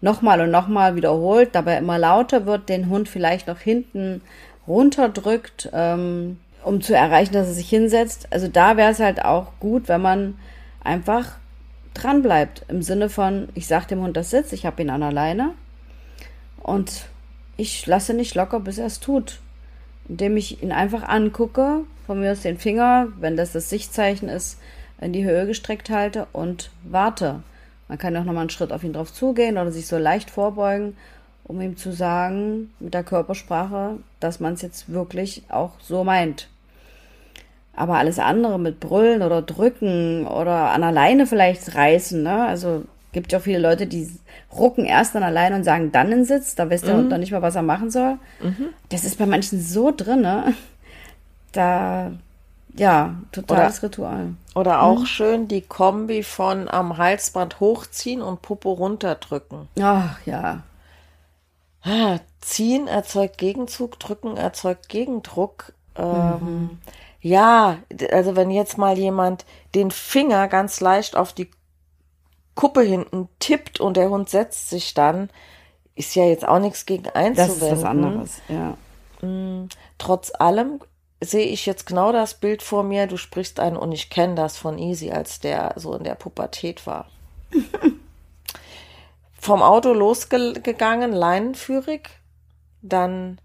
nochmal 0.00 0.40
und 0.40 0.50
nochmal 0.50 0.96
wiederholt, 0.96 1.50
dabei 1.52 1.76
immer 1.78 1.98
lauter 1.98 2.46
wird, 2.46 2.68
den 2.68 2.88
Hund 2.88 3.08
vielleicht 3.08 3.48
noch 3.48 3.58
hinten 3.58 4.22
runterdrückt, 4.66 5.70
ähm, 5.72 6.38
um 6.62 6.80
zu 6.80 6.94
erreichen, 6.94 7.32
dass 7.32 7.48
er 7.48 7.54
sich 7.54 7.68
hinsetzt. 7.68 8.28
Also 8.30 8.48
da 8.48 8.76
wäre 8.76 8.90
es 8.90 9.00
halt 9.00 9.24
auch 9.24 9.52
gut, 9.60 9.88
wenn 9.88 10.02
man 10.02 10.38
einfach 10.84 11.36
dran 11.94 12.22
bleibt. 12.22 12.64
Im 12.68 12.82
Sinne 12.82 13.08
von, 13.08 13.48
ich 13.54 13.66
sage 13.66 13.86
dem 13.86 14.02
Hund, 14.02 14.16
das 14.16 14.30
sitzt, 14.30 14.52
ich 14.52 14.66
habe 14.66 14.82
ihn 14.82 14.90
an 14.90 15.00
der 15.00 15.12
Leine 15.12 15.52
und 16.62 17.06
ich 17.56 17.86
lasse 17.86 18.14
nicht 18.14 18.34
locker, 18.34 18.60
bis 18.60 18.78
er 18.78 18.86
es 18.86 19.00
tut. 19.00 19.40
Indem 20.08 20.36
ich 20.36 20.62
ihn 20.62 20.72
einfach 20.72 21.02
angucke, 21.02 21.84
von 22.06 22.20
mir 22.20 22.32
aus 22.32 22.40
den 22.40 22.58
Finger, 22.58 23.08
wenn 23.18 23.36
das 23.36 23.52
das 23.52 23.68
Sichtzeichen 23.68 24.28
ist, 24.28 24.58
in 25.00 25.12
die 25.12 25.24
Höhe 25.24 25.46
gestreckt 25.46 25.90
halte 25.90 26.26
und 26.32 26.70
warte. 26.82 27.42
Man 27.88 27.98
kann 27.98 28.16
auch 28.16 28.24
nochmal 28.24 28.42
einen 28.42 28.50
Schritt 28.50 28.72
auf 28.72 28.84
ihn 28.84 28.92
drauf 28.92 29.12
zugehen 29.12 29.58
oder 29.58 29.72
sich 29.72 29.86
so 29.86 29.96
leicht 29.96 30.30
vorbeugen, 30.30 30.96
um 31.44 31.60
ihm 31.60 31.76
zu 31.76 31.92
sagen, 31.92 32.70
mit 32.78 32.94
der 32.94 33.02
Körpersprache, 33.02 33.96
dass 34.20 34.40
man 34.40 34.54
es 34.54 34.62
jetzt 34.62 34.92
wirklich 34.92 35.42
auch 35.48 35.72
so 35.80 36.04
meint. 36.04 36.48
Aber 37.74 37.96
alles 37.96 38.18
andere 38.18 38.58
mit 38.58 38.80
Brüllen 38.80 39.22
oder 39.22 39.40
Drücken 39.40 40.26
oder 40.26 40.70
an 40.70 40.82
alleine 40.82 41.26
vielleicht 41.26 41.74
reißen, 41.74 42.22
ne? 42.22 42.44
Also 42.46 42.84
gibt 43.12 43.32
ja 43.32 43.38
auch 43.38 43.42
viele 43.42 43.58
Leute, 43.58 43.86
die 43.86 44.10
rucken 44.52 44.84
erst 44.84 45.16
an 45.16 45.22
alleine 45.22 45.56
und 45.56 45.64
sagen 45.64 45.92
dann 45.92 46.12
in 46.12 46.24
Sitz, 46.24 46.54
da 46.54 46.68
weiß 46.68 46.82
der 46.82 46.94
mhm. 46.94 46.98
Hund 46.98 47.12
dann 47.12 47.20
nicht 47.20 47.30
mehr, 47.30 47.42
was 47.42 47.56
er 47.56 47.62
machen 47.62 47.90
soll. 47.90 48.18
Mhm. 48.42 48.70
Das 48.90 49.04
ist 49.04 49.18
bei 49.18 49.26
manchen 49.26 49.60
so 49.60 49.92
drin, 49.96 50.20
ne? 50.20 50.54
Da, 51.52 52.12
ja, 52.74 53.16
totales 53.32 53.78
oder, 53.78 53.88
Ritual. 53.88 54.34
Oder 54.54 54.82
auch 54.82 55.00
mhm. 55.00 55.06
schön 55.06 55.48
die 55.48 55.62
Kombi 55.62 56.22
von 56.22 56.68
am 56.68 56.96
Halsband 56.96 57.60
hochziehen 57.60 58.22
und 58.22 58.42
Popo 58.42 58.72
runterdrücken. 58.72 59.68
Ach, 59.80 60.18
ja. 60.26 60.62
Ah, 61.82 62.18
ziehen 62.40 62.86
erzeugt 62.86 63.38
Gegenzug, 63.38 63.98
drücken 63.98 64.36
erzeugt 64.36 64.88
Gegendruck. 64.88 65.72
Ähm, 65.96 66.38
mhm. 66.40 66.78
Ja, 67.20 67.78
also 68.12 68.36
wenn 68.36 68.50
jetzt 68.50 68.78
mal 68.78 68.96
jemand 68.96 69.44
den 69.74 69.90
Finger 69.90 70.48
ganz 70.48 70.80
leicht 70.80 71.16
auf 71.16 71.32
die 71.32 71.50
Kuppe 72.54 72.82
hinten 72.82 73.28
tippt 73.38 73.80
und 73.80 73.96
der 73.96 74.10
Hund 74.10 74.28
setzt 74.28 74.70
sich 74.70 74.94
dann, 74.94 75.30
ist 75.94 76.14
ja 76.14 76.24
jetzt 76.24 76.46
auch 76.46 76.60
nichts 76.60 76.86
gegen 76.86 77.08
einzuwenden. 77.08 77.60
Das 77.60 77.68
ist 77.68 77.70
was 77.70 77.84
anderes, 77.84 78.40
ja. 78.48 78.76
Mm, 79.26 79.68
trotz 79.98 80.32
allem 80.38 80.80
sehe 81.20 81.46
ich 81.46 81.66
jetzt 81.66 81.86
genau 81.86 82.12
das 82.12 82.34
Bild 82.34 82.62
vor 82.62 82.82
mir. 82.82 83.06
Du 83.06 83.16
sprichst 83.16 83.60
ein 83.60 83.76
und 83.76 83.92
ich 83.92 84.10
kenne 84.10 84.34
das 84.34 84.56
von 84.56 84.78
Easy, 84.78 85.10
als 85.10 85.40
der 85.40 85.74
so 85.76 85.94
in 85.94 86.04
der 86.04 86.14
Pubertät 86.14 86.86
war. 86.86 87.08
Vom 89.40 89.62
Auto 89.62 89.92
losgegangen, 89.92 91.12
leinenführig, 91.12 92.10
dann 92.82 93.40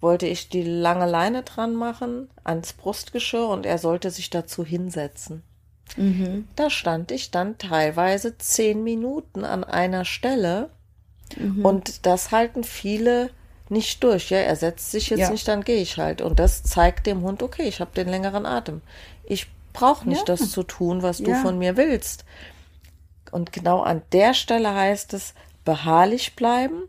wollte 0.00 0.26
ich 0.26 0.48
die 0.48 0.62
lange 0.62 1.06
Leine 1.06 1.42
dran 1.42 1.74
machen 1.74 2.28
ans 2.42 2.72
Brustgeschirr 2.72 3.48
und 3.48 3.66
er 3.66 3.78
sollte 3.78 4.10
sich 4.10 4.30
dazu 4.30 4.64
hinsetzen. 4.64 5.42
Mhm. 5.96 6.48
Da 6.56 6.70
stand 6.70 7.12
ich 7.12 7.30
dann 7.30 7.58
teilweise 7.58 8.38
zehn 8.38 8.82
Minuten 8.82 9.44
an 9.44 9.62
einer 9.62 10.04
Stelle 10.04 10.70
mhm. 11.36 11.64
und 11.64 12.06
das 12.06 12.30
halten 12.30 12.64
viele 12.64 13.30
nicht 13.72 14.04
durch. 14.04 14.30
Ja, 14.30 14.38
er 14.38 14.56
setzt 14.56 14.90
sich 14.90 15.10
jetzt 15.10 15.20
ja. 15.20 15.30
nicht, 15.30 15.48
dann 15.48 15.64
gehe 15.64 15.80
ich 15.80 15.98
halt. 15.98 16.20
Und 16.20 16.38
das 16.38 16.62
zeigt 16.62 17.06
dem 17.06 17.22
Hund, 17.22 17.42
okay, 17.42 17.64
ich 17.64 17.80
habe 17.80 17.90
den 17.94 18.08
längeren 18.08 18.46
Atem. 18.46 18.82
Ich 19.24 19.48
brauche 19.72 20.08
nicht 20.08 20.28
ja. 20.28 20.36
das 20.36 20.50
zu 20.50 20.62
tun, 20.62 21.02
was 21.02 21.18
du 21.18 21.30
ja. 21.30 21.42
von 21.42 21.58
mir 21.58 21.76
willst. 21.76 22.24
Und 23.32 23.52
genau 23.52 23.80
an 23.80 24.02
der 24.12 24.34
Stelle 24.34 24.74
heißt 24.74 25.14
es, 25.14 25.34
beharrlich 25.64 26.36
bleiben, 26.36 26.82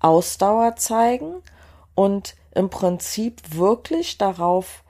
Ausdauer 0.00 0.76
zeigen 0.76 1.42
und 1.94 2.34
im 2.54 2.70
Prinzip 2.70 3.40
wirklich 3.54 4.18
darauf 4.18 4.82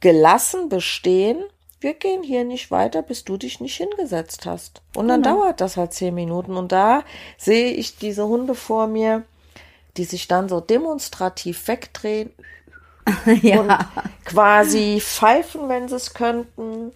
gelassen 0.00 0.68
bestehen, 0.68 1.42
wir 1.80 1.94
gehen 1.94 2.22
hier 2.22 2.44
nicht 2.44 2.70
weiter, 2.70 3.02
bis 3.02 3.24
du 3.24 3.36
dich 3.36 3.60
nicht 3.60 3.76
hingesetzt 3.76 4.46
hast. 4.46 4.82
Und 4.96 5.06
dann 5.08 5.22
genau. 5.22 5.42
dauert 5.42 5.60
das 5.60 5.76
halt 5.76 5.92
zehn 5.92 6.14
Minuten. 6.14 6.56
Und 6.56 6.72
da 6.72 7.04
sehe 7.36 7.72
ich 7.72 7.98
diese 7.98 8.26
Hunde 8.26 8.54
vor 8.54 8.86
mir, 8.86 9.24
die 9.96 10.04
sich 10.04 10.28
dann 10.28 10.48
so 10.48 10.60
demonstrativ 10.60 11.68
wegdrehen 11.68 12.30
ja. 13.42 13.60
und 13.60 13.72
quasi 14.24 15.00
pfeifen, 15.00 15.68
wenn 15.68 15.88
sie 15.88 15.96
es 15.96 16.14
könnten. 16.14 16.92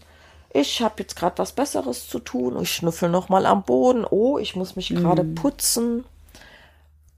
Ich 0.52 0.80
habe 0.80 0.94
jetzt 0.98 1.16
gerade 1.16 1.38
was 1.38 1.52
Besseres 1.52 2.08
zu 2.08 2.18
tun. 2.18 2.60
Ich 2.62 2.72
schnüffel 2.72 3.08
noch 3.08 3.28
mal 3.28 3.46
am 3.46 3.62
Boden. 3.62 4.06
Oh, 4.08 4.38
ich 4.38 4.56
muss 4.56 4.76
mich 4.76 4.88
gerade 4.88 5.22
mm. 5.22 5.34
putzen 5.34 6.04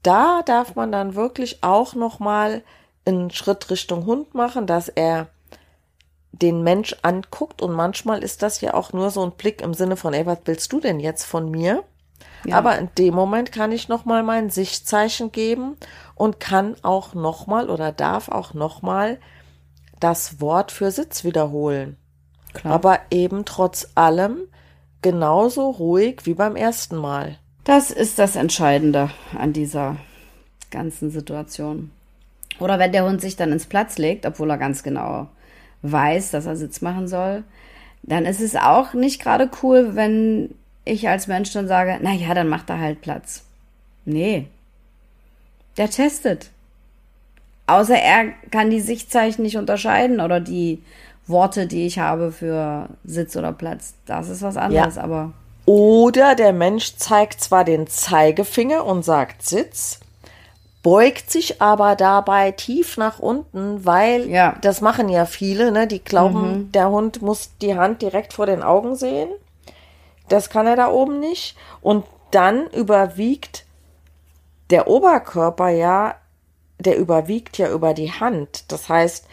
da 0.03 0.41
darf 0.43 0.75
man 0.75 0.91
dann 0.91 1.15
wirklich 1.15 1.63
auch 1.63 1.93
noch 1.93 2.19
mal 2.19 2.63
einen 3.05 3.31
Schritt 3.31 3.69
Richtung 3.69 4.05
Hund 4.05 4.33
machen, 4.33 4.67
dass 4.67 4.89
er 4.89 5.27
den 6.31 6.63
Mensch 6.63 6.95
anguckt 7.01 7.61
und 7.61 7.73
manchmal 7.73 8.23
ist 8.23 8.41
das 8.41 8.61
ja 8.61 8.73
auch 8.73 8.93
nur 8.93 9.11
so 9.11 9.23
ein 9.23 9.31
Blick 9.31 9.61
im 9.61 9.73
Sinne 9.73 9.95
von, 9.95 10.13
ey, 10.13 10.25
was 10.25 10.39
willst 10.45 10.71
du 10.73 10.79
denn 10.79 10.99
jetzt 10.99 11.25
von 11.25 11.51
mir? 11.51 11.83
Ja. 12.45 12.57
Aber 12.57 12.77
in 12.77 12.89
dem 12.97 13.13
Moment 13.13 13.51
kann 13.51 13.71
ich 13.71 13.87
noch 13.87 14.05
mal 14.05 14.23
mein 14.23 14.49
Sichtzeichen 14.49 15.31
geben 15.31 15.77
und 16.15 16.39
kann 16.39 16.75
auch 16.81 17.13
noch 17.13 17.47
mal 17.47 17.69
oder 17.69 17.91
darf 17.91 18.29
auch 18.29 18.53
noch 18.53 18.81
mal 18.81 19.19
das 19.99 20.41
Wort 20.41 20.71
für 20.71 20.91
Sitz 20.91 21.23
wiederholen. 21.23 21.97
Klar. 22.53 22.73
Aber 22.73 22.99
eben 23.11 23.45
trotz 23.45 23.89
allem 23.95 24.47
genauso 25.01 25.69
ruhig 25.69 26.21
wie 26.25 26.33
beim 26.33 26.55
ersten 26.55 26.95
Mal. 26.95 27.37
Das 27.63 27.91
ist 27.91 28.19
das 28.19 28.35
Entscheidende 28.35 29.11
an 29.37 29.53
dieser 29.53 29.97
ganzen 30.71 31.11
Situation. 31.11 31.91
Oder 32.59 32.79
wenn 32.79 32.91
der 32.91 33.05
Hund 33.05 33.21
sich 33.21 33.35
dann 33.35 33.51
ins 33.51 33.65
Platz 33.65 33.97
legt, 33.97 34.25
obwohl 34.25 34.49
er 34.49 34.57
ganz 34.57 34.83
genau 34.83 35.27
weiß, 35.83 36.31
dass 36.31 36.45
er 36.45 36.55
Sitz 36.55 36.81
machen 36.81 37.07
soll, 37.07 37.43
dann 38.03 38.25
ist 38.25 38.41
es 38.41 38.55
auch 38.55 38.93
nicht 38.93 39.21
gerade 39.21 39.49
cool, 39.61 39.95
wenn 39.95 40.55
ich 40.85 41.07
als 41.07 41.27
Mensch 41.27 41.51
dann 41.53 41.67
sage, 41.67 41.99
na 42.01 42.13
ja, 42.13 42.33
dann 42.33 42.47
macht 42.49 42.69
er 42.69 42.79
halt 42.79 43.01
Platz. 43.01 43.43
Nee. 44.05 44.47
Der 45.77 45.89
testet. 45.89 46.49
Außer 47.67 47.97
er 47.97 48.33
kann 48.49 48.69
die 48.69 48.81
Sichtzeichen 48.81 49.43
nicht 49.43 49.57
unterscheiden 49.57 50.19
oder 50.19 50.39
die 50.39 50.83
Worte, 51.27 51.67
die 51.67 51.85
ich 51.85 51.99
habe 51.99 52.31
für 52.31 52.89
Sitz 53.03 53.35
oder 53.35 53.53
Platz. 53.53 53.93
Das 54.05 54.27
ist 54.27 54.41
was 54.41 54.57
anderes, 54.57 54.95
ja. 54.95 55.03
aber 55.03 55.31
oder 55.65 56.35
der 56.35 56.53
Mensch 56.53 56.95
zeigt 56.97 57.39
zwar 57.41 57.63
den 57.63 57.87
Zeigefinger 57.87 58.83
und 58.83 59.05
sagt 59.05 59.43
Sitz, 59.43 59.99
beugt 60.83 61.31
sich 61.31 61.61
aber 61.61 61.95
dabei 61.95 62.51
tief 62.51 62.97
nach 62.97 63.19
unten, 63.19 63.85
weil 63.85 64.27
ja. 64.29 64.55
das 64.61 64.81
machen 64.81 65.07
ja 65.07 65.25
viele, 65.25 65.71
ne? 65.71 65.87
Die 65.87 66.03
glauben, 66.03 66.51
mhm. 66.51 66.71
der 66.71 66.89
Hund 66.89 67.21
muss 67.21 67.51
die 67.61 67.75
Hand 67.77 68.01
direkt 68.01 68.33
vor 68.33 68.47
den 68.47 68.63
Augen 68.63 68.95
sehen. 68.95 69.29
Das 70.31 70.49
kann 70.49 70.67
er 70.67 70.75
da 70.75 70.89
oben 70.89 71.19
nicht. 71.19 71.55
Und 71.81 72.05
dann 72.31 72.67
überwiegt 72.67 73.65
der 74.69 74.87
Oberkörper 74.87 75.69
ja, 75.69 76.15
der 76.79 76.97
überwiegt 76.97 77.57
ja 77.57 77.69
über 77.69 77.93
die 77.93 78.11
Hand. 78.11 78.71
Das 78.71 78.89
heißt, 78.89 79.27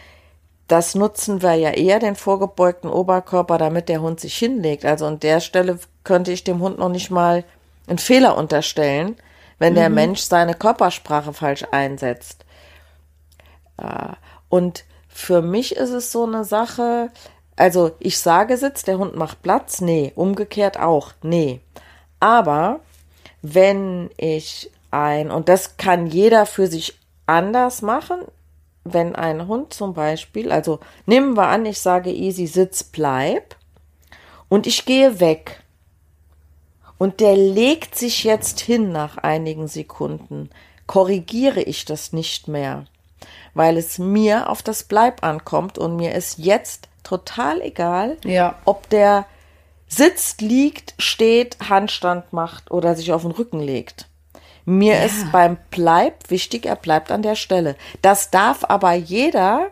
das 0.66 0.94
nutzen 0.94 1.40
wir 1.40 1.54
ja 1.54 1.70
eher, 1.70 1.98
den 1.98 2.16
vorgebeugten 2.16 2.90
Oberkörper, 2.90 3.56
damit 3.56 3.88
der 3.88 4.02
Hund 4.02 4.20
sich 4.20 4.36
hinlegt. 4.36 4.84
Also 4.84 5.06
an 5.06 5.20
der 5.20 5.40
Stelle 5.40 5.78
könnte 6.04 6.32
ich 6.32 6.44
dem 6.44 6.60
Hund 6.60 6.78
noch 6.78 6.90
nicht 6.90 7.10
mal 7.10 7.44
einen 7.86 7.98
Fehler 7.98 8.36
unterstellen, 8.36 9.16
wenn 9.58 9.74
der 9.74 9.88
Mensch 9.88 10.20
seine 10.20 10.54
Körpersprache 10.54 11.32
falsch 11.32 11.64
einsetzt. 11.70 12.44
Äh, 13.78 14.12
Und 14.48 14.84
für 15.08 15.42
mich 15.42 15.76
ist 15.76 15.90
es 15.90 16.12
so 16.12 16.24
eine 16.24 16.44
Sache, 16.44 17.10
also 17.58 17.90
ich 17.98 18.18
sage 18.18 18.56
Sitz, 18.56 18.84
der 18.84 18.98
Hund 18.98 19.16
macht 19.16 19.42
Platz, 19.42 19.80
nee, 19.80 20.12
umgekehrt 20.14 20.78
auch, 20.78 21.12
nee. 21.22 21.60
Aber 22.20 22.80
wenn 23.42 24.10
ich 24.16 24.70
ein, 24.92 25.32
und 25.32 25.48
das 25.48 25.76
kann 25.76 26.06
jeder 26.06 26.46
für 26.46 26.68
sich 26.68 26.98
anders 27.26 27.82
machen, 27.82 28.20
wenn 28.84 29.16
ein 29.16 29.48
Hund 29.48 29.74
zum 29.74 29.92
Beispiel, 29.92 30.52
also 30.52 30.78
nehmen 31.06 31.36
wir 31.36 31.48
an, 31.48 31.66
ich 31.66 31.80
sage 31.80 32.12
easy 32.12 32.46
Sitz, 32.46 32.84
bleib 32.84 33.56
und 34.48 34.68
ich 34.68 34.84
gehe 34.84 35.18
weg. 35.18 35.62
Und 36.96 37.18
der 37.18 37.36
legt 37.36 37.96
sich 37.96 38.22
jetzt 38.22 38.60
hin 38.60 38.92
nach 38.92 39.18
einigen 39.18 39.66
Sekunden, 39.66 40.50
korrigiere 40.86 41.62
ich 41.62 41.84
das 41.84 42.12
nicht 42.12 42.46
mehr, 42.46 42.84
weil 43.54 43.76
es 43.76 43.98
mir 43.98 44.48
auf 44.48 44.62
das 44.62 44.84
Bleib 44.84 45.24
ankommt 45.24 45.76
und 45.76 45.96
mir 45.96 46.14
ist 46.14 46.38
jetzt 46.38 46.88
total 47.08 47.60
egal, 47.62 48.16
Ja. 48.24 48.56
ob 48.64 48.88
der 48.90 49.26
sitzt, 49.88 50.42
liegt, 50.42 50.94
steht, 50.98 51.56
Handstand 51.68 52.32
macht 52.32 52.70
oder 52.70 52.94
sich 52.94 53.12
auf 53.12 53.22
den 53.22 53.30
Rücken 53.30 53.60
legt. 53.60 54.06
Mir 54.66 55.02
ist 55.02 55.32
beim 55.32 55.56
Bleib 55.70 56.28
wichtig, 56.28 56.66
er 56.66 56.76
bleibt 56.76 57.10
an 57.10 57.22
der 57.22 57.36
Stelle. 57.36 57.74
Das 58.02 58.30
darf 58.30 58.64
aber 58.68 58.92
jeder, 58.92 59.68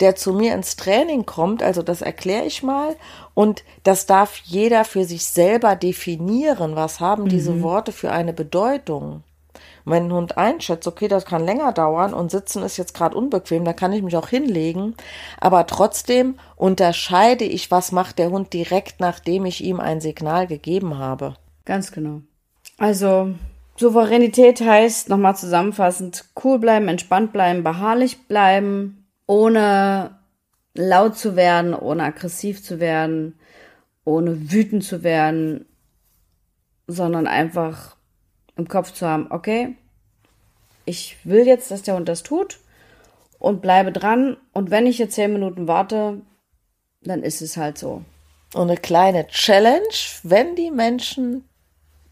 der 0.00 0.16
zu 0.16 0.32
mir 0.32 0.54
ins 0.54 0.76
Training 0.76 1.26
kommt, 1.26 1.62
also 1.62 1.82
das 1.82 2.00
erkläre 2.00 2.46
ich 2.46 2.62
mal, 2.62 2.96
und 3.34 3.62
das 3.84 4.06
darf 4.06 4.38
jeder 4.44 4.86
für 4.86 5.04
sich 5.04 5.26
selber 5.26 5.76
definieren. 5.76 6.76
Was 6.76 6.98
haben 6.98 7.28
diese 7.28 7.62
Worte 7.62 7.92
für 7.92 8.10
eine 8.10 8.32
Bedeutung? 8.32 9.22
Und 9.84 9.92
wenn 9.92 10.06
ein 10.06 10.12
Hund 10.12 10.38
einschätzt, 10.38 10.86
okay, 10.86 11.08
das 11.08 11.24
kann 11.24 11.44
länger 11.44 11.72
dauern 11.72 12.14
und 12.14 12.30
sitzen 12.30 12.62
ist 12.62 12.76
jetzt 12.76 12.94
gerade 12.94 13.16
unbequem, 13.16 13.64
da 13.64 13.72
kann 13.72 13.92
ich 13.92 14.02
mich 14.02 14.16
auch 14.16 14.28
hinlegen, 14.28 14.94
aber 15.40 15.66
trotzdem 15.66 16.36
unterscheide 16.56 17.44
ich, 17.44 17.70
was 17.70 17.92
macht 17.92 18.18
der 18.18 18.30
Hund 18.30 18.52
direkt, 18.52 19.00
nachdem 19.00 19.46
ich 19.46 19.64
ihm 19.64 19.80
ein 19.80 20.00
Signal 20.00 20.46
gegeben 20.46 20.98
habe. 20.98 21.34
Ganz 21.64 21.92
genau. 21.92 22.22
Also, 22.78 23.34
Souveränität 23.76 24.60
heißt, 24.60 25.08
nochmal 25.08 25.36
zusammenfassend, 25.36 26.24
cool 26.42 26.58
bleiben, 26.58 26.88
entspannt 26.88 27.32
bleiben, 27.32 27.62
beharrlich 27.62 28.26
bleiben, 28.28 29.06
ohne 29.26 30.18
laut 30.74 31.16
zu 31.16 31.36
werden, 31.36 31.74
ohne 31.74 32.04
aggressiv 32.04 32.62
zu 32.62 32.80
werden, 32.80 33.38
ohne 34.04 34.52
wütend 34.52 34.84
zu 34.84 35.02
werden, 35.02 35.66
sondern 36.86 37.26
einfach 37.26 37.96
im 38.56 38.68
Kopf 38.68 38.92
zu 38.92 39.06
haben, 39.06 39.26
okay, 39.30 39.76
ich 40.84 41.16
will 41.24 41.46
jetzt, 41.46 41.70
dass 41.70 41.82
der 41.82 41.94
Hund 41.94 42.08
das 42.08 42.22
tut 42.22 42.58
und 43.38 43.62
bleibe 43.62 43.92
dran 43.92 44.36
und 44.52 44.70
wenn 44.70 44.86
ich 44.86 44.98
jetzt 44.98 45.14
zehn 45.14 45.32
Minuten 45.32 45.68
warte, 45.68 46.20
dann 47.02 47.22
ist 47.22 47.42
es 47.42 47.56
halt 47.56 47.78
so. 47.78 48.02
Und 48.54 48.70
eine 48.70 48.76
kleine 48.76 49.26
Challenge, 49.28 49.94
wenn 50.22 50.54
die 50.56 50.70
Menschen 50.70 51.44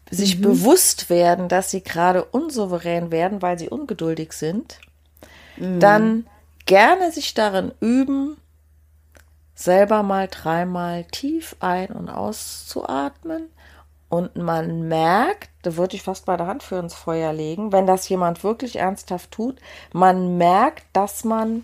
sich 0.09 0.41
bewusst 0.41 1.09
werden, 1.09 1.47
dass 1.47 1.71
sie 1.71 1.83
gerade 1.83 2.25
unsouverän 2.25 3.11
werden, 3.11 3.41
weil 3.41 3.57
sie 3.57 3.69
ungeduldig 3.69 4.33
sind, 4.33 4.79
dann 5.79 6.25
gerne 6.65 7.11
sich 7.11 7.33
darin 7.33 7.71
üben, 7.79 8.37
selber 9.55 10.03
mal 10.03 10.27
dreimal 10.29 11.05
tief 11.05 11.55
ein- 11.59 11.91
und 11.91 12.09
auszuatmen. 12.09 13.49
Und 14.11 14.35
man 14.35 14.89
merkt, 14.89 15.49
da 15.61 15.77
würde 15.77 15.95
ich 15.95 16.03
fast 16.03 16.25
bei 16.25 16.35
der 16.35 16.45
Hand 16.45 16.63
für 16.63 16.75
ins 16.75 16.95
Feuer 16.95 17.31
legen, 17.31 17.71
wenn 17.71 17.87
das 17.87 18.09
jemand 18.09 18.43
wirklich 18.43 18.75
ernsthaft 18.75 19.31
tut, 19.31 19.55
man 19.93 20.37
merkt, 20.37 20.83
dass 20.91 21.23
man 21.23 21.63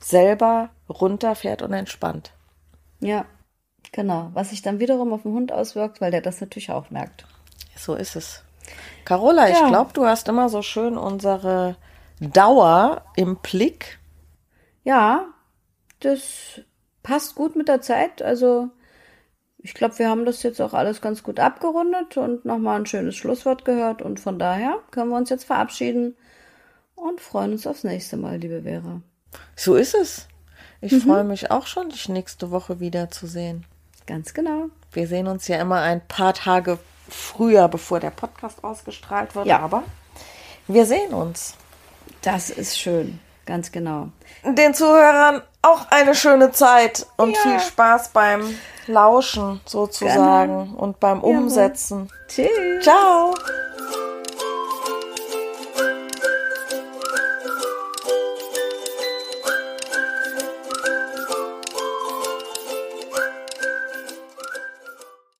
selber 0.00 0.70
runterfährt 0.88 1.62
und 1.62 1.72
entspannt. 1.72 2.30
Ja, 3.00 3.24
genau. 3.90 4.30
Was 4.34 4.50
sich 4.50 4.62
dann 4.62 4.78
wiederum 4.78 5.12
auf 5.12 5.22
den 5.22 5.32
Hund 5.32 5.50
auswirkt, 5.50 6.00
weil 6.00 6.12
der 6.12 6.20
das 6.20 6.40
natürlich 6.40 6.70
auch 6.70 6.90
merkt. 6.90 7.26
So 7.76 7.96
ist 7.96 8.14
es. 8.14 8.44
Carola, 9.04 9.48
ich 9.50 9.58
Ja. 9.58 9.66
glaube, 9.66 9.92
du 9.92 10.06
hast 10.06 10.28
immer 10.28 10.48
so 10.48 10.62
schön 10.62 10.96
unsere 10.96 11.74
Dauer 12.20 13.02
im 13.16 13.36
Blick. 13.38 13.98
Ja, 14.84 15.26
das 15.98 16.60
passt 17.02 17.34
gut 17.34 17.56
mit 17.56 17.66
der 17.66 17.80
Zeit. 17.80 18.22
Also 18.22 18.68
ich 19.62 19.74
glaube, 19.74 19.98
wir 19.98 20.08
haben 20.08 20.24
das 20.24 20.42
jetzt 20.42 20.60
auch 20.60 20.72
alles 20.72 21.00
ganz 21.00 21.22
gut 21.22 21.38
abgerundet 21.38 22.16
und 22.16 22.44
nochmal 22.44 22.80
ein 22.80 22.86
schönes 22.86 23.16
Schlusswort 23.16 23.64
gehört. 23.64 24.02
Und 24.02 24.18
von 24.20 24.38
daher 24.38 24.78
können 24.90 25.10
wir 25.10 25.16
uns 25.16 25.30
jetzt 25.30 25.44
verabschieden 25.44 26.16
und 26.94 27.20
freuen 27.20 27.52
uns 27.52 27.66
aufs 27.66 27.84
nächste 27.84 28.16
Mal, 28.16 28.38
liebe 28.38 28.62
Vera. 28.62 29.02
So 29.56 29.74
ist 29.74 29.94
es. 29.94 30.26
Ich 30.80 30.96
freue 30.96 31.24
mich 31.24 31.50
auch 31.50 31.66
schon, 31.66 31.90
dich 31.90 32.08
nächste 32.08 32.50
Woche 32.50 32.80
wiederzusehen. 32.80 33.66
Ganz 34.06 34.32
genau. 34.32 34.70
Wir 34.92 35.06
sehen 35.06 35.26
uns 35.26 35.46
ja 35.46 35.60
immer 35.60 35.80
ein 35.80 36.00
paar 36.06 36.32
Tage 36.32 36.78
früher, 37.08 37.68
bevor 37.68 38.00
der 38.00 38.10
Podcast 38.10 38.64
ausgestrahlt 38.64 39.34
wird. 39.34 39.46
Ja. 39.46 39.58
Aber 39.58 39.82
wir 40.68 40.86
sehen 40.86 41.12
uns. 41.12 41.54
Das 42.22 42.48
ist 42.48 42.78
schön. 42.78 43.20
Ganz 43.50 43.72
genau. 43.72 44.10
Den 44.44 44.74
Zuhörern 44.74 45.42
auch 45.60 45.90
eine 45.90 46.14
schöne 46.14 46.52
Zeit 46.52 47.04
und 47.16 47.32
Ja. 47.34 47.40
viel 47.42 47.58
Spaß 47.58 48.10
beim 48.10 48.42
Lauschen 48.86 49.60
sozusagen 49.64 50.72
und 50.76 51.00
beim 51.00 51.20
Umsetzen. 51.20 52.08
Tschüss. 52.28 52.48
Ciao. 52.80 53.34